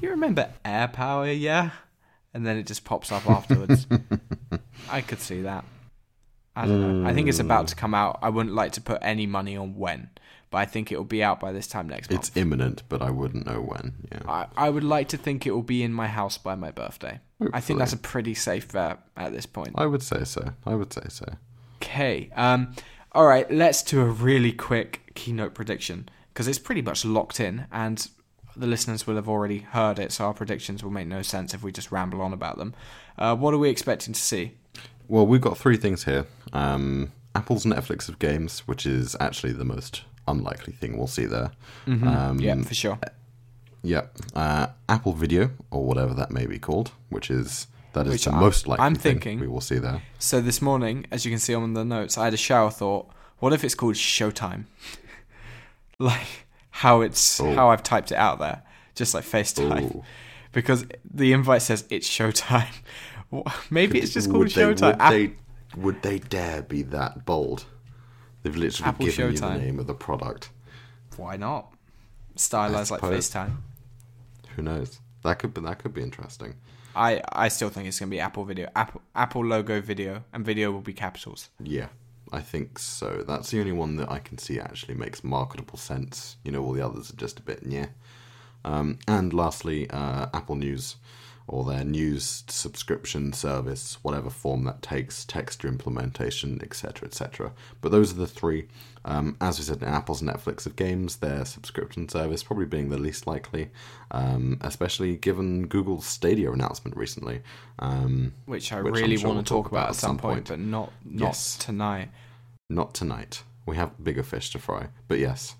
[0.00, 1.70] you remember AirPower, yeah?
[2.34, 3.86] And then it just pops up afterwards.
[4.90, 5.64] I could see that.
[6.54, 7.08] I don't know.
[7.08, 8.18] I think it's about to come out.
[8.22, 10.10] I wouldn't like to put any money on when,
[10.50, 12.20] but I think it will be out by this time next month.
[12.20, 14.06] It's imminent, but I wouldn't know when.
[14.12, 14.20] Yeah.
[14.26, 17.20] I, I would like to think it will be in my house by my birthday.
[17.52, 19.72] I think that's a pretty safe bet at this point.
[19.74, 20.52] I would say so.
[20.64, 21.26] I would say so.
[21.82, 22.30] Okay.
[22.36, 22.74] Um.
[23.12, 23.50] All right.
[23.50, 28.08] Let's do a really quick keynote prediction because it's pretty much locked in, and
[28.56, 31.62] the listeners will have already heard it, so our predictions will make no sense if
[31.62, 32.74] we just ramble on about them.
[33.18, 34.52] Uh, what are we expecting to see?
[35.08, 36.26] Well, we've got three things here.
[36.52, 41.50] Um, Apple's Netflix of games, which is actually the most unlikely thing we'll see there.
[41.86, 42.98] Um, yeah, for sure.
[43.82, 44.02] Yeah.
[44.34, 48.30] Uh, Apple Video, or whatever that may be called, which is that is Which the
[48.30, 50.02] I'm- most likely I'm thing thinking- we will see there.
[50.18, 53.10] So this morning, as you can see on the notes, I had a shower thought.
[53.40, 54.64] What if it's called Showtime?
[55.98, 58.62] like how it's how I've typed it out there,
[58.94, 60.02] just like FaceTime, Ooh.
[60.52, 62.72] because the invite says it's Showtime.
[63.70, 64.92] Maybe it's just called would they, Showtime.
[64.92, 65.32] Would App- they,
[65.76, 67.66] would they dare be that bold?
[68.42, 70.50] They've literally Apple given you the name of the product.
[71.16, 71.72] Why not?
[72.34, 73.00] Stylized like.
[73.02, 73.58] FaceTime.
[74.56, 75.00] Who knows?
[75.22, 76.54] That could be that could be interesting.
[76.94, 80.70] I, I still think it's gonna be Apple Video, Apple Apple logo video, and video
[80.72, 81.50] will be capitals.
[81.62, 81.88] Yeah,
[82.32, 83.22] I think so.
[83.26, 86.36] That's the only one that I can see actually makes marketable sense.
[86.44, 87.86] You know, all the others are just a bit yeah.
[88.64, 90.96] Um, and lastly, uh, Apple News,
[91.48, 97.52] or their news subscription service, whatever form that takes, texture implementation, etc., etc.
[97.80, 98.68] But those are the three.
[99.04, 103.26] Um, as we said, Apple's Netflix of games, their subscription service probably being the least
[103.26, 103.70] likely,
[104.12, 107.40] um, especially given Google's Stadia announcement recently.
[107.80, 110.60] Um, Which I Which really sure want we'll to talk about at some point, but
[110.60, 111.56] not not Yes.
[111.56, 112.10] tonight.
[112.72, 113.42] Not tonight.
[113.66, 114.88] We have bigger fish to fry.
[115.06, 115.56] But yes,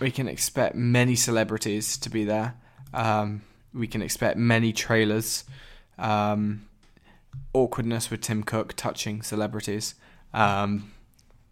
[0.00, 2.54] we can expect many celebrities to be there.
[2.92, 5.44] Um, we can expect many trailers.
[5.96, 6.66] Um,
[7.52, 9.94] awkwardness with Tim Cook touching celebrities.
[10.34, 10.92] Um,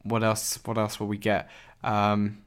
[0.03, 0.59] what else?
[0.65, 1.49] What else will we get?
[1.85, 2.43] Um,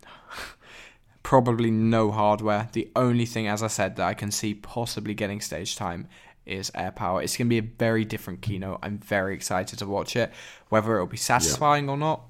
[1.24, 2.68] probably no hardware.
[2.74, 6.10] The only thing, as I said, that I can see possibly getting stage time
[6.46, 7.24] is AirPower.
[7.24, 8.80] It's going to be a very different keynote.
[8.84, 10.32] I'm very excited to watch it.
[10.70, 12.24] Whether it'll be satisfying or not,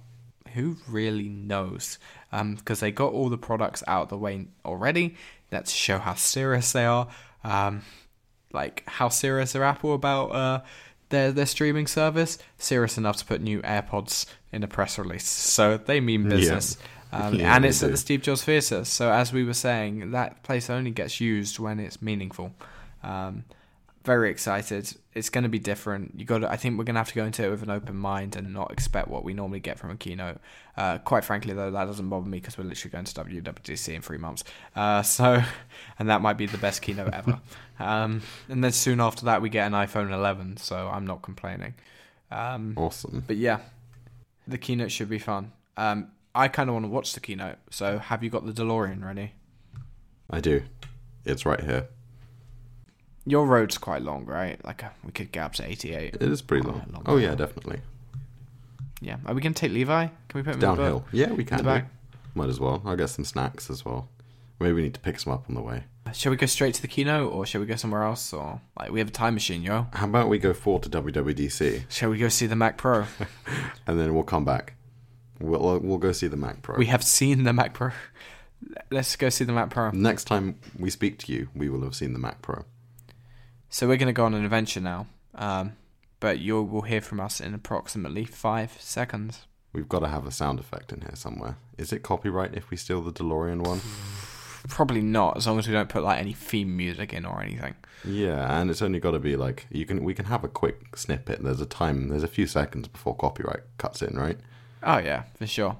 [0.48, 2.00] who really knows?
[2.32, 5.16] Because they got all the products out of the way already.
[5.52, 7.08] Let's show how serious they are.
[7.44, 7.84] Um,
[8.54, 10.62] like how serious are Apple about uh,
[11.10, 12.38] their their streaming service?
[12.58, 15.28] Serious enough to put new AirPods in a press release.
[15.28, 16.78] So they mean business.
[17.12, 18.84] Um, Yeah, and it's at the Steve Jobs Theatre.
[18.84, 22.54] So as we were saying, that place only gets used when it's meaningful.
[23.04, 23.46] Um,
[24.08, 24.96] very excited.
[25.14, 26.14] It's going to be different.
[26.18, 26.40] You got.
[26.40, 28.38] to I think we're going to have to go into it with an open mind
[28.38, 30.40] and not expect what we normally get from a keynote.
[30.78, 34.02] Uh, quite frankly, though, that doesn't bother me because we're literally going to WWDC in
[34.02, 34.46] three months.
[34.78, 35.44] Uh, so,
[36.00, 37.42] and that might be the best keynote ever.
[37.80, 40.56] um, and then soon after that, we get an iPhone 11.
[40.56, 41.74] So I'm not complaining.
[42.32, 43.26] Um, awesome.
[43.28, 43.60] but yeah,
[44.48, 45.52] the keynote should be fun.
[45.76, 47.58] Um, I kind of want to watch the keynote.
[47.72, 49.34] So have you got the DeLorean ready?
[50.30, 50.64] I do.
[51.26, 51.90] It's right here.
[53.30, 54.64] Your road's quite long, right?
[54.66, 56.16] Like uh, we could get up to 88.
[56.16, 56.84] It is pretty long.
[56.92, 57.38] Long Oh yeah, road.
[57.40, 57.82] definitely.
[59.02, 59.18] Yeah.
[59.26, 60.06] Are we going to take Levi?
[60.08, 61.06] Can we put him in the Downhill.
[61.12, 61.58] Yeah, we can.
[61.58, 61.70] the do.
[61.70, 61.92] back?
[62.34, 62.82] Might as well.
[62.86, 64.08] I'll get some snacks as well.
[64.60, 65.84] Maybe we need to pick some up on the way.
[66.14, 68.32] Shall we go straight to the keynote, or shall we go somewhere else?
[68.32, 69.88] Or like we have a time machine, yo.
[69.94, 73.06] How about we go forward to WWDC Shall we go see the Mac Pro?
[73.88, 74.74] and then we'll come back.
[75.40, 76.78] We'll uh, we'll go see the Mac Pro.
[76.78, 77.92] we have seen the Mac Pro.
[78.92, 79.92] Let's go see the Mac Pro.
[79.92, 82.64] Next time we speak to you, we will have seen the Mac Pro.
[83.70, 85.08] So we're going to go on an adventure now.
[85.36, 85.74] Um,
[86.20, 89.46] but you will hear from us in approximately five seconds.
[89.74, 91.58] We've got to have a sound effect in here somewhere.
[91.78, 93.82] Is it copyright if we steal the DeLorean one?
[94.68, 97.76] Probably not, as long as we don't put like any theme music in or anything.
[98.04, 100.98] Yeah, and it's only got to be like you can we can have a quick
[100.98, 101.42] snippet.
[101.42, 104.38] There's a time, there's a few seconds before copyright cuts in, right?
[104.84, 105.78] Oh yeah, for sure.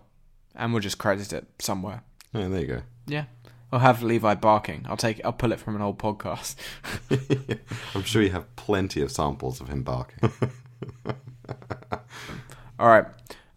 [0.56, 2.02] And we'll just credit it somewhere.
[2.34, 2.82] Yeah, there you go.
[3.08, 3.26] Yeah.
[3.72, 4.86] I'll have Levi barking.
[4.88, 5.20] I'll take.
[5.26, 6.56] I'll pull it from an old podcast.
[7.96, 10.32] I'm sure you have plenty of samples of him barking.
[12.80, 13.06] All right,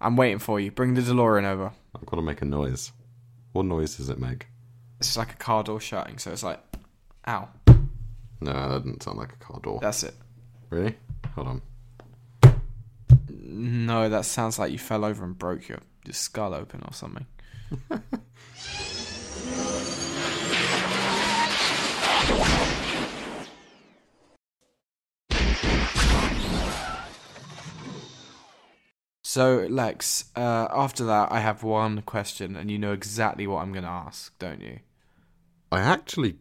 [0.01, 0.71] I'm waiting for you.
[0.71, 1.73] Bring the DeLorean over.
[1.95, 2.93] I've got to make a noise.
[3.53, 4.47] What noise does it make?
[4.99, 6.61] It's like a car door shutting, so it's like,
[7.27, 7.49] ow.
[8.41, 9.79] No, that doesn't sound like a car door.
[9.81, 10.15] That's it.
[10.71, 10.97] Really?
[11.35, 11.63] Hold on.
[13.29, 17.27] No, that sounds like you fell over and broke your, your skull open or something.
[29.33, 33.71] So, Lex, uh, after that, I have one question, and you know exactly what I'm
[33.71, 34.81] going to ask, don't you?
[35.71, 36.35] I actually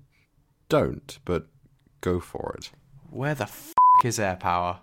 [0.70, 1.46] don't, but
[2.02, 2.72] go for it.
[3.12, 4.80] Where the f is AirPower?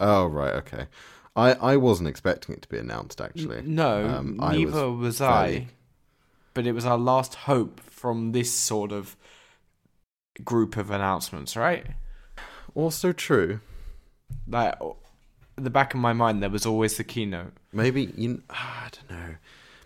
[0.00, 0.86] Oh right, okay.
[1.36, 3.60] I I wasn't expecting it to be announced actually.
[3.60, 5.66] No, Um, I neither was was, fairly- I.
[6.54, 9.14] But it was our last hope from this sort of
[10.42, 11.84] group of announcements, right?
[12.74, 13.60] Also true.
[14.48, 14.74] Like,
[15.56, 17.52] the back of my mind, there was always the keynote.
[17.72, 18.42] Maybe you.
[18.50, 19.34] I don't know,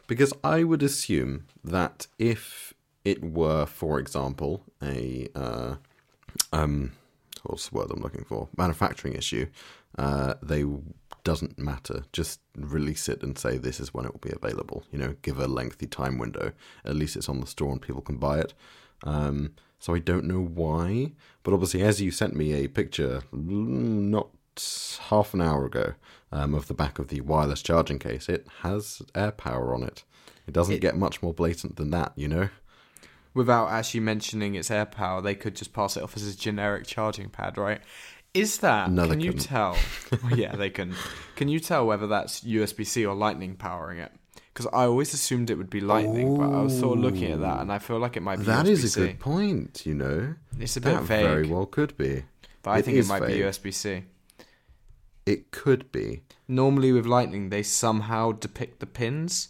[0.07, 2.75] because I would assume that if
[3.05, 5.77] it were, for example, a uh,
[6.53, 6.93] um,
[7.45, 8.49] what's the word I'm looking for?
[8.57, 9.47] Manufacturing issue.
[9.99, 10.65] Uh, they
[11.25, 12.05] doesn't matter.
[12.13, 14.85] Just release it and say this is when it will be available.
[14.93, 16.53] You know, give a lengthy time window.
[16.85, 18.55] At least it's on the store and people can buy it.
[19.03, 21.13] Um, so I don't know why,
[21.43, 24.29] but obviously, as you sent me a picture mm, not
[25.11, 25.95] half an hour ago
[26.33, 30.05] um, of the back of the wireless charging case, it has AirPower on it.
[30.47, 32.49] It doesn't It- get much more blatant than that, you know.
[33.35, 37.29] Without actually mentioning its AirPower, they could just pass it off as a generic charging
[37.29, 37.81] pad, right?
[38.33, 38.91] Is that?
[38.91, 39.77] No, can you tell?
[40.23, 40.95] Well, yeah, they can.
[41.37, 44.13] Can you tell whether that's USB C or Lightning powering it?
[44.53, 47.41] Because I always assumed it would be Lightning, but I was sort of looking at
[47.41, 48.45] that, and I feel like it might be.
[48.45, 49.01] That is a USB-C.
[49.07, 49.83] good point.
[49.85, 52.25] You know, It's a bit that vague, very well could be.
[52.63, 53.35] but I it think it might be.
[53.41, 54.05] USB C.
[55.27, 59.49] It could be Normally with Lightning, they somehow depict the pins,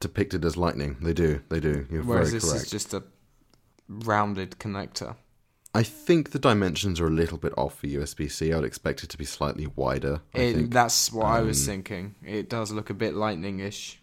[0.00, 0.96] depicted as lightning.
[1.02, 1.42] They do.
[1.50, 1.86] They do.
[1.90, 2.64] You're whereas very this correct.
[2.64, 3.02] is just a
[3.88, 5.16] rounded connector.
[5.74, 8.52] I think the dimensions are a little bit off for USB C.
[8.52, 10.22] I would expect it to be slightly wider.
[10.34, 12.14] I It, think that's what I was um, thinking.
[12.24, 14.00] It does look a bit lightning-ish.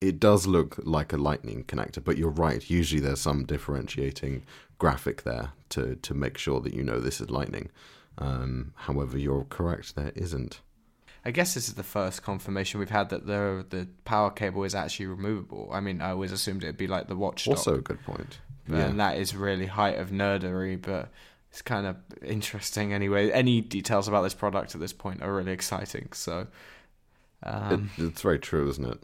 [0.00, 2.68] it does look like a lightning connector, but you're right.
[2.70, 4.42] Usually there's some differentiating
[4.78, 7.70] graphic there to, to make sure that you know this is lightning.
[8.18, 10.60] Um, however, you're correct, there isn't.
[11.24, 14.74] I guess this is the first confirmation we've had that the the power cable is
[14.74, 15.70] actually removable.
[15.72, 18.38] I mean, I always assumed it'd be like the watch Also a good point.
[18.68, 21.10] and that is really height of nerdery, but
[21.50, 23.30] it's kind of interesting anyway.
[23.30, 26.08] Any details about this product at this point are really exciting.
[26.12, 26.48] So,
[27.44, 28.98] um, it, it's very true, isn't it?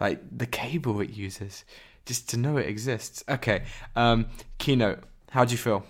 [0.00, 1.64] like the cable it uses,
[2.06, 3.22] just to know it exists.
[3.28, 3.64] Okay,
[3.96, 5.04] um, keynote.
[5.30, 5.84] How do you feel?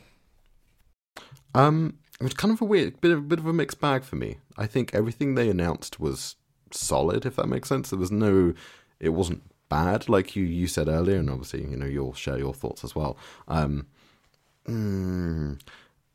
[1.55, 4.17] Um, it was kind of a weird bit of bit of a mixed bag for
[4.17, 4.37] me.
[4.59, 6.37] I think everything they announced was
[6.71, 7.91] solid, if that makes sense.
[7.91, 8.53] There was no,
[8.99, 12.53] it wasn't bad, like you you said earlier, and obviously you know you'll share your
[12.53, 13.17] thoughts as well.
[13.49, 13.87] Um,
[14.67, 15.59] mm,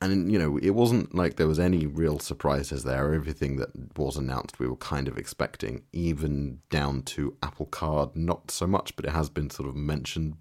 [0.02, 3.14] and you know it wasn't like there was any real surprises there.
[3.14, 8.16] Everything that was announced we were kind of expecting, even down to Apple Card.
[8.16, 10.36] Not so much, but it has been sort of mentioned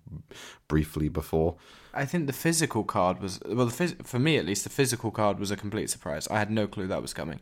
[0.68, 1.56] briefly before.
[1.92, 5.10] I think the physical card was well, the phys- for me at least, the physical
[5.10, 6.26] card was a complete surprise.
[6.28, 7.40] I had no clue that was coming.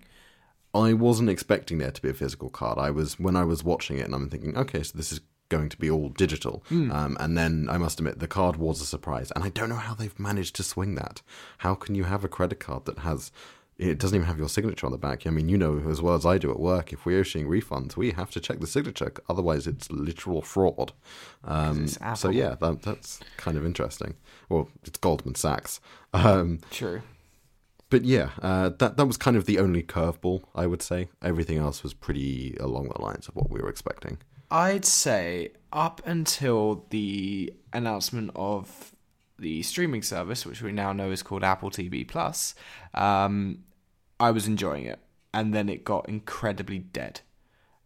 [0.75, 2.79] I wasn't expecting there to be a physical card.
[2.79, 5.21] I was when I was watching it, and I'm thinking, okay, so this is
[5.55, 6.57] going to be all digital.
[6.71, 9.85] Um, and then I must admit, the card was a surprise, and I don't know
[9.89, 11.17] how they've managed to swing that.
[11.65, 13.31] How can you have a credit card that has?
[13.79, 15.27] It doesn't even have your signature on the back.
[15.27, 16.93] I mean, you know as well as I do at work.
[16.93, 19.13] If we're issuing refunds, we have to check the signature.
[19.29, 20.93] Otherwise, it's literal fraud.
[21.43, 24.15] Um, it's so yeah, that, that's kind of interesting.
[24.49, 25.81] Well, it's Goldman Sachs.
[26.13, 27.01] Um, True.
[27.91, 31.09] but yeah, uh, that that was kind of the only curveball I would say.
[31.21, 34.19] Everything else was pretty along the lines of what we were expecting.
[34.53, 38.93] I'd say up until the announcement of
[39.39, 42.55] the streaming service, which we now know is called Apple TV Plus,
[42.95, 43.65] um,
[44.21, 45.01] I was enjoying it,
[45.35, 47.23] and then it got incredibly dead.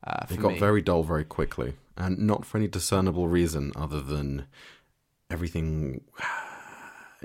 [0.05, 0.59] Uh, It got me.
[0.59, 4.47] very dull very quickly, and not for any discernible reason other than
[5.31, 6.03] everything.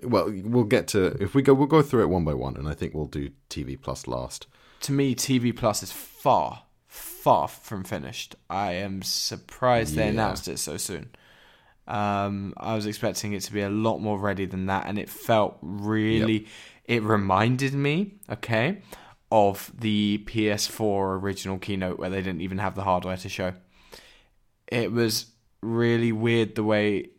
[0.04, 1.54] Well, we'll get to if we go.
[1.54, 4.48] We'll go through it one by one, and I think we'll do TV Plus last.
[4.82, 8.36] to me, TV Plus is far, far from finished.
[8.50, 11.10] I am surprised they announced it so soon.
[11.88, 15.10] Um, I was expecting it to be a lot more ready than that, and it
[15.10, 16.48] felt really.
[16.86, 18.82] It reminded me, okay,
[19.32, 23.54] of the PS4 original keynote where they didn't even have the hardware to show.
[24.68, 25.28] It was
[25.62, 27.12] really weird the way,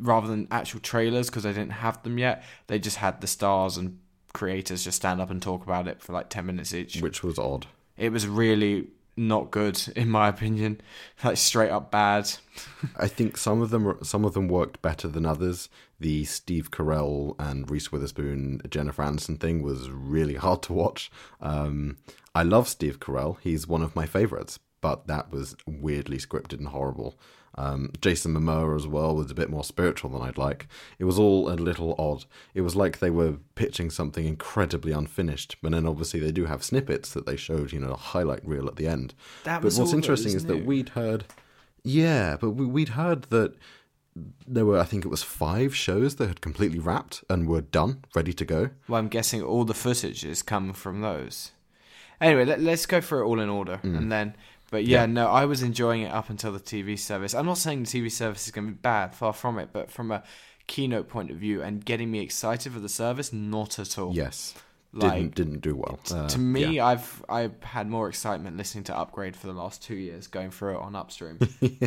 [0.00, 3.76] rather than actual trailers, because they didn't have them yet, they just had the stars
[3.76, 3.98] and
[4.32, 7.00] creators just stand up and talk about it for like 10 minutes each.
[7.00, 7.66] which was odd.
[7.96, 10.80] It was really not good, in my opinion.
[11.22, 12.30] Like, straight up bad.
[12.96, 15.68] I think some of them some of them worked better than others.
[16.00, 21.10] The Steve Carell and Reese Witherspoon, Jennifer Aniston thing was really hard to watch.
[21.40, 21.98] Um,
[22.34, 26.68] I love Steve Carell; he's one of my favorites, but that was weirdly scripted and
[26.68, 27.18] horrible.
[27.58, 30.68] Um, Jason Momoa as well was a bit more spiritual than I'd like.
[31.00, 32.24] It was all a little odd.
[32.54, 36.62] It was like they were pitching something incredibly unfinished, but then obviously they do have
[36.62, 39.12] snippets that they showed, you know, a highlight reel at the end.
[39.42, 40.54] That but was what's interesting was is new.
[40.54, 41.24] that we'd heard,
[41.82, 43.54] yeah, but we, we'd heard that
[44.46, 48.04] there were, I think it was five shows that had completely wrapped and were done,
[48.14, 48.70] ready to go.
[48.86, 51.50] Well, I'm guessing all the footage is come from those.
[52.20, 54.36] Anyway, let, let's go through it all in order, and then.
[54.70, 55.06] But yeah, Yeah.
[55.06, 57.34] no, I was enjoying it up until the TV service.
[57.34, 59.70] I'm not saying the TV service is going to be bad, far from it.
[59.72, 60.22] But from a
[60.66, 64.12] keynote point of view and getting me excited for the service, not at all.
[64.14, 64.54] Yes,
[64.92, 65.98] Like, didn't didn't do well.
[66.10, 66.86] Uh, to me, yeah.
[66.86, 70.76] I've I've had more excitement listening to Upgrade for the last two years, going through
[70.76, 71.38] it on Upstream.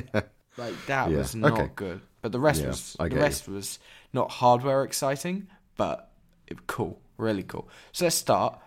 [0.58, 1.72] Like that Yeah, was not okay.
[1.76, 3.22] good, but the rest Yeah, was the you.
[3.22, 3.80] rest was
[4.12, 5.48] not hardware exciting,
[5.78, 6.12] but
[6.48, 7.70] it, cool, really cool.
[7.94, 8.60] So let's start.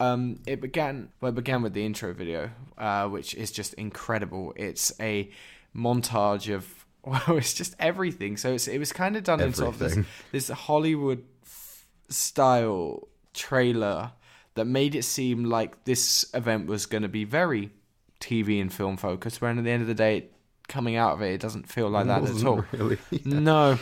[0.00, 4.52] Um, it began well, it began with the intro video, uh, which is just incredible.
[4.56, 5.30] It's a
[5.74, 8.36] montage of well, it's just everything.
[8.36, 9.98] So it's, it was kind of done in sort of this
[10.32, 11.24] this Hollywood
[12.08, 14.12] style trailer
[14.54, 17.70] that made it seem like this event was going to be very
[18.20, 19.40] TV and film focused.
[19.40, 20.28] When at the end of the day,
[20.68, 22.64] coming out of it, it doesn't feel like that at all.
[22.72, 22.98] Really.
[23.24, 23.78] No,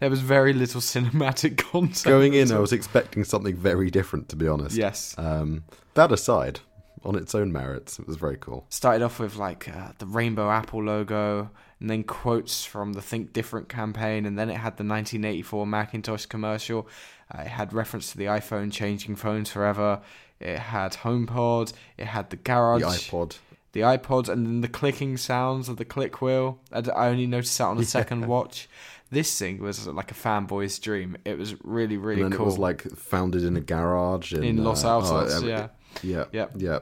[0.00, 2.04] there was very little cinematic content.
[2.04, 4.76] Going in, I was expecting something very different, to be honest.
[4.76, 5.14] yes.
[5.18, 5.64] Um,
[5.94, 6.60] that aside,
[7.04, 8.64] on its own merits, it was very cool.
[8.70, 11.50] Started off with like uh, the rainbow apple logo,
[11.80, 16.26] and then quotes from the Think Different campaign, and then it had the 1984 Macintosh
[16.26, 16.88] commercial.
[17.34, 20.00] Uh, it had reference to the iPhone changing phones forever.
[20.40, 21.72] It had HomePod.
[21.98, 22.82] It had the garage.
[22.82, 23.36] The iPod.
[23.72, 26.60] The iPods and then the clicking sounds of the click wheel.
[26.72, 28.68] I only noticed that on the second watch.
[29.10, 31.16] This thing was like a fanboy's dream.
[31.24, 32.46] It was really, really and cool.
[32.46, 35.68] it was like founded in a garage in, in Los uh, Altos, oh, yeah.
[36.02, 36.52] yeah, Yep.
[36.56, 36.78] yeah.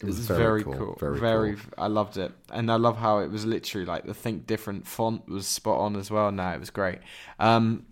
[0.00, 0.96] It was very, cool.
[0.98, 1.72] Very, cool.
[1.78, 2.32] I loved it.
[2.50, 5.96] And I love how it was literally like the Think Different font was spot on
[5.96, 6.30] as well.
[6.30, 6.98] Now it was great.
[7.38, 7.86] Um,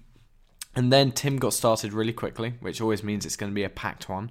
[0.75, 3.71] and then Tim got started really quickly, which always means it's going to be a
[3.71, 4.31] packed one.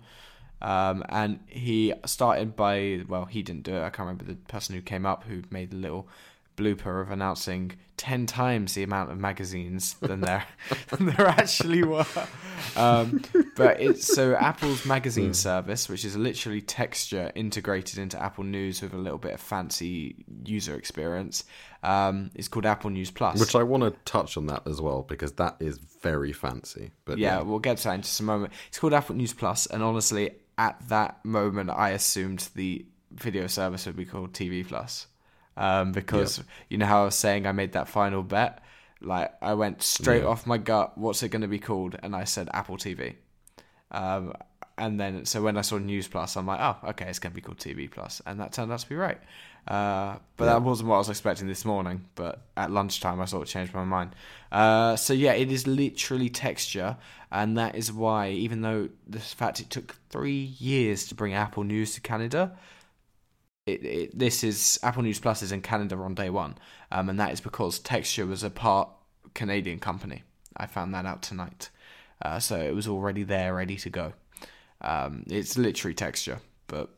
[0.62, 3.82] Um, and he started by, well, he didn't do it.
[3.82, 6.08] I can't remember the person who came up who made the little
[6.58, 10.46] blooper of announcing 10 times the amount of magazines than there,
[10.90, 12.06] than there actually were.
[12.76, 13.24] Um,
[13.56, 18.94] but it's so Apple's magazine service, which is literally texture integrated into Apple News with
[18.94, 20.16] a little bit of fancy
[20.46, 21.44] user experience,
[21.84, 23.40] um, is called Apple News Plus.
[23.40, 26.92] Which I want to touch on that as well because that is very fancy.
[27.06, 28.54] But yeah, yeah, we'll get to that in just a moment.
[28.68, 30.32] It's called Apple News Plus, and honestly,
[30.68, 35.08] at that moment, I assumed the video service would be called TV Plus,
[35.58, 38.64] um, because you know how I was saying I made that final bet.
[39.02, 40.30] Like I went straight Yeah.
[40.30, 40.98] off my gut.
[40.98, 41.94] What's it going to be called?
[42.04, 43.16] And I said Apple TV.
[43.90, 44.34] Um,
[44.78, 47.36] and then so when I saw News Plus, I'm like, oh, okay, it's going to
[47.36, 49.20] be called TV Plus, and that turned out to be right.
[49.68, 50.54] Uh, but Yeah.
[50.54, 52.06] that wasn't what I was expecting this morning.
[52.16, 54.16] But at lunchtime, I sort of changed my mind.
[54.52, 56.98] Uh, so yeah, it is literally texture,
[57.32, 61.64] and that is why, even though the fact it took three years to bring Apple
[61.64, 62.58] News to Canada,
[63.68, 66.56] it, it, this is Apple News Plus is in Canada on day one,
[66.92, 68.90] um, and that is because Texture was a part
[69.36, 70.24] Canadian company.
[70.58, 71.70] I found that out tonight,
[72.24, 74.14] uh, so it was already there, ready to go.
[74.82, 76.90] Um, it's literally Texture, but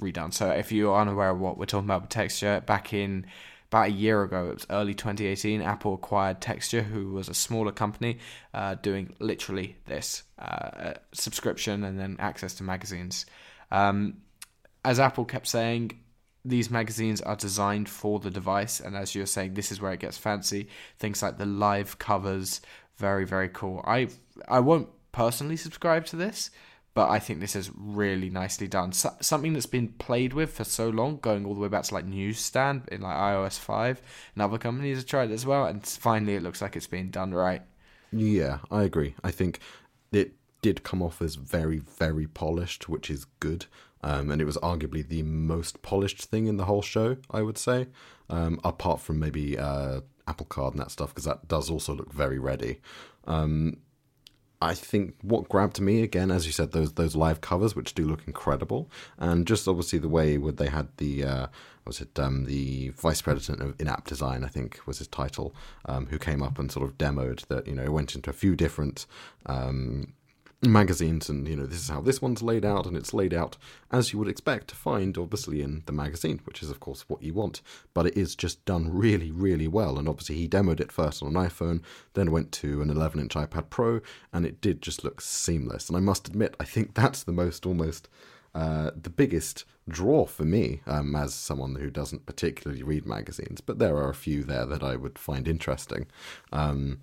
[0.00, 0.32] redone.
[0.32, 3.26] So if you are unaware of what we're talking about with Texture, back in
[3.70, 7.70] about a year ago, it was early 2018, Apple acquired Texture, who was a smaller
[7.70, 8.18] company
[8.52, 13.26] uh, doing literally this uh, subscription and then access to magazines.
[13.70, 14.18] Um,
[14.84, 15.92] as Apple kept saying,
[16.44, 20.00] these magazines are designed for the device, and as you're saying, this is where it
[20.00, 20.68] gets fancy.
[20.98, 22.60] Things like the live covers,
[22.96, 23.84] very very cool.
[23.86, 24.08] I
[24.48, 26.50] I won't personally subscribe to this,
[26.94, 28.92] but I think this is really nicely done.
[28.92, 31.94] So, something that's been played with for so long, going all the way back to
[31.94, 34.02] like Newsstand in like iOS five,
[34.34, 37.32] and other companies have tried as well, and finally it looks like it's being done
[37.32, 37.62] right.
[38.12, 39.14] yeah, I agree.
[39.22, 39.60] I think
[40.12, 43.66] it did come off as very, very polished, which is good.
[44.02, 47.58] Um, and it was arguably the most polished thing in the whole show, I would
[47.58, 47.88] say,
[48.30, 52.12] um, apart from maybe uh, Apple Card and that stuff, because that does also look
[52.12, 52.80] very ready.
[53.26, 53.78] Um,
[54.62, 58.06] I think what grabbed me again, as you said, those those live covers, which do
[58.06, 61.46] look incredible, and just obviously the way where they had the uh,
[61.86, 65.54] was it um, the vice president of in-app design, I think was his title,
[65.86, 68.54] um, who came up and sort of demoed that you know went into a few
[68.54, 69.06] different
[69.46, 70.12] um,
[70.62, 73.56] magazines and you know this is how this one's laid out and it's laid out
[73.90, 77.22] as you would expect to find obviously in the magazine which is of course what
[77.22, 77.62] you want.
[77.94, 79.98] But it is just done really really well.
[79.98, 81.82] And obviously he demoed it first on an iphone
[82.12, 84.00] then went to an 11 inch ipad pro
[84.32, 85.88] and it did just look seamless.
[85.88, 88.08] And i must admit i think that's the most almost
[88.54, 93.60] uh, the biggest draw for me um, as someone who doesn't particularly read magazines.
[93.60, 96.06] But there are a few there that i would find interesting.
[96.52, 97.00] Um,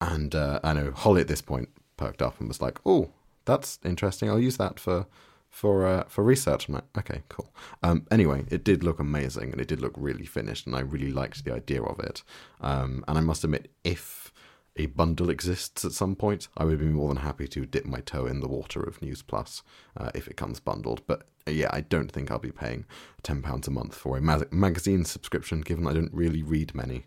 [0.00, 1.70] and uh, I know Holly at this point
[2.00, 3.10] perked up and was like, "Oh,
[3.44, 4.28] that's interesting.
[4.28, 5.06] I'll use that for
[5.48, 7.52] for uh, for research." I'm like, "Okay, cool."
[7.82, 11.12] Um, anyway, it did look amazing and it did look really finished, and I really
[11.12, 12.22] liked the idea of it.
[12.60, 14.32] Um, and I must admit, if
[14.76, 18.00] a bundle exists at some point, I would be more than happy to dip my
[18.00, 19.62] toe in the water of News Plus
[19.96, 21.02] uh, if it comes bundled.
[21.06, 22.86] But uh, yeah, I don't think I'll be paying
[23.22, 27.06] ten pounds a month for a ma- magazine subscription, given I don't really read many.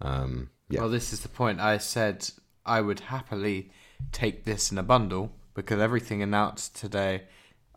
[0.00, 0.80] Um, yeah.
[0.80, 1.60] Well, this is the point.
[1.60, 2.28] I said
[2.66, 3.70] I would happily
[4.12, 7.22] take this in a bundle because everything announced today,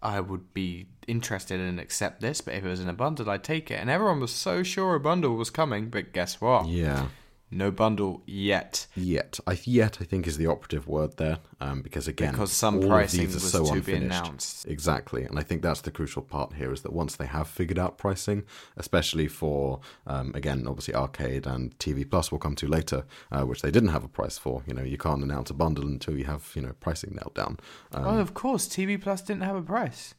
[0.01, 2.41] I would be interested in and accept this.
[2.41, 3.75] But if it was in a bundle, I'd take it.
[3.75, 5.89] And everyone was so sure a bundle was coming.
[5.89, 6.67] But guess what?
[6.67, 7.07] yeah.
[7.49, 8.87] No bundle yet.
[8.93, 12.81] Yet, I yet I think is the operative word there, um, because again, Because some
[12.81, 14.21] pricing was so to be unfinished.
[14.21, 14.65] announced.
[14.67, 17.79] Exactly, and I think that's the crucial part here is that once they have figured
[17.79, 18.43] out pricing,
[18.75, 23.61] especially for um, again, obviously arcade and TV Plus, we'll come to later, uh, which
[23.61, 24.63] they didn't have a price for.
[24.67, 27.59] You know, you can't announce a bundle until you have you know pricing nailed down.
[27.93, 30.15] Um, oh, of course, TV Plus didn't have a price.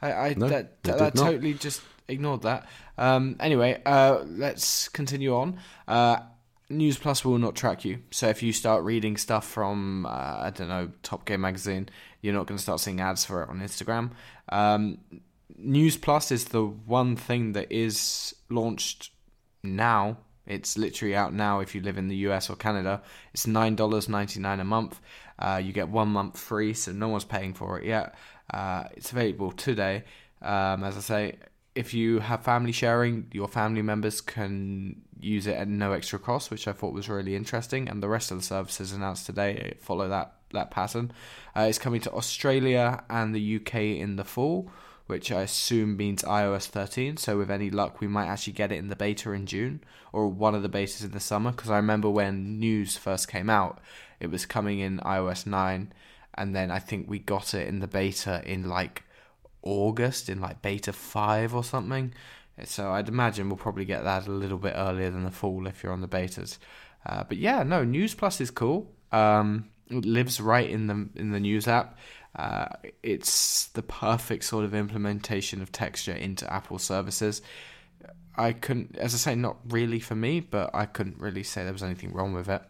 [0.00, 2.66] I, I No, that, that, that totally just ignored that.
[2.96, 5.58] Um, anyway, uh, let's continue on.
[5.86, 6.18] Uh,
[6.72, 8.00] News Plus will not track you.
[8.10, 11.88] So if you start reading stuff from uh, I don't know Top Game magazine,
[12.20, 14.10] you're not going to start seeing ads for it on Instagram.
[14.48, 14.98] Um,
[15.56, 19.10] News Plus is the one thing that is launched
[19.62, 20.16] now.
[20.46, 23.02] It's literally out now if you live in the US or Canada.
[23.32, 25.00] It's nine dollars ninety nine a month.
[25.38, 28.14] Uh, you get one month free, so no one's paying for it yet.
[28.52, 30.04] Uh, it's available today.
[30.40, 31.36] Um, as I say,
[31.74, 36.50] if you have family sharing, your family members can use it at no extra cost,
[36.50, 37.88] which I thought was really interesting.
[37.88, 41.12] And the rest of the services announced today follow that that pattern.
[41.56, 44.70] Uh, it's coming to Australia and the UK in the fall,
[45.06, 47.16] which I assume means iOS 13.
[47.16, 49.82] So with any luck, we might actually get it in the beta in June
[50.12, 51.52] or one of the betas in the summer.
[51.52, 53.80] Because I remember when news first came out,
[54.20, 55.92] it was coming in iOS 9,
[56.34, 59.04] and then I think we got it in the beta in like
[59.62, 62.12] August, in like beta 5 or something.
[62.64, 65.82] So I'd imagine we'll probably get that a little bit earlier than the fall if
[65.82, 66.58] you're on the betas.
[67.06, 68.90] Uh, but yeah, no, News Plus is cool.
[69.10, 71.98] Um, it lives right in the in the news app.
[72.34, 72.66] Uh,
[73.02, 77.42] it's the perfect sort of implementation of texture into Apple services.
[78.36, 81.72] I couldn't, as I say, not really for me, but I couldn't really say there
[81.72, 82.62] was anything wrong with it.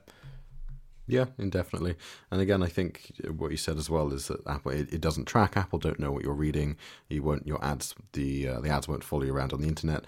[1.06, 1.96] Yeah, indefinitely.
[2.30, 5.26] And again, I think what you said as well is that Apple it, it doesn't
[5.26, 5.56] track.
[5.56, 6.76] Apple don't know what you're reading.
[7.08, 10.04] You won't your ads the uh, the ads won't follow you around on the internet.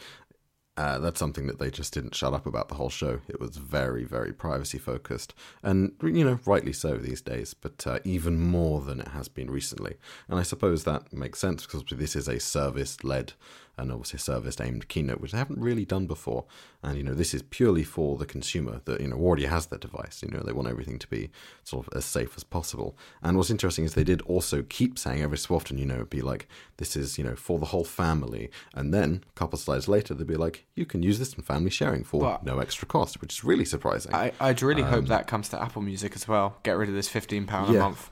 [0.76, 3.20] Uh, that's something that they just didn't shut up about the whole show.
[3.28, 7.54] It was very, very privacy focused, and you know, rightly so these days.
[7.54, 9.96] But uh, even more than it has been recently.
[10.28, 13.34] And I suppose that makes sense because this is a service-led
[13.76, 16.44] and obviously service-aimed keynote, which they haven't really done before.
[16.82, 19.78] And you know, this is purely for the consumer that you know already has their
[19.78, 20.22] device.
[20.22, 21.30] You know, they want everything to be
[21.64, 22.96] sort of as safe as possible.
[23.22, 26.20] And what's interesting is they did also keep saying every so often, you know, be
[26.22, 26.46] like,
[26.76, 30.14] this is you know for the whole family, and then a couple of slides later
[30.14, 33.20] they'd be like, you can use this in family sharing for But- no extra cost,
[33.20, 34.14] which is really surprising.
[34.14, 36.58] I, I'd really hope that comes to Apple Music as well.
[36.62, 37.78] Get rid of this fifteen pound Yeah.
[37.80, 38.10] a month.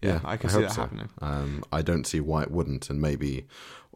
[0.00, 0.80] Yeah, I can see hope that so.
[0.80, 1.08] happening.
[1.20, 3.46] Um, I don't see why it wouldn't, and maybe,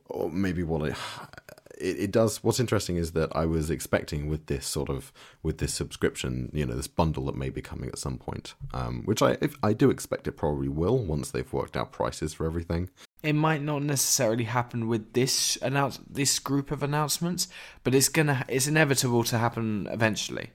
[0.08, 0.96] or maybe what it,
[1.78, 2.42] it it does.
[2.42, 5.12] What's interesting is that I was expecting with this sort of
[5.42, 9.02] with this subscription, you know, this bundle that may be coming at some point, um,
[9.04, 12.46] which I if, I do expect it probably will once they've worked out prices for
[12.46, 12.90] everything.
[13.22, 17.48] It might not necessarily happen with this announce this group of announcements,
[17.82, 20.50] but it's gonna it's inevitable to happen eventually.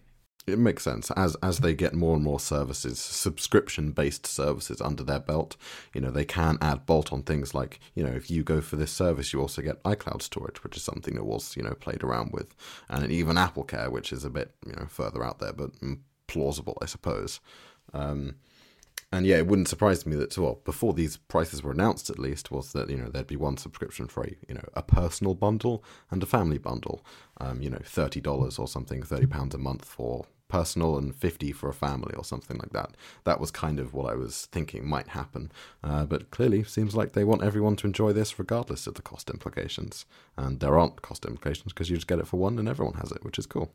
[0.47, 5.03] It makes sense as as they get more and more services, subscription based services under
[5.03, 5.55] their belt.
[5.93, 8.75] You know, they can add bolt on things like you know, if you go for
[8.75, 12.03] this service, you also get iCloud storage, which is something that was you know played
[12.03, 12.55] around with,
[12.89, 15.99] and even Apple Care, which is a bit you know further out there, but mm,
[16.27, 17.39] plausible, I suppose.
[17.93, 18.35] Um,
[19.11, 22.51] and yeah, it wouldn't surprise me that well before these prices were announced at least
[22.51, 25.83] was that you know there'd be one subscription for a you know a personal bundle
[26.09, 27.03] and a family bundle,
[27.39, 31.53] um, you know thirty dollars or something, thirty pounds a month for personal and 50
[31.53, 32.91] for a family or something like that.
[33.23, 35.49] That was kind of what I was thinking might happen.
[35.81, 39.29] Uh, but clearly, seems like they want everyone to enjoy this regardless of the cost
[39.29, 40.05] implications.
[40.35, 43.13] And there aren't cost implications because you just get it for one and everyone has
[43.13, 43.71] it, which is cool.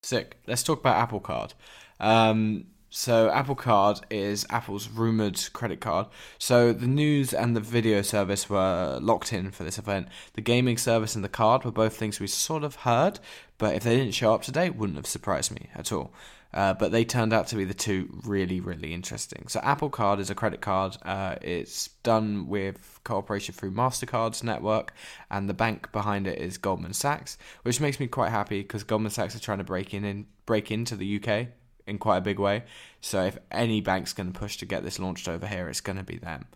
[0.00, 0.38] Sick.
[0.46, 1.52] Let's talk about Apple Card.
[2.00, 2.66] Um,
[2.96, 6.06] so Apple Card is Apple's rumored credit card.
[6.38, 10.06] So the news and the video service were locked in for this event.
[10.34, 13.18] The gaming service and the card were both things we sort of heard,
[13.58, 16.14] but if they didn't show up today, wouldn't have surprised me at all.
[16.52, 19.48] Uh, but they turned out to be the two really, really interesting.
[19.48, 20.96] So Apple Card is a credit card.
[21.02, 24.94] Uh, it's done with cooperation through Mastercard's network,
[25.32, 29.10] and the bank behind it is Goldman Sachs, which makes me quite happy because Goldman
[29.10, 31.48] Sachs are trying to break in and break into the UK
[31.86, 32.64] in quite a big way.
[33.00, 35.98] So if any bank's going to push to get this launched over here, it's going
[35.98, 36.46] to be them.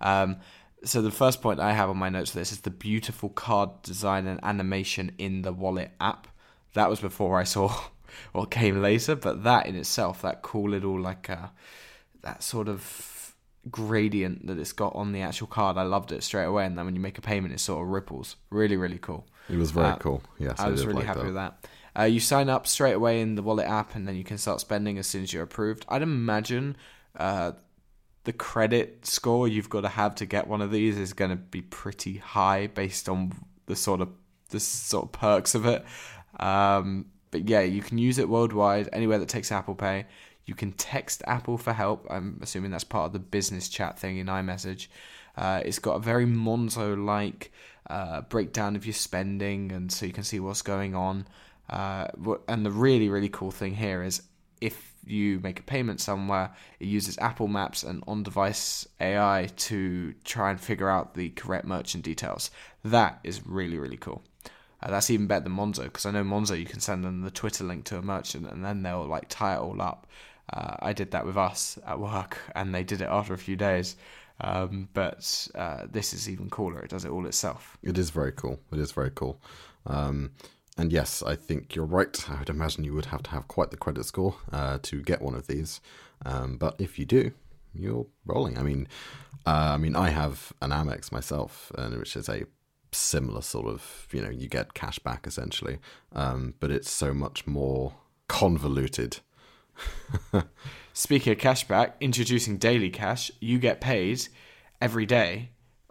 [0.00, 0.36] Um,
[0.84, 3.70] so the first point I have on my notes for this is the beautiful card
[3.82, 6.28] design and animation in the wallet app.
[6.74, 7.74] That was before I saw
[8.32, 11.48] what came later, but that in itself, that cool little like uh,
[12.22, 13.34] that sort of
[13.70, 16.64] gradient that it's got on the actual card, I loved it straight away.
[16.64, 18.36] And then when you make a payment, it sort of ripples.
[18.50, 19.26] Really, really cool.
[19.50, 20.22] It was very Uh, cool.
[20.38, 21.26] Yes, I was really like happy that.
[21.26, 21.66] with that.
[21.98, 24.60] Uh, you sign up straight away in the wallet app, and then you can start
[24.60, 25.84] spending as soon as you're approved.
[25.88, 26.76] I'd imagine
[27.16, 27.52] uh,
[28.24, 31.36] the credit score you've got to have to get one of these is going to
[31.36, 33.32] be pretty high based on
[33.66, 34.10] the sort of
[34.50, 35.84] the sort of perks of it.
[36.38, 40.06] Um, but yeah, you can use it worldwide anywhere that takes Apple Pay.
[40.44, 42.06] You can text Apple for help.
[42.08, 44.86] I'm assuming that's part of the business chat thing in iMessage.
[45.36, 47.52] Uh, it's got a very Monzo like
[47.90, 51.26] uh, breakdown of your spending, and so you can see what's going on.
[51.68, 52.08] Uh,
[52.48, 54.22] and the really, really cool thing here is
[54.60, 56.50] if you make a payment somewhere,
[56.80, 61.64] it uses Apple Maps and on device AI to try and figure out the correct
[61.64, 62.50] merchant details.
[62.84, 64.22] That is really, really cool.
[64.82, 67.30] Uh, that's even better than Monzo because I know Monzo you can send them the
[67.30, 70.06] Twitter link to a merchant and then they'll like tie it all up.
[70.52, 73.56] Uh, I did that with us at work and they did it after a few
[73.56, 73.96] days.
[74.40, 76.80] Um, but uh, this is even cooler.
[76.80, 77.76] It does it all itself.
[77.82, 78.60] It is very cool.
[78.72, 79.40] It is very cool.
[79.84, 80.30] Um,
[80.78, 82.30] and yes, I think you're right.
[82.30, 85.20] I would imagine you would have to have quite the credit score uh, to get
[85.20, 85.80] one of these.
[86.24, 87.32] Um, but if you do,
[87.74, 88.56] you're rolling.
[88.56, 88.86] I mean,
[89.44, 92.44] uh, I mean, I have an Amex myself, and which is a
[92.92, 95.78] similar sort of, you know, you get cash back essentially,
[96.14, 97.94] um, but it's so much more
[98.28, 99.18] convoluted.
[100.92, 104.28] Speaking of cashback, introducing daily cash, you get paid
[104.80, 105.50] every day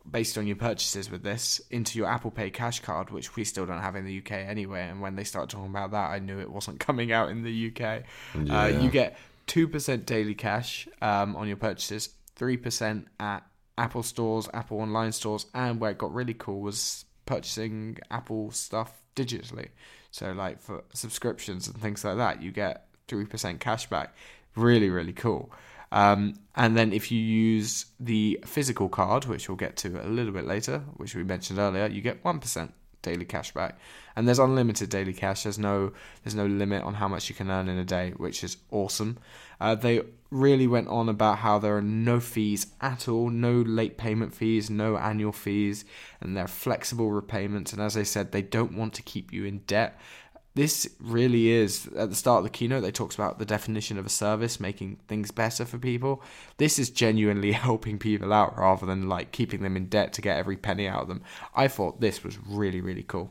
[0.09, 3.65] based on your purchases with this into your Apple Pay cash card, which we still
[3.65, 4.87] don't have in the UK anyway.
[4.87, 7.71] And when they started talking about that, I knew it wasn't coming out in the
[7.71, 8.03] UK.
[8.49, 9.17] Uh, you get
[9.47, 13.43] 2% daily cash um, on your purchases, 3% at
[13.77, 19.01] Apple stores, Apple online stores, and where it got really cool was purchasing Apple stuff
[19.15, 19.69] digitally.
[20.11, 24.15] So, like for subscriptions and things like that, you get 3% cash back.
[24.55, 25.51] Really, really cool.
[25.91, 30.33] Um, and then if you use the physical card, which we'll get to a little
[30.33, 33.79] bit later, which we mentioned earlier, you get 1% daily cash back.
[34.15, 35.43] And there's unlimited daily cash.
[35.43, 35.93] There's no
[36.23, 39.17] there's no limit on how much you can earn in a day, which is awesome.
[39.59, 43.97] Uh, they really went on about how there are no fees at all, no late
[43.97, 45.85] payment fees, no annual fees,
[46.19, 47.71] and they're flexible repayments.
[47.73, 49.99] And as I said, they don't want to keep you in debt.
[50.57, 52.81] This really is at the start of the keynote.
[52.81, 56.23] They talks about the definition of a service, making things better for people.
[56.57, 60.35] This is genuinely helping people out rather than like keeping them in debt to get
[60.35, 61.21] every penny out of them.
[61.55, 63.29] I thought this was really really cool.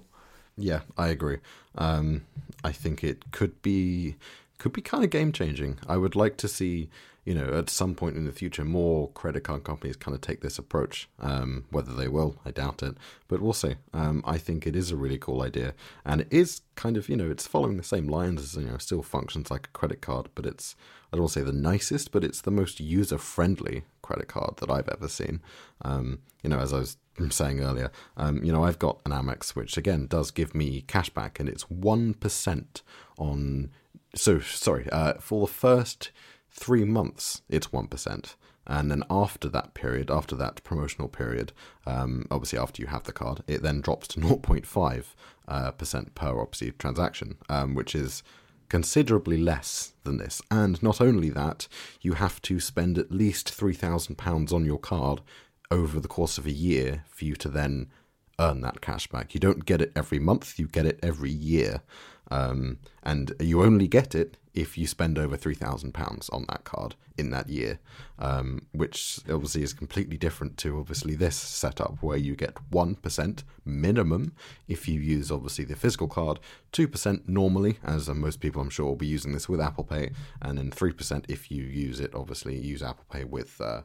[0.57, 1.39] Yeah, I agree.
[1.77, 2.27] Um,
[2.63, 4.15] I think it could be
[4.59, 5.81] could be kind of game changing.
[5.89, 6.91] I would like to see,
[7.27, 10.41] you know, at some point in the future, more credit card companies kind of take
[10.41, 11.09] this approach.
[11.21, 12.97] Um, whether they will, I doubt it,
[13.27, 13.75] but we'll see.
[13.93, 15.75] Um, I think it is a really cool idea,
[16.05, 18.79] and it is kind of, you know, it's following the same lines as, you know,
[18.79, 20.77] still functions like a credit card, but it's
[21.13, 24.59] I don't want to say the nicest, but it's the most user friendly credit card
[24.59, 25.41] that I've ever seen.
[25.83, 26.97] Um, you know, as I was
[27.31, 31.11] saying earlier, um, you know, I've got an Amex, which again does give me cash
[31.11, 32.83] back, and it's 1%
[33.19, 33.71] on.
[34.15, 36.11] So, sorry, uh, for the first
[36.57, 38.35] three months, it's 1%.
[38.67, 41.53] And then after that period, after that promotional period,
[41.87, 45.05] um, obviously after you have the card, it then drops to 0.5
[45.47, 48.23] uh, percent per obviously transaction, um, which is
[48.69, 50.43] considerably less than this.
[50.51, 51.69] And not only that,
[52.01, 55.21] you have to spend at least £3,000 on your card
[55.71, 57.89] over the course of a year for you to then
[58.39, 59.35] earn that cash back.
[59.35, 61.83] You don't get it every month, you get it every year.
[62.31, 66.65] Um, and you only get it if you spend over three thousand pounds on that
[66.65, 67.79] card in that year,
[68.19, 73.45] um, which obviously is completely different to obviously this setup where you get one percent
[73.65, 74.33] minimum
[74.67, 76.41] if you use obviously the physical card,
[76.73, 80.11] two percent normally, as most people I'm sure will be using this with Apple Pay,
[80.41, 83.83] and then three percent if you use it obviously use Apple Pay with uh,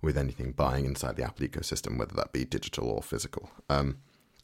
[0.00, 3.50] with anything buying inside the Apple ecosystem, whether that be digital or physical.
[3.68, 3.98] Um,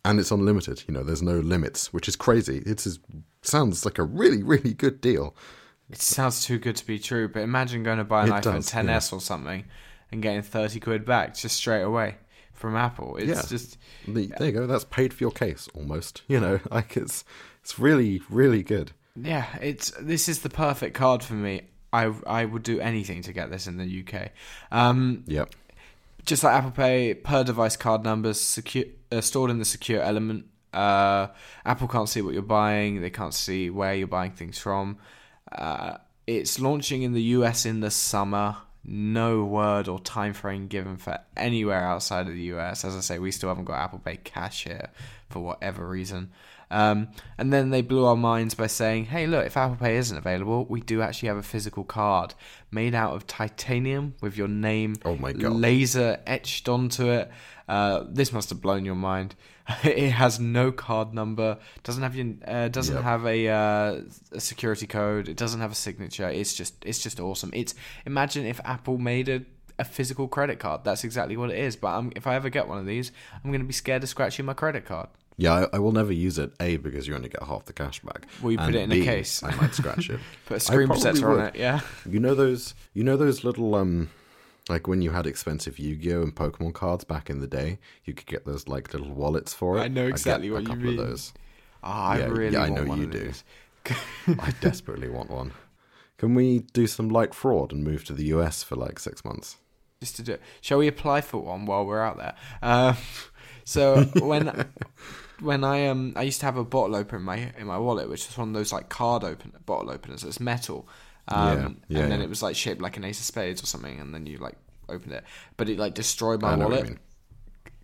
[0.05, 0.85] and it's unlimited.
[0.87, 2.59] You know, there's no limits, which is crazy.
[2.67, 2.99] It is,
[3.43, 5.35] sounds like a really, really good deal.
[5.91, 8.43] It sounds too good to be true, but imagine going to buy an It iPhone
[8.43, 9.65] does, 10s or something
[10.11, 12.17] and getting 30 quid back just straight away
[12.53, 13.17] from Apple.
[13.17, 13.43] It's Yeah.
[13.49, 14.67] just The, there you go.
[14.67, 16.23] That's paid for your case almost.
[16.29, 17.25] You know, like it's
[17.63, 18.93] it's really, really good.
[19.17, 21.63] yeah, it's this is the perfect card for me.
[21.93, 24.31] I I would do anything to get this in the UK.
[24.71, 25.55] Um, Yep.
[26.25, 30.47] Just like Apple Pay, per device card numbers secure, uh, stored in the secure element.
[30.73, 31.29] Uh,
[31.65, 33.01] Apple can't see what you're buying.
[33.01, 34.99] They can't see where you're buying things from.
[35.51, 38.57] Uh, it's launching in the US in the summer.
[38.85, 42.85] No word or time frame given for anywhere outside of the US.
[42.85, 44.91] As I say, we still haven't got Apple Pay cash here
[45.29, 46.31] for whatever reason.
[46.73, 47.09] Um,
[47.39, 50.65] and then they blew our minds by saying, hey, look, if Apple Pay isn't available,
[50.65, 52.35] we do actually have a physical card
[52.71, 55.53] made out of titanium with your name Oh my God.
[55.53, 57.31] laser etched onto it.
[57.69, 59.35] Uh, this must have blown your mind.
[59.85, 63.05] it has no card number, doesn't have your, uh, doesn't Yep.
[63.05, 64.01] have a, uh,
[64.33, 66.29] a security code, it doesn't have a signature.
[66.29, 67.51] It's just it's just awesome.
[67.55, 67.75] It's
[68.05, 69.43] imagine if Apple made a
[69.79, 70.83] a physical credit card.
[70.85, 71.77] That's exactly what it is.
[71.77, 73.11] But I'm, if I ever get one of these,
[73.43, 75.09] I'm going to be scared of scratching my credit card.
[75.37, 76.53] Yeah, I, I will never use it.
[76.61, 78.27] A because you only get half the cash back.
[78.43, 79.43] Well, you put it in a B, case.
[79.43, 80.21] I might scratch it.
[80.47, 81.57] Put a screen protector on it.
[81.57, 81.81] Yeah.
[82.09, 82.75] You know those.
[82.93, 84.11] You know those little um,
[84.69, 88.27] like when you had expensive Yu-Gi-Oh and Pokemon cards back in the day, you could
[88.27, 89.81] get those like little wallets for it.
[89.81, 90.99] I know exactly a what you mean.
[90.99, 91.33] Of those.
[91.83, 93.33] Ah, I Yeah, really yeah, I want know one you do.
[94.39, 95.53] I desperately want one.
[96.19, 99.57] Can we do some light fraud and move to the US for like six months?
[100.03, 100.43] just to do it.
[100.61, 102.35] Shall we apply for one while we're out there?
[102.61, 102.95] Uh,
[103.65, 104.67] so when
[105.43, 108.09] when I um I used to have a bottle opener in my in my wallet,
[108.09, 110.25] which was one of those like card open bottle openers.
[110.25, 110.89] It's metal,
[111.29, 111.55] um, Yeah,
[111.89, 112.25] yeah, and then yeah.
[112.25, 114.57] it was like shaped like an ace of spades or something, and then you like
[114.89, 115.25] opened it,
[115.57, 116.99] but it like destroyed my I know what you wallet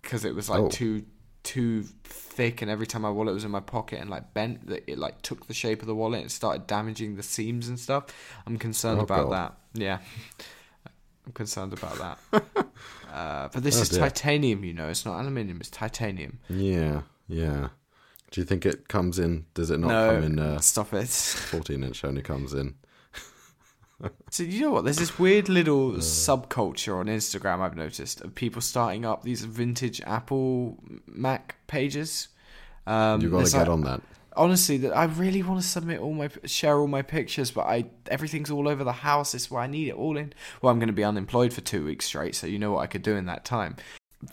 [0.01, 0.69] because it was like Oh.
[0.69, 1.05] too
[1.43, 4.83] too thick, and every time my wallet was in my pocket and like bent, that
[4.91, 8.05] it like took the shape of the wallet and started damaging the seams and stuff.
[8.45, 9.33] I'm concerned Oh, about God.
[9.73, 9.79] that.
[9.81, 9.99] Yeah,
[11.25, 11.97] I'm concerned about
[12.31, 12.43] that.
[13.13, 13.99] uh, but this Oh, is dear.
[14.01, 14.89] titanium, you know.
[14.89, 15.57] It's not aluminium.
[15.61, 16.39] It's titanium.
[16.49, 17.69] Yeah, yeah.
[18.31, 19.45] Do you think it comes in?
[19.53, 20.39] Does it not no, come in?
[20.39, 21.07] Uh, stop it.
[21.07, 22.75] 14 inch only comes in.
[24.31, 24.85] So you know what?
[24.85, 29.99] There's this weird little subculture on Instagram I've noticed of people starting up these vintage
[30.01, 32.29] Apple Mac pages.
[32.87, 34.01] Um, You've got to get like- on that.
[34.37, 37.87] honestly that I really want to submit all my share all my pictures, but I
[38.07, 39.33] everything's all over the house.
[39.33, 40.31] It's where I need it all in.
[40.61, 42.87] Well, I'm going to be unemployed for two weeks straight, so you know what I
[42.87, 43.75] could do in that time.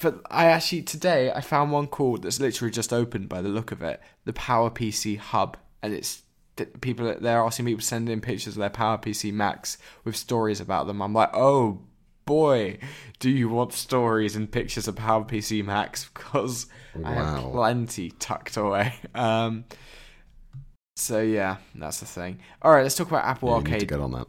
[0.02, 3.70] But I actually today I found one called that's literally just opened by the look
[3.72, 6.22] of it, the Power PC Hub, and it's
[6.80, 10.60] people they're asking people to send in pictures of their Power PC Macs with stories
[10.60, 11.00] about them.
[11.02, 11.82] I'm like, oh
[12.24, 12.78] boy,
[13.20, 16.08] do you want stories and pictures of Power PC Macs?
[16.12, 16.66] Because
[17.04, 18.94] I have plenty tucked away.
[19.14, 19.64] Um,
[20.96, 22.40] so yeah, that's the thing.
[22.62, 23.88] All right, let's talk about Apple Yeah, you need to Arcade.
[23.88, 24.26] get on that.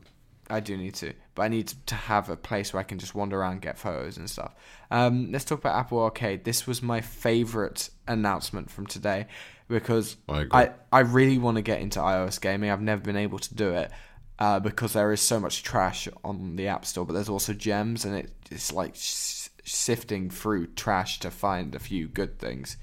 [0.50, 3.14] I do need to, but I need to have a place where I can just
[3.14, 4.56] wander around, and get photos and stuff.
[4.90, 6.44] Um, let's talk about Apple Arcade.
[6.44, 9.28] This was my favorite announcement from today
[9.68, 10.48] because I.
[10.52, 12.72] I, I really want to get into iOS gaming.
[12.72, 13.92] I've never been able to do it
[14.40, 18.04] uh, because there is so much trash on the App Store, but there's also gems,
[18.04, 22.78] and it, it's like s- sifting through trash to find a few good things.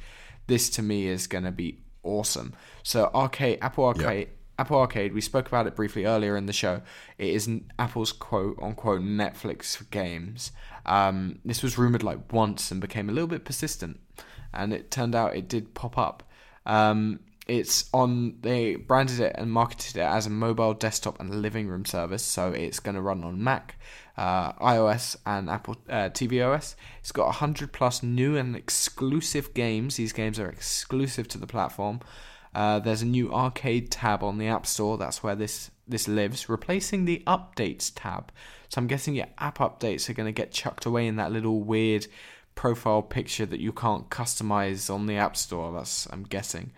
[0.47, 2.55] This to me is going to be awesome.
[2.85, 4.29] So arcade, Apple Arcade.
[4.59, 6.83] Apple Arcade, we spoke about it briefly earlier in the show.
[7.19, 10.53] It is Apple's quote unquote Netflix for games.
[10.87, 13.99] Um, this was rumored like once and became a little bit persistent,
[14.53, 16.23] and it turned out it did pop up.
[16.67, 21.69] Um, it's on they branded it and marketed it as a mobile desktop and living
[21.69, 23.77] room service, so it's going to run on Mac,
[24.17, 26.75] uh, iOS, and Apple uh, tvOS.
[27.01, 29.97] It's got 100 plus new and exclusive games.
[29.97, 32.01] These games are exclusive to the platform.
[32.55, 34.97] Uh, there's a new arcade tab on the App Store.
[34.97, 38.33] That's where this this lives, replacing the updates tab.
[38.69, 41.61] So I'm guessing your app updates are going to get chucked away in that little
[41.63, 42.07] weird
[42.55, 45.73] profile picture that you can't customize on the App Store.
[45.73, 46.73] That's I'm guessing.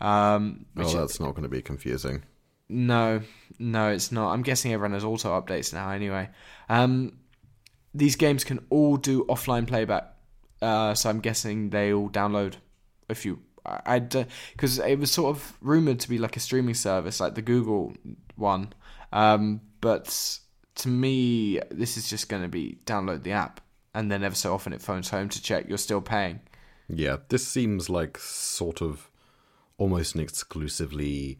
[0.00, 2.22] Um, Oh, that's not going to be confusing.
[2.68, 3.20] no,
[3.58, 4.32] no, it's not.
[4.32, 6.28] I'm guessing everyone has auto updates now anyway.
[6.68, 7.18] Um,
[7.94, 10.14] these games can all do offline playback,
[10.60, 12.54] uh, so I'm guessing they all download
[13.08, 17.20] if you I because it was sort of rumored to be like a streaming service,
[17.20, 17.94] like the Google
[18.36, 18.72] one.
[19.12, 20.38] Um, but
[20.76, 23.60] to me, this is just going to be download the app,
[23.94, 26.40] and then ever so often it phones home to check you're still paying.
[26.88, 29.10] Yeah, this seems like sort of
[29.78, 31.38] almost an exclusively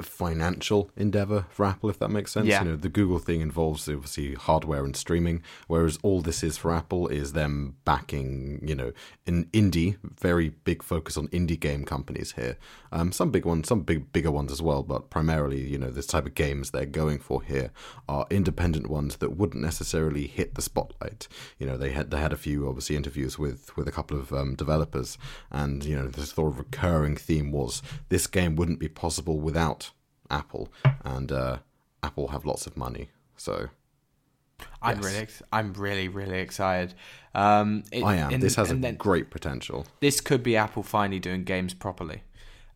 [0.00, 2.46] financial endeavor for Apple, if that makes sense.
[2.46, 2.62] Yeah.
[2.62, 6.72] You know, the Google thing involves obviously hardware and streaming, whereas all this is for
[6.72, 8.92] Apple is them backing, you know,
[9.26, 12.56] an indie, very big focus on indie game companies here.
[12.92, 16.06] Um, some big ones, some big bigger ones as well, but primarily, you know, this
[16.06, 17.70] type of games they're going for here
[18.08, 21.28] are independent ones that wouldn't necessarily hit the spotlight.
[21.58, 24.32] You know, they had they had a few obviously interviews with with a couple of
[24.32, 25.18] um, developers,
[25.50, 29.90] and you know, the sort of recurring theme was this game wouldn't be possible without
[30.30, 30.64] Apple,
[31.04, 31.58] and uh,
[32.02, 33.04] Apple have lots of money,
[33.36, 33.68] so
[34.82, 35.04] I'm Yes.
[35.06, 36.94] really, I'm really, really excited.
[37.34, 38.32] Um, it- I am.
[38.32, 39.86] and- this has a then- great potential.
[40.00, 42.22] this could be Apple finally doing games properly.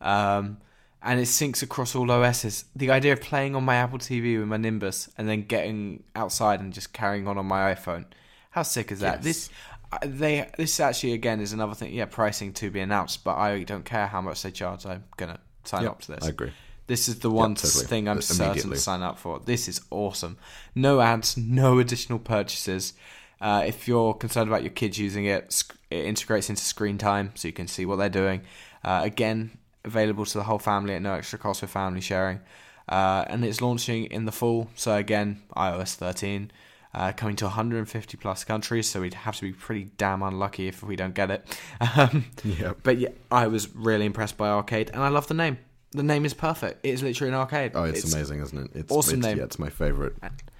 [0.00, 0.58] Um,
[1.02, 2.64] and it syncs across all OSs.
[2.76, 6.60] The idea of playing on my Apple TV with my Nimbus and then getting outside
[6.60, 8.04] and just carrying on on my iPhone.
[8.50, 9.16] How sick is that?
[9.16, 9.24] Yes.
[9.24, 9.50] This
[9.92, 11.92] uh, they this actually again is another thing.
[11.94, 14.84] Yeah, pricing to be announced, but I don't care how much they charge.
[14.86, 16.24] I'm gonna sign Yep, up to this.
[16.24, 16.52] I agree.
[16.86, 17.84] This is the one totally.
[17.86, 19.38] thing I'm certain to sign up for.
[19.38, 20.38] This is awesome.
[20.74, 22.94] No ads, no additional purchases.
[23.40, 27.46] Uh, if you're concerned about your kids using it, it integrates into screen time so
[27.48, 28.42] you can see what they're doing.
[28.84, 32.40] Uh, again, available to the whole family at no extra cost for family sharing.
[32.88, 34.68] Uh, and it's launching in the fall.
[34.74, 36.50] So, again, iOS 13.
[36.92, 40.82] Uh, coming to 150 plus countries, so we'd have to be pretty damn unlucky if
[40.82, 41.46] we don't get it.
[41.96, 42.78] Um, Yep.
[42.82, 45.58] But yeah, I was really impressed by Arcade, and I love the name.
[45.92, 46.80] The name is perfect.
[46.84, 47.72] It's literally an arcade.
[47.74, 48.70] Oh, it's, amazing, isn't it?
[48.74, 49.38] It's awesome it's, name.
[49.38, 50.14] Yeah, it's my favorite.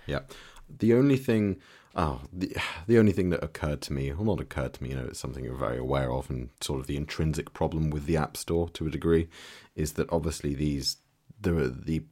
[0.07, 0.21] Yeah.
[0.79, 1.57] The only thing,
[1.95, 4.97] oh, the the only thing that occurred to me, well, not occurred to me, you
[4.97, 8.17] know, it's something you're very aware of, and sort of the intrinsic problem with the
[8.17, 9.29] App Store to a degree,
[9.77, 10.97] is that obviously these
[11.41, 12.03] the the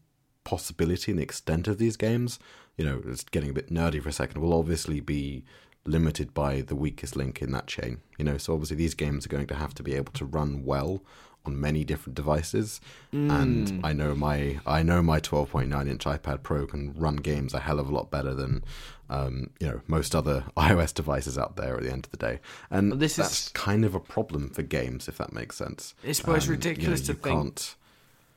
[0.44, 2.38] possibility and the extent of these games,
[2.78, 5.44] you know, it's getting a bit nerdy for a second, will obviously be
[5.84, 8.00] limited by the weakest link in that chain.
[8.18, 10.64] You know, so obviously these games are going to have to be able to run
[10.64, 11.02] well
[11.46, 12.80] on many different devices.
[13.12, 17.60] And I know my I know my 12.9 inch iPad Pro can run games a
[17.60, 18.64] hell of a lot better than
[19.09, 22.40] um, you know most other iOS devices out there at the end of the day.
[22.70, 25.94] And Well, this that's is- kind of a problem for games, if that makes sense.
[26.02, 27.76] It's- Um, ridiculous you know, to you think- can't-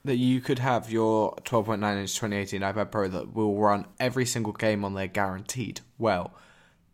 [0.04, 4.54] that you could have your 12.9 inch 2018 iPad Pro that will run every single
[4.54, 6.34] game on there guaranteed well,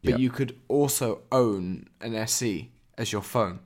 [0.04, 0.20] but Yep.
[0.20, 3.60] you could also own an SE as your phone,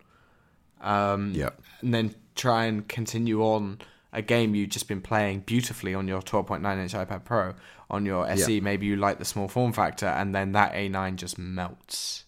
[0.81, 1.61] um, Yep.
[1.81, 3.79] and then try and continue on
[4.13, 7.53] a game you've just been playing beautifully on your 12.9 inch iPad Pro
[7.89, 8.59] on your SE.
[8.61, 12.25] Maybe you like the small form factor, and then that A9 just melts.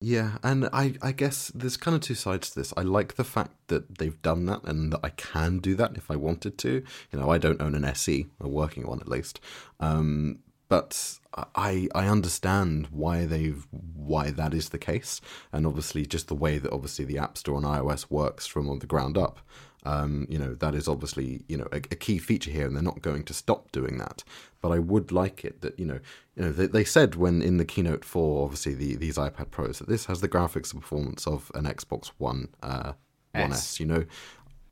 [0.00, 2.72] Yeah, and I, I guess there's kind of two sides to this.
[2.76, 6.10] I like the fact that they've done that and that I can do that if
[6.10, 6.84] I wanted to.
[7.12, 9.40] You know, I don't own an SE, a working one at least.
[9.80, 10.38] Um,
[10.68, 11.18] but
[11.54, 15.20] I I understand why they've why that is the case,
[15.52, 18.86] and obviously just the way that obviously the App Store on iOS works from the
[18.86, 19.40] ground up.
[19.88, 22.82] Um, you know that is obviously you know a, a key feature here, and they're
[22.82, 24.22] not going to stop doing that.
[24.60, 25.98] But I would like it that you know
[26.36, 29.78] you know they, they said when in the keynote for obviously the, these iPad Pros
[29.78, 32.92] that this has the graphics and performance of an Xbox One uh,
[33.32, 33.58] One S.
[33.58, 33.80] S.
[33.80, 34.04] You know,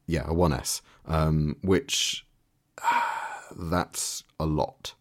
[0.07, 2.27] yeah, a One S, um, which
[3.57, 4.93] that's a lot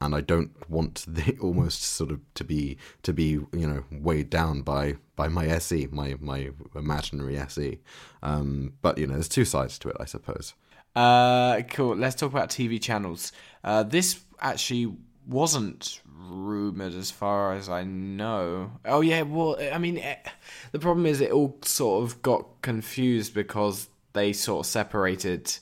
[0.00, 4.30] and I don't want the almost sort of to be to be you know weighed
[4.30, 7.80] down by by my SE, my my imaginary SE.
[8.22, 10.54] Um, but you know, there's two sides to it, I suppose.
[10.94, 11.94] Uh, cool.
[11.94, 13.32] Let's talk about TV channels.
[13.62, 14.94] Uh, this actually
[15.26, 18.72] wasn't rumored as far as I know.
[18.84, 20.16] Oh yeah, well, I mean, eh,
[20.72, 25.56] the problem is it all sort of got confused because they sort of separated.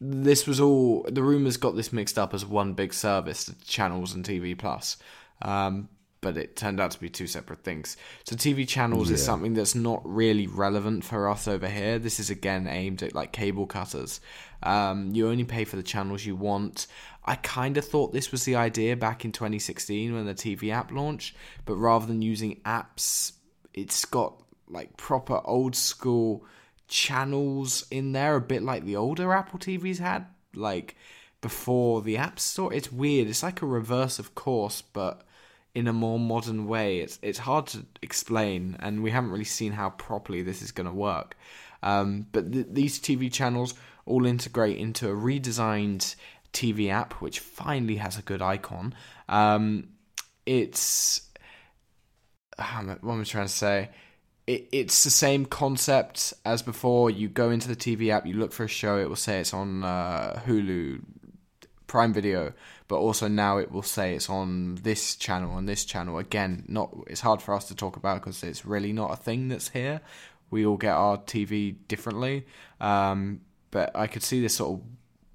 [0.00, 4.14] This was all the rumors got this mixed up as one big service, the channels
[4.14, 4.96] and TV Plus.
[5.42, 5.88] Um,
[6.24, 7.98] but it turned out to be two separate things.
[8.24, 11.98] So TV channels is something that's not really relevant for us over here.
[11.98, 14.22] This is again aimed at like cable cutters.
[14.62, 16.86] Um, you only pay for the channels you want.
[17.26, 20.90] I kind of thought this was the idea back in 2016 when the TV app
[20.90, 23.32] launched, but rather than using apps,
[23.74, 26.46] it's got like proper old school
[26.88, 30.96] channels in there, a bit like the older Apple TVs had, like
[31.40, 32.72] before the App Store.
[32.72, 33.28] It's weird.
[33.28, 35.22] It's like a reverse of course, but
[35.74, 37.00] in a more modern way.
[37.00, 40.86] It's it's hard to explain, and we haven't really seen how properly this is going
[40.86, 41.36] to work.
[41.82, 43.74] Um, but th- these TV channels
[44.06, 46.14] all integrate into a redesigned
[46.52, 48.94] TV app, which finally has a good icon.
[49.28, 49.88] Um,
[50.46, 51.28] it's
[52.58, 53.90] um, what am I trying to say?
[54.46, 57.10] It, it's the same concept as before.
[57.10, 59.54] You go into the TV app, you look for a show, it will say it's
[59.54, 61.02] on uh, Hulu,
[61.86, 62.52] Prime Video,
[62.88, 66.18] but also now it will say it's on this channel and this channel.
[66.18, 69.48] Again, not it's hard for us to talk about because it's really not a thing
[69.48, 70.00] that's here.
[70.50, 72.46] We all get our TV differently,
[72.80, 73.40] um,
[73.70, 74.86] but I could see this sort of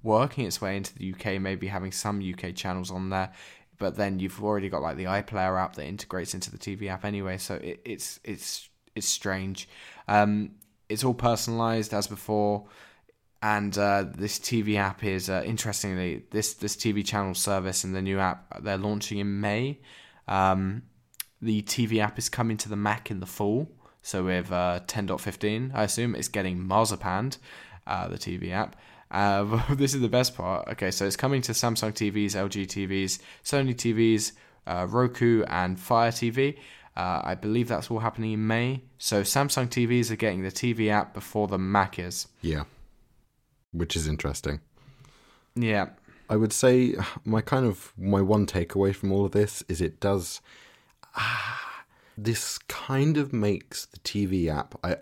[0.02, 3.32] working its way into the UK, maybe having some UK channels on there.
[3.78, 7.04] But then you've already got like the iPlayer app that integrates into the TV app
[7.04, 8.68] anyway, so it, it's it's
[9.00, 9.68] it's strange.
[10.08, 10.52] Um,
[10.90, 12.66] it's all personalized as before,
[13.42, 18.02] and uh, this TV app is uh, interestingly this this TV channel service and the
[18.02, 19.80] new app they're launching in May.
[20.28, 20.82] Um,
[21.40, 23.70] the TV app is coming to the Mac in the fall,
[24.02, 27.38] so with uh, 10.15, I assume it's getting marzipanned,
[27.86, 28.76] uh, the TV app.
[29.10, 30.68] Uh, this is the best part.
[30.68, 34.32] Okay, so it's coming to Samsung TVs, LG TVs, Sony TVs,
[34.66, 36.58] uh, Roku, and Fire TV.
[37.00, 38.82] Uh, I believe that's all happening in May.
[38.98, 42.28] So Samsung TVs are getting the TV app before the Mac is.
[42.42, 42.64] Yeah.
[43.72, 44.60] Which is interesting.
[45.54, 45.86] Yeah.
[46.28, 49.98] I would say my kind of my one takeaway from all of this is it
[49.98, 50.42] does
[51.16, 51.84] ah,
[52.18, 54.96] this kind of makes the TV app I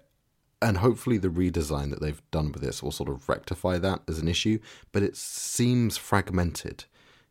[0.62, 4.20] and hopefully the redesign that they've done with this will sort of rectify that as
[4.20, 4.60] an issue,
[4.92, 6.84] but it seems fragmented.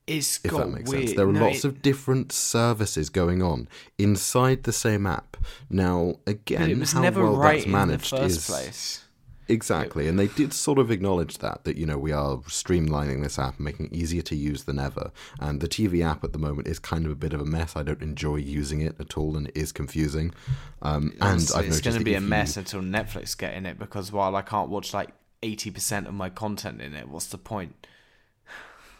[0.07, 1.17] It's if got that makes weird, sense.
[1.17, 3.67] There are no, lots it- of different services going on
[3.97, 5.35] inside the same app.
[5.69, 9.03] Now, again, how well right that's managed is place.
[9.49, 13.37] exactly, and they did sort of acknowledge that that you know we are streamlining this
[13.37, 15.11] app, making it easier to use than ever.
[15.41, 17.75] And the TV app at the moment is kind of a bit of a mess.
[17.75, 20.33] I don't enjoy using it at all, and it is confusing.
[20.81, 23.65] Um, and I've it's going to be a if you- mess until Netflix get in
[23.65, 25.09] it because while I can't watch like
[25.43, 27.85] 80% of my content in it, what's the point?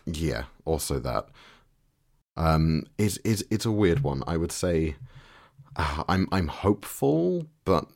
[0.07, 1.27] Yeah, also that.
[2.37, 4.23] Um, it's it's it's a weird one.
[4.25, 4.95] I would say
[5.75, 7.87] uh, I'm I'm hopeful, but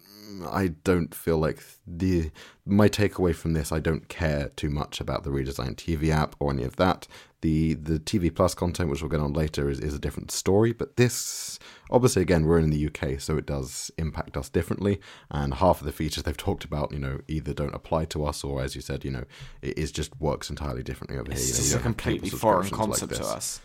[0.50, 2.32] I don't feel like the
[2.66, 3.72] my takeaway from this.
[3.72, 7.08] I don't care too much about the redesigned TV app or any of that.
[7.42, 10.74] The the TV Plus content, which we'll get on later, is, is a different story.
[10.74, 11.60] But this,
[11.90, 15.02] obviously, again, we're in the UK, so it does impact us differently.
[15.30, 18.44] And half of the features they've talked about, you know, either don't apply to us,
[18.44, 19.26] or as you said, you know,
[19.62, 21.56] it is just works entirely differently over It's here.
[21.56, 23.62] You know, you a don't have cable completely foreign subscriptions like concept to us.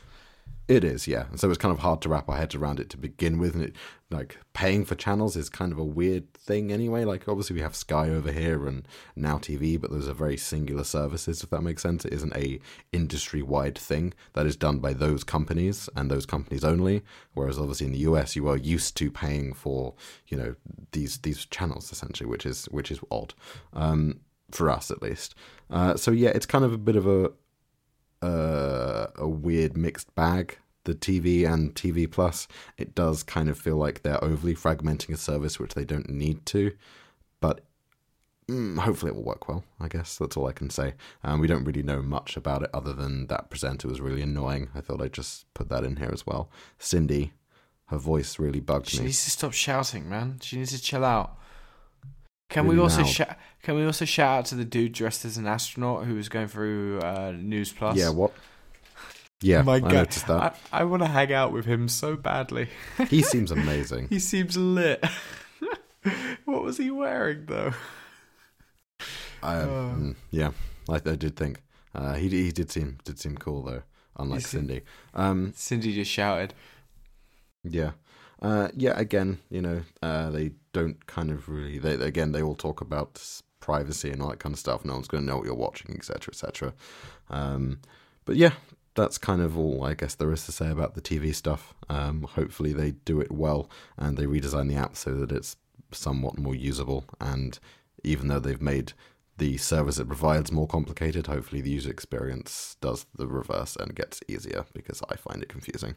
[0.69, 1.27] It is, yeah.
[1.31, 3.55] And so it's kind of hard to wrap our heads around it to begin with.
[3.55, 3.77] And it,
[4.11, 7.05] like, paying for channels is kind of a weird thing anyway.
[7.05, 10.83] Like, obviously, we have Sky over here and Now TV, but those are very singular
[10.83, 12.05] services, if that makes sense.
[12.05, 12.59] It isn't a
[12.91, 17.05] industry wide thing that is done by those companies and those companies only.
[17.35, 19.95] Whereas, obviously, in the US, you are used to paying for,
[20.27, 20.57] you know,
[20.91, 23.35] these these channels essentially, which is which is odd
[23.73, 24.19] um,
[24.51, 25.37] for us at least.
[25.71, 27.31] Uh, so yeah, it's kind of a bit of a
[28.23, 30.59] uh, a weird mixed bag.
[30.85, 32.47] The TV and TV Plus,
[32.79, 36.47] it does kind of feel like they're overly fragmenting a service which they don't need
[36.47, 36.77] to,
[37.41, 37.63] but
[38.49, 39.65] mm, hopefully it will work well.
[39.81, 40.95] I guess that's all I can say.
[41.25, 44.69] Um, we don't really know much about it other than that presenter was really annoying.
[44.77, 46.51] I thought I'd just put that in here as well.
[46.79, 47.33] Cindy,
[47.87, 49.01] her voice really bugged She me.
[49.01, 50.39] She needs to stop shouting, man.
[50.41, 51.37] She needs to chill out.
[52.49, 53.37] Can Really we also shout?
[53.67, 56.47] Can we also shout out to the dude dressed as an astronaut who was going
[56.47, 57.97] through uh, News Plus?
[57.97, 58.33] Yeah, what?
[59.43, 60.57] Yeah, My I God, noticed that.
[60.73, 62.69] I, I want to hang out with him so badly.
[63.09, 64.07] He seems amazing.
[64.09, 65.05] he seems lit.
[66.45, 67.73] what was he wearing though?
[69.43, 70.53] I, mm, yeah,
[70.89, 71.61] I, I did think
[71.93, 73.83] uh, he he did seem did seem cool though,
[74.17, 74.83] unlike He Cindy.
[75.13, 76.55] Um, Cindy just shouted.
[77.65, 77.91] yeah,
[78.41, 78.97] uh, yeah.
[78.97, 81.81] Again, you know, uh, they don't kind of really.
[81.81, 84.85] They again, they all talk about s- privacy and all that kind of stuff.
[84.85, 86.73] No one's going to know what you're watching, etc., etc.
[87.29, 87.81] Um,
[88.25, 88.53] but yeah,
[88.95, 91.75] that's kind of all I guess there is to say about the TV stuff.
[91.89, 93.69] Um, hopefully, they do it well
[93.99, 95.57] and they redesign the app so that it's
[95.91, 97.05] somewhat more usable.
[97.21, 97.59] And
[98.05, 98.93] even though they've made
[99.39, 104.21] the service it provides more complicated, hopefully the user experience does the reverse and gets
[104.29, 105.97] easier because I find it confusing.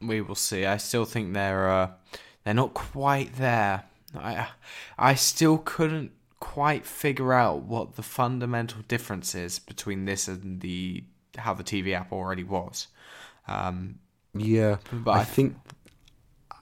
[0.00, 0.64] We will see.
[0.66, 1.90] I still think they're uh,
[2.44, 3.84] they're not quite there.
[4.14, 4.48] I
[4.98, 11.04] I still couldn't quite figure out what the fundamental difference is between this and the
[11.38, 12.88] how the TV app already was.
[13.46, 13.98] Um,
[14.34, 15.56] Yeah, But I I- think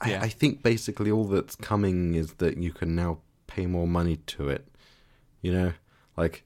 [0.07, 0.21] Yeah.
[0.21, 4.17] I, I think basically all that's coming is that you can now pay more money
[4.17, 4.69] to it.
[5.43, 5.73] You know,
[6.17, 6.45] like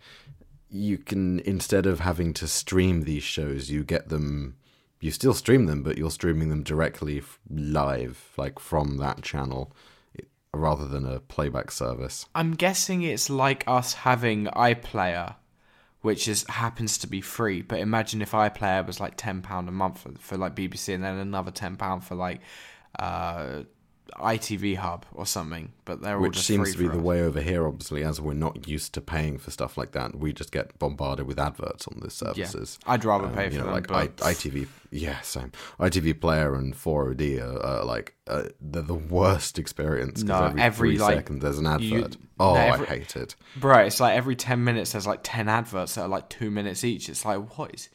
[0.71, 4.57] you can instead of having to stream these shows, you get them.
[5.01, 9.75] You still stream them, but you're streaming them directly live, like from that channel,
[10.55, 12.27] rather than a playback service.
[12.35, 15.37] I'm guessing it's like us having iPlayer,
[16.03, 17.63] which is happens to be free.
[17.63, 21.03] But imagine if iPlayer was like ten pound a month for, for like BBC, and
[21.03, 22.41] then another ten pound for like
[22.99, 23.63] uh,
[24.19, 27.03] ITV Hub or something, but they're all Which seems to be the us.
[27.03, 30.15] way over here, obviously, as we're not used to paying for stuff like that.
[30.17, 32.79] We just get bombarded with adverts on these Yeah, services.
[32.87, 33.73] I'd rather Um, pay you for know, them.
[33.75, 34.69] like but I, ITV.
[34.91, 35.53] Yeah, same.
[35.81, 40.23] ITV Player and 4OD are, are like uh, they're the worst experience.
[40.23, 41.83] No, every, every, three like, seconds there's an advert.
[42.15, 43.35] you- oh, no, every- I hate it.
[43.57, 46.85] bro, it's like every ten minutes there's like ten adverts that are like two minutes
[46.85, 47.09] each.
[47.09, 47.89] It's like what is?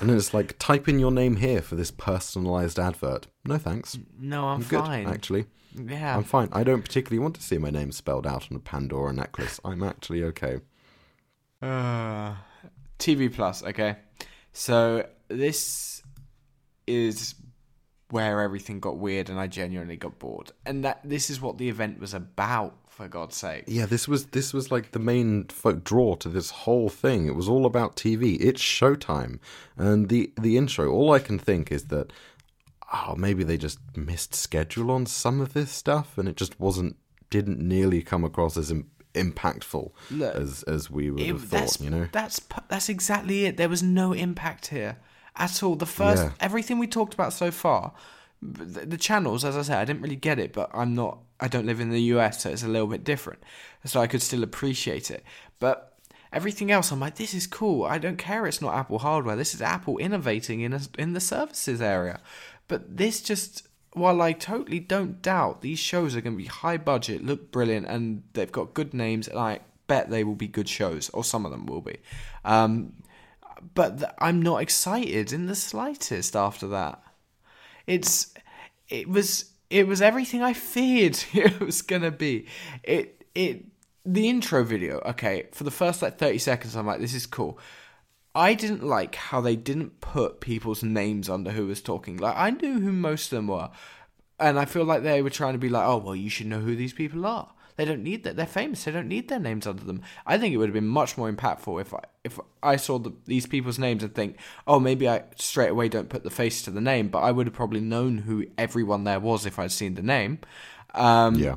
[0.00, 3.26] And it's like type in your name here for this personalized advert.
[3.44, 3.98] No thanks.
[4.18, 5.06] No, I'm, I'm good, fine.
[5.06, 5.46] actually.
[5.74, 6.48] Yeah, I'm fine.
[6.52, 9.60] I don't particularly want to see my name spelled out on a Pandora necklace.
[9.64, 10.60] I'm actually okay.
[11.62, 12.34] Uh,
[12.98, 13.96] TV Plus, okay.
[14.52, 16.02] So this
[16.86, 17.34] is
[18.10, 20.50] where everything got weird, and I genuinely got bored.
[20.66, 23.64] And that this is what the event was about, for God's sake.
[23.66, 27.26] Yeah, this was this was like the main folk draw to this whole thing.
[27.26, 28.36] It was all about TV.
[28.40, 29.38] It's showtime,
[29.76, 30.90] and the the intro.
[30.90, 32.12] All I can think is that
[32.92, 36.96] oh, maybe they just missed schedule on some of this stuff, and it just wasn't
[37.30, 41.80] didn't nearly come across as Im- impactful Look, as as we would It- have thought.
[41.80, 43.56] You know, that's that's exactly it.
[43.56, 44.98] There was no impact here
[45.36, 45.76] at all.
[45.76, 46.32] The first Yeah.
[46.40, 47.92] everything we talked about so far,
[48.42, 51.18] the, the channels, as I said, I didn't really get it, but I'm not.
[51.40, 53.42] I don't live in the US, so it's a little bit different.
[53.84, 55.24] So I could still appreciate it,
[55.58, 55.86] but.
[56.32, 57.82] Everything else, I'm like, this is cool.
[57.82, 58.46] I don't care.
[58.46, 59.34] It's not Apple hardware.
[59.34, 62.20] This is Apple innovating in a, in the services area.
[62.68, 66.76] But this just, while I totally don't doubt these shows are going to be high
[66.76, 69.58] budget, look brilliant, and they've got good names, and I
[69.88, 71.96] bet they will be good shows, or some of them will be.
[72.44, 72.92] Um,
[73.74, 77.02] but th- I'm not excited in the slightest after that.
[77.88, 78.32] It's
[78.88, 82.46] it was it was everything I feared it was gonna be.
[82.82, 83.66] It it
[84.04, 85.00] the intro video.
[85.06, 87.58] Okay, for the first like thirty seconds, I'm like, this is cool.
[88.34, 92.16] I didn't like how they didn't put people's names under who was talking.
[92.16, 93.70] Like I knew who most of them were,
[94.38, 96.60] and I feel like they were trying to be like, oh well, you should know
[96.60, 97.52] who these people are.
[97.80, 98.36] They don't need that.
[98.36, 98.84] They're famous.
[98.84, 100.02] They don't need their names under them.
[100.26, 103.14] I think it would have been much more impactful if I if I saw the,
[103.24, 104.36] these people's names and think,
[104.66, 107.46] oh, maybe I straight away don't put the face to the name, but I would
[107.46, 110.40] have probably known who everyone there was if I'd seen the name.
[110.92, 111.54] Um, yeah.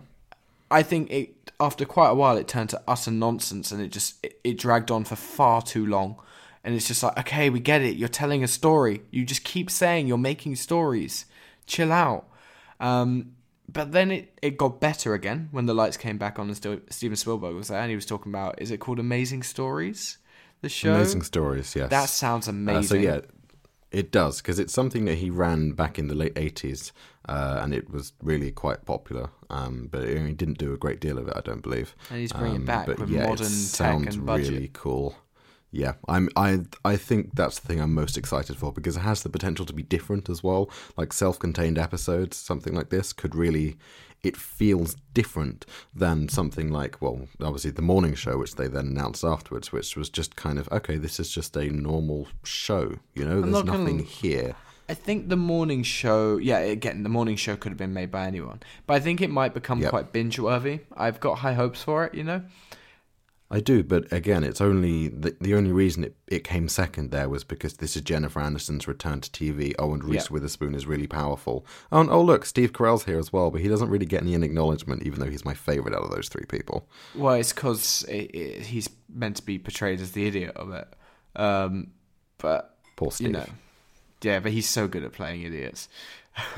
[0.71, 4.15] I think it after quite a while it turned to utter nonsense and it just
[4.23, 6.15] it, it dragged on for far too long.
[6.63, 7.97] And it's just like, okay, we get it.
[7.97, 9.01] You're telling a story.
[9.11, 11.25] You just keep saying you're making stories.
[11.65, 12.29] Chill out.
[12.79, 13.35] Um,
[13.71, 16.79] but then it, it got better again when the lights came back on and still,
[16.89, 20.17] Steven Spielberg was there and he was talking about is it called Amazing Stories?
[20.61, 20.93] The show.
[20.93, 21.75] Amazing stories.
[21.75, 21.89] Yes.
[21.89, 22.77] That sounds amazing.
[22.77, 23.21] Uh, so yeah,
[23.91, 26.93] it does because it's something that he ran back in the late eighties,
[27.27, 29.29] uh, and it was really quite popular.
[29.49, 31.95] Um, but he didn't do a great deal of it, I don't believe.
[32.09, 34.49] And he's bringing it Um, back but with yeah, modern it tech sounds and budget.
[34.51, 35.15] really cool.
[35.75, 36.29] Yeah, I'm.
[36.35, 39.65] I I think that's the thing I'm most excited for because it has the potential
[39.65, 40.69] to be different as well.
[40.95, 43.75] Like self-contained episodes, something like this could really.
[44.21, 49.25] It feels different than something like, well, obviously the morning show, which they then announced
[49.25, 50.95] afterwards, which was just kind of okay.
[50.95, 53.41] This is just a normal show, you know.
[53.41, 54.55] There's not gonna- nothing here.
[54.87, 58.27] I think the morning show, yeah, again, the morning show could have been made by
[58.27, 59.89] anyone, but I think it might become Yep.
[59.89, 60.81] quite binge worthy.
[60.95, 62.43] I've got high hopes for it, you know.
[63.53, 67.29] I do, but again, it's only the, the only reason it, it came second there
[67.29, 69.75] was because this is Jennifer Aniston's return to TV.
[69.77, 70.33] Oh, and Reese Yeah.
[70.33, 71.63] Witherspoon is really powerful.
[71.91, 74.33] Oh, and, oh, look, Steve Carell's here as well, but he doesn't really get any
[74.33, 76.89] acknowledgement, even though he's my favorite out of those three people.
[77.13, 80.87] Well, it's because he's meant to be portrayed as the idiot of it,
[81.35, 81.91] um,
[82.39, 83.27] but Poor Steve.
[83.27, 83.45] you know,
[84.23, 85.89] yeah, but he's so good at playing idiots.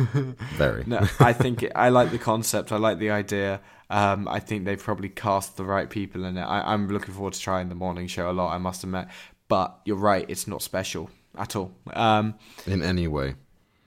[0.56, 0.84] Very.
[0.86, 2.72] No, I think it, I like the concept.
[2.72, 3.62] I like the idea.
[3.90, 6.44] Um, I think they've probably cast the right people in it.
[6.44, 8.54] I, I'm looking forward to trying the morning show a lot.
[8.54, 9.08] I must admit,
[9.48, 10.26] but you're right.
[10.28, 11.72] It's not special at all.
[11.94, 12.36] Um,
[12.66, 13.36] In any way.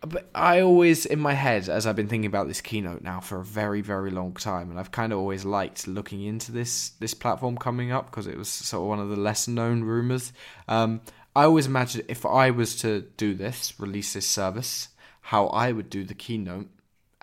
[0.02, 3.40] but I always, in my head, as I've been thinking about this keynote now for
[3.40, 7.14] a very, very long time, and I've kind of always liked looking into this this
[7.14, 10.32] platform coming up because it was sort of one of the lesser known rumors.
[10.68, 11.00] Um,
[11.34, 14.88] I always imagined if I was to do this, release this service,
[15.28, 16.70] how I would do the keynote,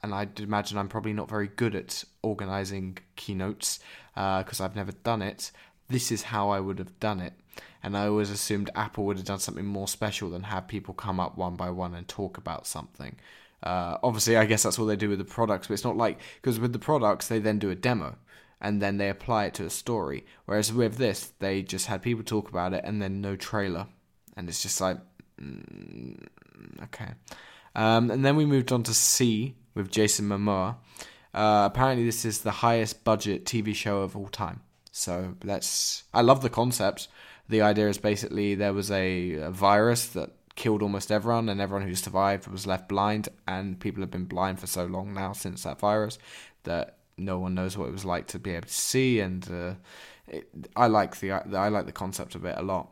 [0.04, 3.80] and I'd imagine I'm probably not very good at organizing keynotes
[4.14, 5.52] because I've never done it.
[5.90, 7.34] This is how I would have done it.
[7.82, 11.20] And I always assumed Apple would have done something more special than have people come
[11.20, 13.16] up one by one and talk about something.
[13.64, 16.20] Uh, obviously, I guess that's what they do with the products, but it's not like
[16.40, 18.18] because with the products they then do a demo
[18.62, 20.28] and then they apply it to a story.
[20.46, 23.88] Whereas with this, they just had people talk about it and then no trailer,
[24.38, 24.98] and it's just like,
[25.42, 26.24] mm,
[26.84, 27.14] okay.
[27.76, 30.78] Um, and then we moved on to See with Jason Momoa.
[31.34, 34.62] Uh, apparently, this is the highest budget TV show of all time.
[34.92, 36.04] So let's.
[36.14, 37.10] I love the concept.
[37.50, 41.86] The idea is basically there was a, a virus that killed almost everyone, and everyone
[41.88, 43.28] who survived was left blind.
[43.46, 46.18] And people have been blind for so long now since that virus
[46.64, 49.20] that no one knows what it was like to be able to see.
[49.20, 49.74] And uh,
[50.28, 52.90] it, I like the I like the concept of it a lot.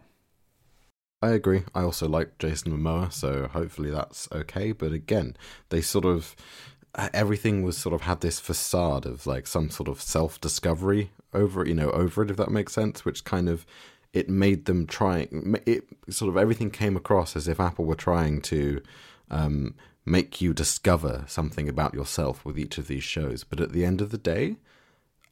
[1.23, 1.63] I agree.
[1.73, 4.73] I also like Jason Momoa, so hopefully that's okay.
[4.73, 5.37] But again,
[5.69, 6.35] they sort of
[6.95, 11.11] uh, everything was sort of had this facade of like some sort of self discovery
[11.33, 13.65] over you know over it, if that makes sense, which kind of
[14.11, 15.29] it made them try
[15.65, 18.81] it sort of everything came across as if Apple were trying to
[19.31, 19.75] um,
[20.05, 23.45] make you discover something about yourself with each of these shows.
[23.45, 24.57] But at the end of the day,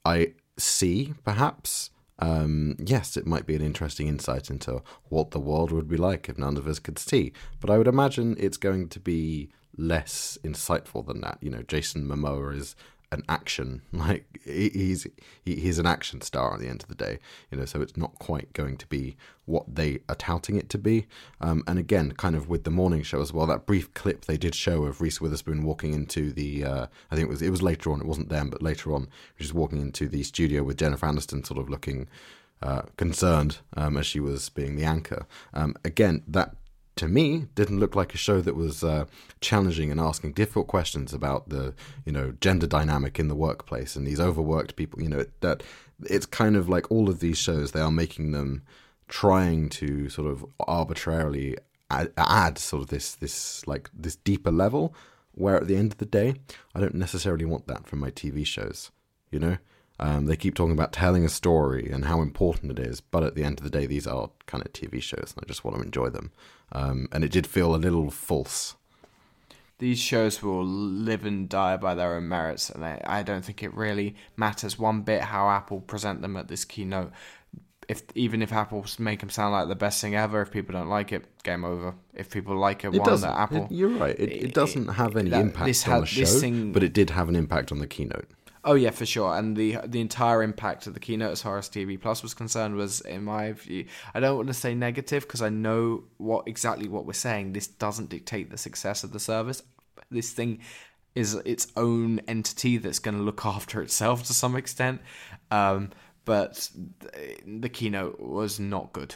[0.06, 1.90] I see perhaps
[2.22, 6.30] um, yes, it might be an interesting insight into what the world would be like
[6.30, 7.34] if none of us could see.
[7.60, 11.40] But I would imagine it's going to be less insightful than that.
[11.42, 12.76] You know, Jason Momoa is
[13.12, 13.82] an action.
[14.02, 15.06] Like he's
[15.46, 17.20] he's an action star at the end of the day
[17.52, 19.16] you know so it's not quite going to be
[19.46, 21.06] what they are touting it to be.
[21.40, 24.38] Um, and again kind of with the morning show as well that brief clip they
[24.38, 27.62] did show of Reese Witherspoon walking into the uh, I think it was it was
[27.62, 29.08] later on it wasn't then but later on
[29.38, 32.08] she's walking into the studio with Jennifer Aniston sort of looking
[32.64, 35.26] uh, concerned um, as she was being the anchor.
[35.54, 36.56] Um, again that
[37.02, 39.06] to me didn't look like a show that was uh,
[39.42, 41.74] challenging and asking difficult questions about the
[42.06, 45.64] you know gender dynamic in the workplace and these overworked people you know that
[46.04, 48.62] it's kind of like all of these shows they are making them
[49.08, 51.58] trying to sort of arbitrarily
[51.90, 54.94] add, add sort of this this like this deeper level
[55.32, 56.36] where at the end of the day
[56.76, 58.92] I don't necessarily want that from my TV shows
[59.32, 59.58] you know
[60.00, 63.36] um, they keep talking about telling a story and how important it is, but at
[63.36, 65.78] the end of the day, these are kind of TV shows, and I just want
[65.78, 66.32] to enjoy them.
[66.72, 68.76] Um, and it did feel a little false.
[69.80, 73.64] These shows will live and die by their own merits, and I, I don't think
[73.64, 77.12] it really matters one bit how Apple present them at this keynote.
[77.88, 80.88] If even if Apple make them sound like the best thing ever, if people don't
[80.88, 81.96] like it, game over.
[82.14, 84.16] If people like it, it one that Apple, it, you're right.
[84.20, 87.28] It, it doesn't have any that, impact on the show, thing, but it did have
[87.28, 88.28] an impact on the keynote.
[88.64, 89.36] Oh yeah, for sure.
[89.36, 92.76] And the the entire impact of the keynote as far as TV Plus was concerned
[92.76, 96.88] was, in my view, I don't want to say negative because I know what exactly
[96.88, 97.54] what we're saying.
[97.54, 99.64] This doesn't dictate the success of the service.
[100.12, 100.60] This thing
[101.16, 105.02] is its own entity that's going to look after itself to some extent.
[105.50, 105.90] Um,
[106.24, 106.70] but
[107.46, 109.16] the keynote was not good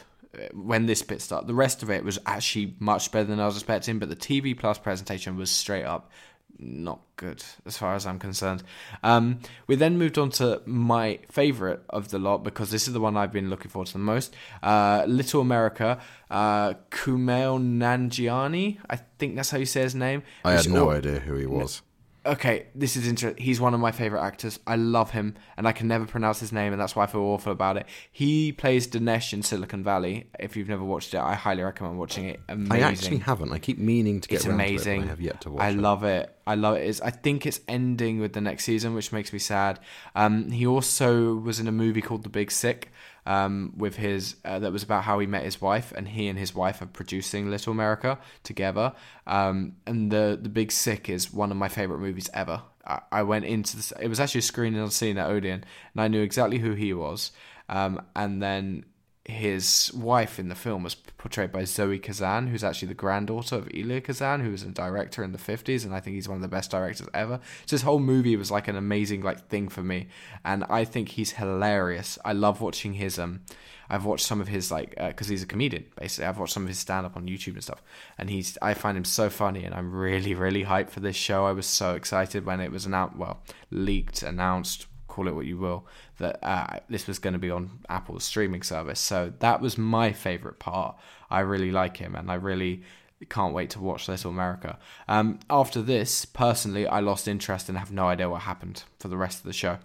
[0.52, 1.46] when this bit started.
[1.46, 4.58] The rest of it was actually much better than I was expecting, but the TV
[4.58, 6.10] Plus presentation was straight up
[6.58, 8.62] not good as far as I'm concerned.
[9.02, 13.00] Um, we then moved on to my favourite of the lot because this is the
[13.00, 14.34] one I've been looking forward to the most.
[14.62, 16.00] Uh, Little America,
[16.30, 20.22] uh, Kumail Nanjiani, I think that's how you say his name.
[20.44, 21.82] I had no idea who he was
[22.26, 23.42] okay, this is interesting.
[23.42, 24.58] He's one of my favorite actors.
[24.66, 27.22] I love him, and I can never pronounce his name, and that's why I feel
[27.22, 27.86] awful about it.
[28.10, 30.26] He plays Dinesh in Silicon Valley.
[30.38, 32.40] If you've never watched it, I highly recommend watching it.
[32.48, 32.84] Amazing.
[32.84, 33.52] I actually haven't.
[33.52, 35.00] I keep meaning to get it's around amazing.
[35.02, 35.08] to it.
[35.08, 35.76] I have yet to watch I it.
[35.76, 36.32] love it.
[36.46, 36.88] I love it.
[36.88, 39.80] It's, I think it's ending with the next season, which makes me sad.
[40.14, 42.92] Um, he also was in a movie called The Big Sick
[43.26, 46.38] um, with his uh, that was about how he met his wife, and he and
[46.38, 48.92] his wife are producing Little America together.
[49.26, 52.62] Um, and the the Big Sick is one of my favorite movies ever.
[52.86, 53.92] I, I went into this.
[54.00, 57.32] It was actually a Screen Unseen at Odeon, and I knew exactly who he was.
[57.68, 58.84] Um, and then
[59.28, 63.68] his wife in the film was portrayed by Zoe Kazan, who's actually the granddaughter of
[63.74, 66.42] Elia Kazan, who was a director in the 50s, and I think he's one of
[66.42, 67.40] the best directors ever.
[67.66, 70.08] So this whole movie was like an amazing like thing for me,
[70.44, 72.18] and I think he's hilarious.
[72.24, 73.40] I love watching his um.
[73.88, 76.26] I've watched some of his like because uh, he's a comedian basically.
[76.26, 77.82] I've watched some of his stand up on YouTube and stuff,
[78.18, 81.46] and he's I find him so funny, and I'm really really hyped for this show.
[81.46, 84.86] I was so excited when it was announced, well leaked, announced,
[85.16, 85.86] call it what you will,
[86.18, 89.00] that uh, this was going to be on Apple's streaming service.
[89.00, 90.96] So that was my favorite part.
[91.30, 92.82] I really like him, and I really
[93.30, 94.78] can't wait to watch Little America.
[95.08, 99.16] Um, after this, personally, I lost interest and have no idea what happened for the
[99.16, 99.78] rest of the show.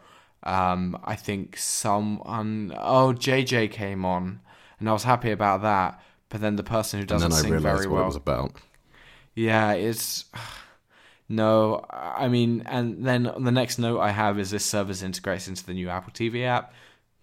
[0.43, 4.41] Um, I think someone, oh, JJ came on,
[4.79, 6.01] and I was happy about that.
[6.27, 7.95] But then the person who doesn't sing very well.
[7.95, 8.53] What it was about.
[9.33, 10.25] Yeah, it's
[11.31, 15.65] no, I mean, and then the next note I have is this service integrates into
[15.65, 16.73] the new Apple TV app.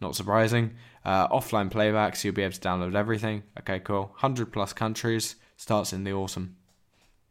[0.00, 0.76] Not surprising.
[1.04, 3.42] Uh, offline playback, so you'll be able to download everything.
[3.60, 4.04] Okay, cool.
[4.04, 5.36] 100 plus countries.
[5.56, 6.56] Starts in the autumn.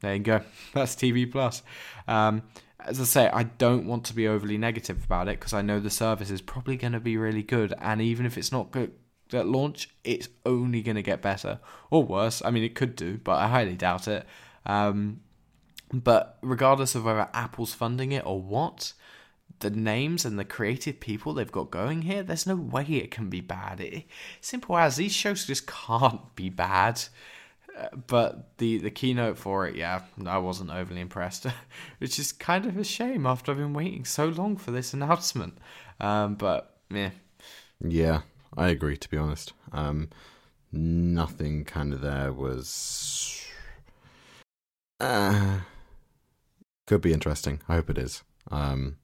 [0.01, 0.41] There you go.
[0.73, 1.63] That's TV Plus.
[2.07, 2.43] Um,
[2.79, 5.79] as I say, I don't want to be overly negative about it because I know
[5.79, 7.73] the service is probably going to be really good.
[7.81, 8.91] And even if it's not good
[9.33, 11.59] at launch, it's only going to get better
[11.89, 12.43] or worse.
[12.45, 14.27] I mean, it could do, but I highly doubt it.
[14.65, 15.21] Um,
[15.93, 18.93] but regardless of whether Apple's funding it or what,
[19.59, 23.29] the names and the creative people they've got going here, there's no way it can
[23.29, 23.79] be bad.
[23.79, 24.05] It,
[24.41, 27.01] simple as these shows just can't be bad.
[27.77, 31.45] Uh, but the the keynote for it, yeah, I wasn't overly impressed,
[31.99, 35.57] which is kind of a shame after I've been waiting so long for this announcement.
[35.99, 37.11] Um, but yeah,
[37.79, 38.21] Yeah,
[38.55, 38.97] I agree.
[38.97, 40.09] To be honest, um,
[40.71, 43.43] nothing kind of there was.
[44.99, 45.59] Uh,
[46.87, 47.61] could be interesting.
[47.69, 48.23] I hope it is.
[48.49, 48.97] Um,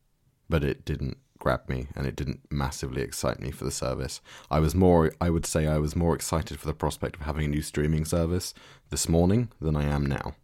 [0.50, 4.22] but it didn't grab me, and it didn't massively excite me for the service.
[4.50, 5.12] I was more.
[5.20, 8.06] I would say I was more excited for the prospect of having a new streaming
[8.06, 8.54] service
[8.90, 10.36] this morning than I am now.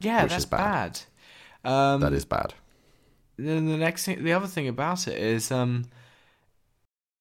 [0.00, 1.00] yeah, that's is bad.
[1.64, 1.70] bad.
[1.70, 2.54] Um, that is bad.
[3.36, 5.84] then the next thing, the other thing about it is, um,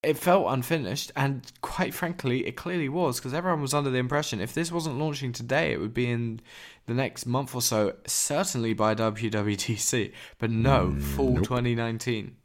[0.08, 4.40] it felt unfinished, and quite frankly, it clearly was because everyone was under the impression
[4.40, 6.40] if this wasn't launching today, it would be in
[6.86, 10.14] the next month or so, certainly by WWDC.
[10.40, 11.44] But no, full nope.
[11.44, 12.36] 2019.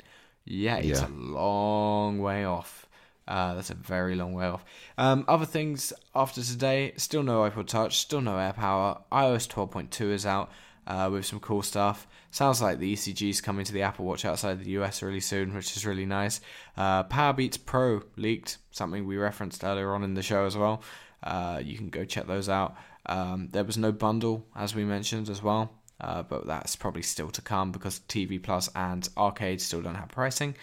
[0.44, 1.06] Yeah, it's Yeah.
[1.06, 2.86] a long way off.
[3.28, 4.64] Uh, that's a very long way off.
[4.98, 9.02] Um, other things after today, still no iPod Touch, still no AirPower.
[9.12, 10.50] iOS 12.2 is out
[10.86, 12.06] uh, with some cool stuff.
[12.30, 15.54] Sounds like the ECG is coming to the Apple Watch outside the US really soon,
[15.54, 16.40] which is really nice.
[16.76, 20.82] Uh, Powerbeats Pro leaked, something we referenced earlier on in the show as well.
[21.22, 22.76] Uh, you can go check those out.
[23.06, 27.30] Um, there was no bundle, as we mentioned as well, uh, but that's probably still
[27.30, 30.54] to come because TV Plus and Arcade still don't have pricing.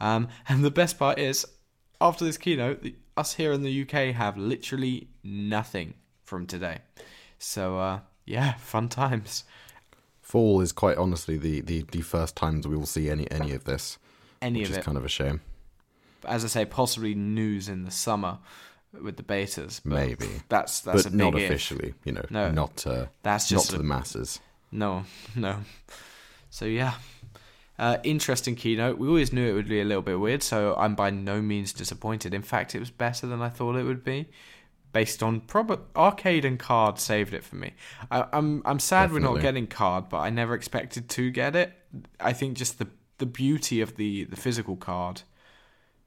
[0.00, 1.46] Um, and the best part is,
[2.00, 5.94] after this keynote, the, us here in the UK have literally nothing
[6.24, 6.78] from today.
[7.38, 9.44] So, uh, yeah, fun times.
[10.34, 13.64] Fall is quite honestly the, the, the first times we will see any any of
[13.64, 13.98] this,
[14.42, 14.84] Any which of is it.
[14.84, 15.40] kind of a shame.
[16.26, 18.38] As I say, possibly news in the summer
[19.00, 19.80] with the betas.
[19.84, 20.26] Maybe.
[20.48, 21.44] That's that's but a big not if.
[21.50, 22.50] officially, you know, No.
[22.50, 24.40] not uh, That's just not to a- the masses.
[24.72, 25.04] No,
[25.36, 25.58] no.
[26.50, 26.94] So yeah,
[27.78, 28.98] uh, interesting keynote.
[28.98, 31.72] We always knew it would be a little bit weird, so I'm by no means
[31.72, 32.34] disappointed.
[32.34, 34.26] In fact, it was better than I thought it would be,
[34.94, 37.74] based on prob arcade and card saved it for me.
[38.10, 41.72] I, I'm I'm sad we're not getting card, but I never expected to get it.
[42.18, 42.86] I think just the
[43.18, 45.22] the beauty of the the physical card,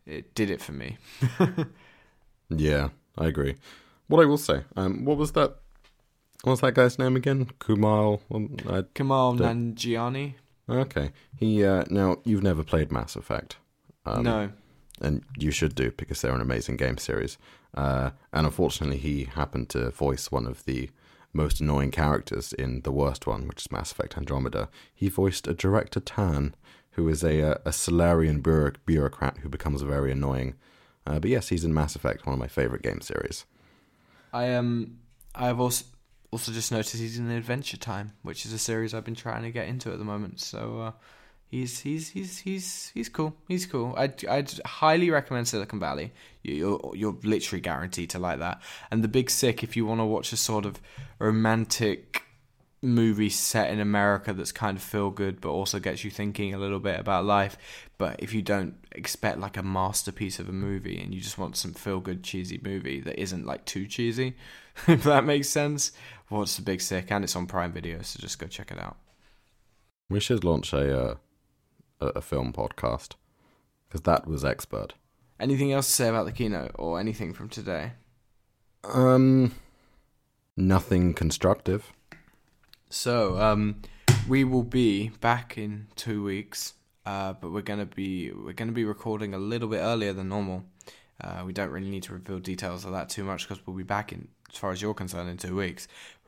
[0.08, 0.98] it did it for me.
[2.50, 3.56] Yeah, I agree.
[4.08, 5.58] What I will say, um, what was that?
[6.44, 7.48] What was that guy's name again?
[7.60, 8.22] Kumal.
[8.34, 10.36] um, I, Kamal Don't- Nanjiani.
[10.70, 11.64] okay, he.
[11.66, 13.58] Uh, now you've never played Mass Effect.
[14.06, 14.50] Um, no.
[15.02, 17.38] and you should do because they're an amazing game series.
[17.78, 20.90] Uh, and unfortunately, he happened to voice one of the
[21.32, 24.68] most annoying characters in the worst one, which is Mass Effect Andromeda.
[24.96, 26.56] He voiced a director Tann,
[26.92, 30.56] who is a uh, a Salarian bureau- bureaucrat who becomes very annoying.
[31.06, 33.46] Uh, but yes, he's in Mass Effect, one of my favorite game series.
[34.34, 34.98] I um
[35.36, 35.86] I've also
[36.32, 39.52] also just noticed he's in Adventure Time, which is a series I've been trying to
[39.52, 40.40] get into at the moment.
[40.40, 40.92] So uh,
[41.50, 43.36] he's he's he's he's he's cool.
[43.48, 43.94] He's cool.
[43.98, 46.12] I'd I'd highly recommend Silicon Valley.
[46.44, 48.62] You- You're you're literally guaranteed to like that.
[48.92, 50.80] And The Big Sick, if you want to watch a sort of
[51.20, 52.24] romantic
[52.84, 56.60] movie set in America that's kind of feel good but also gets you thinking a
[56.60, 57.58] little bit about life.
[57.98, 61.58] But if you don't expect like a masterpiece of a movie and you just want
[61.58, 64.36] some feel good cheesy movie that isn't like too cheesy,
[64.88, 65.92] if that makes sense,
[66.30, 68.98] watch The Big Sick and it's on Prime Video, so just go check it out.
[70.10, 71.16] We should launch a uh,
[72.00, 73.16] a, a film podcast
[73.88, 74.94] because that was expert.
[75.40, 77.94] Anything else to say about the keynote or anything from today?
[78.84, 79.54] Um,
[80.56, 81.92] nothing constructive.
[82.90, 83.82] So, um,
[84.28, 86.74] we will be back in two weeks,
[87.06, 90.66] uh, but we're gonna be we're gonna be recording a little bit earlier than normal.
[91.22, 93.84] Uh, we don't really need to reveal details of that too much because we'll be
[93.84, 95.88] back in, as far as you're concerned, in two weeks.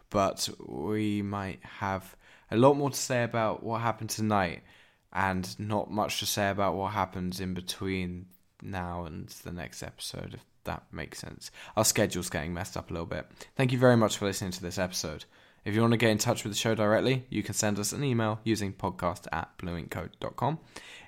[0.09, 2.15] But we might have
[2.51, 4.63] a lot more to say about what happened tonight,
[5.13, 8.27] and not much to say about what happens in between
[8.61, 10.35] now and the next episode.
[10.35, 11.51] If that makes sense.
[11.75, 13.25] Our schedule's getting messed up a little bit.
[13.55, 15.25] Thank you very much for listening to this episode.
[15.65, 17.91] If you want to get in touch with the show directly, you can send us
[17.91, 20.59] an email using podcast at blueinkcode.com.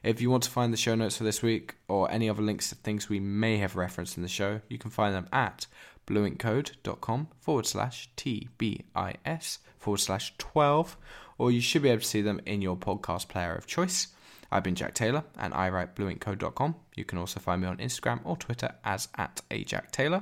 [0.03, 2.69] If you want to find the show notes for this week or any other links
[2.69, 5.67] to things we may have referenced in the show, you can find them at
[6.07, 10.97] blueinkcode.com forward slash TBIS forward slash 12,
[11.41, 14.09] or you should be able to see them in your podcast player of choice.
[14.51, 16.75] I've been Jack Taylor and I write blueinkcode.com.
[16.95, 20.21] You can also find me on Instagram or Twitter as at ajacktaylor.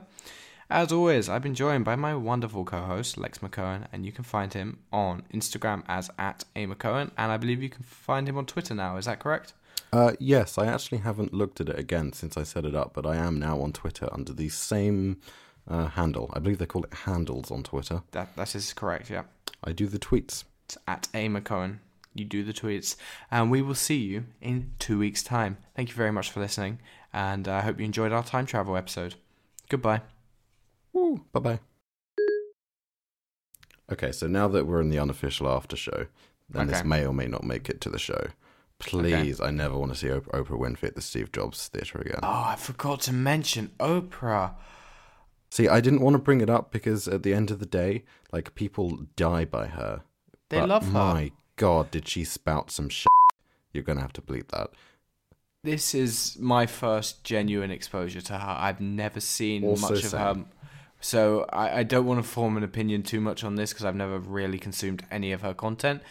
[0.70, 4.54] As always, I've been joined by my wonderful co-host Lex McCohen, and you can find
[4.54, 8.46] him on Instagram as at a McCohen, and I believe you can find him on
[8.46, 8.96] Twitter now.
[8.96, 9.52] Is that correct?
[9.92, 13.06] Uh, yes, I actually haven't looked at it again since I set it up, but
[13.06, 15.18] I am now on Twitter under the same
[15.68, 16.32] uh, handle.
[16.34, 18.04] I believe they call it handles on Twitter.
[18.12, 19.10] That that is correct.
[19.10, 19.24] Yeah,
[19.64, 20.44] I do the tweets.
[20.88, 21.80] At a McCohen.
[22.14, 22.96] You do the tweets,
[23.30, 25.58] and we will see you in two weeks' time.
[25.76, 26.80] Thank you very much for listening,
[27.14, 29.16] and I hope you enjoyed our time travel episode.
[29.70, 30.02] Goodbye.
[30.92, 31.60] Woo, bye bye.
[33.92, 36.08] Okay, so now that we're in the unofficial after show,
[36.50, 38.28] then this may or may not make it to the show.
[38.80, 42.20] Please, I never want to see Oprah, Oprah Winfrey at the Steve Jobs Theatre again.
[42.24, 44.54] Oh, I forgot to mention Oprah.
[45.52, 48.06] See, I didn't want to bring it up because at the end of the day,
[48.32, 50.04] like people die by her.
[50.50, 50.92] They But love her.
[50.92, 53.08] My God, did she spout some shit?
[53.74, 54.72] You're gonna have to bleep that.
[55.64, 58.56] This is my first genuine exposure to her.
[58.58, 60.34] I've never seen Also much of her.
[60.36, 60.46] same.
[61.02, 63.96] So I, I don't want to form an opinion too much on this because I've
[63.96, 66.02] never really consumed any of her content.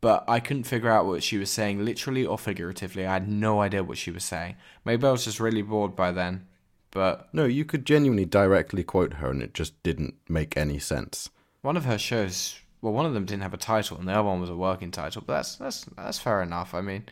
[0.00, 3.06] But I couldn't figure out what she was saying, literally or figuratively.
[3.06, 4.56] I had no idea what she was saying.
[4.84, 6.46] Maybe I was just really bored by then.
[6.90, 11.30] But No, you could genuinely directly quote her, and it just didn't make any sense.
[11.62, 14.24] one of her shows, well, one of them didn't have a title, and the other
[14.24, 15.22] one was a working title.
[15.26, 16.74] But that's that's that's fair enough.
[16.74, 17.04] I mean,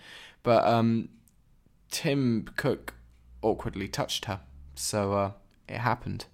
[0.42, 1.08] but um,
[1.90, 2.92] Tim Cook
[3.40, 4.40] awkwardly touched her,
[4.74, 5.30] so uh,
[5.66, 6.26] it happened.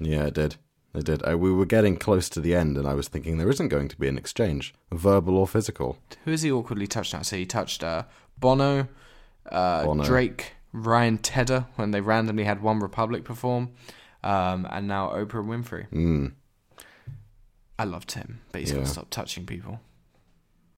[0.00, 0.56] Yeah, it did.
[0.94, 1.22] It did.
[1.26, 3.88] I, we were getting close to the end, and I was thinking there isn't going
[3.88, 5.98] to be an exchange, verbal or physical.
[6.24, 7.20] Who is he awkwardly touched now?
[7.20, 8.04] So he touched uh,
[8.38, 8.88] Bono,
[9.52, 10.04] uh, Bono.
[10.04, 13.72] Drake, Ryan Tedder when they randomly had One Republic perform,
[14.24, 15.86] um, and now Oprah Winfrey.
[15.90, 16.32] Mm.
[17.78, 19.80] I loved him, but he's got to stop touching people.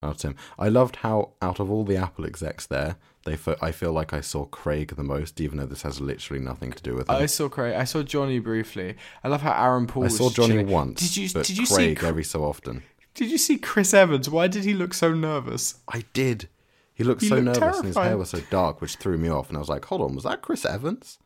[0.00, 0.36] Out him.
[0.58, 4.12] I loved how out of all the Apple execs there, they fe- I feel like
[4.12, 7.16] I saw Craig the most, even though this has literally nothing to do with him.
[7.16, 7.74] I saw Craig.
[7.74, 8.94] I saw Jony briefly.
[9.24, 10.04] I love how Aaron Paul.
[10.04, 10.68] I saw Jony chilling.
[10.68, 12.84] once, Did you but did you Craig see every so often.
[13.14, 14.30] Did you see Chris Evans?
[14.30, 15.80] Why did he look so nervous?
[15.88, 16.48] I did.
[16.94, 19.28] He looked He so looked nervous, and his hair was so dark, which threw me
[19.28, 19.48] off.
[19.48, 21.18] And I was like, "Hold on, was that Chris Evans?"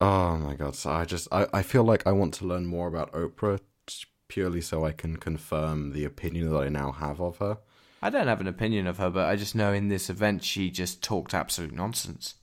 [0.00, 0.76] Oh my god!
[0.76, 3.58] So I just, I, I feel like I want to learn more about Oprah,
[4.30, 7.58] purely so I can confirm the opinion that I now have of her.
[8.00, 10.70] I don't have an opinion of her, but I just know in this event she
[10.70, 12.36] just talked absolute nonsense.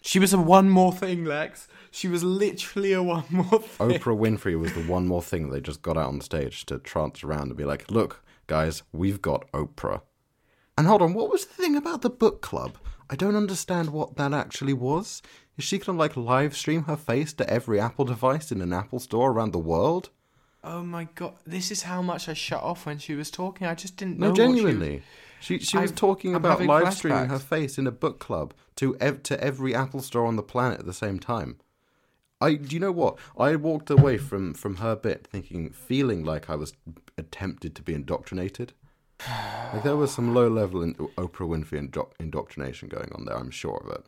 [0.00, 1.68] She was a one more thing, Lex.
[1.90, 3.90] She was literally a one more thing.
[3.90, 7.22] Oprah Winfrey was the one more thing they just got out on stage to trance
[7.22, 10.00] around and be like, "Look, guys, we've got Oprah."
[10.76, 12.78] And hold on, what was the thing about the book club?
[13.08, 15.22] I don't understand what that actually was.
[15.56, 18.98] Is she gonna like live stream her face to every Apple device in an Apple
[18.98, 20.10] store around the world?
[20.66, 23.66] Oh my god, this is how much I shut off when she was talking.
[23.66, 24.26] I just didn't know.
[24.26, 25.02] No, what she was- genuinely.
[25.40, 28.54] She she was I've- talking I'm about live streaming her face in a book club
[28.76, 31.58] to ev- to every Apple store on the planet at the same time.
[32.40, 33.18] I do you know what?
[33.38, 36.72] I walked away from from her bit thinking feeling like I was
[37.18, 38.72] attempted to be indoctrinated.
[39.72, 43.50] Like there was some low level in Oprah Winfrey indo- indoctrination going on there, I'm
[43.50, 44.06] sure of it.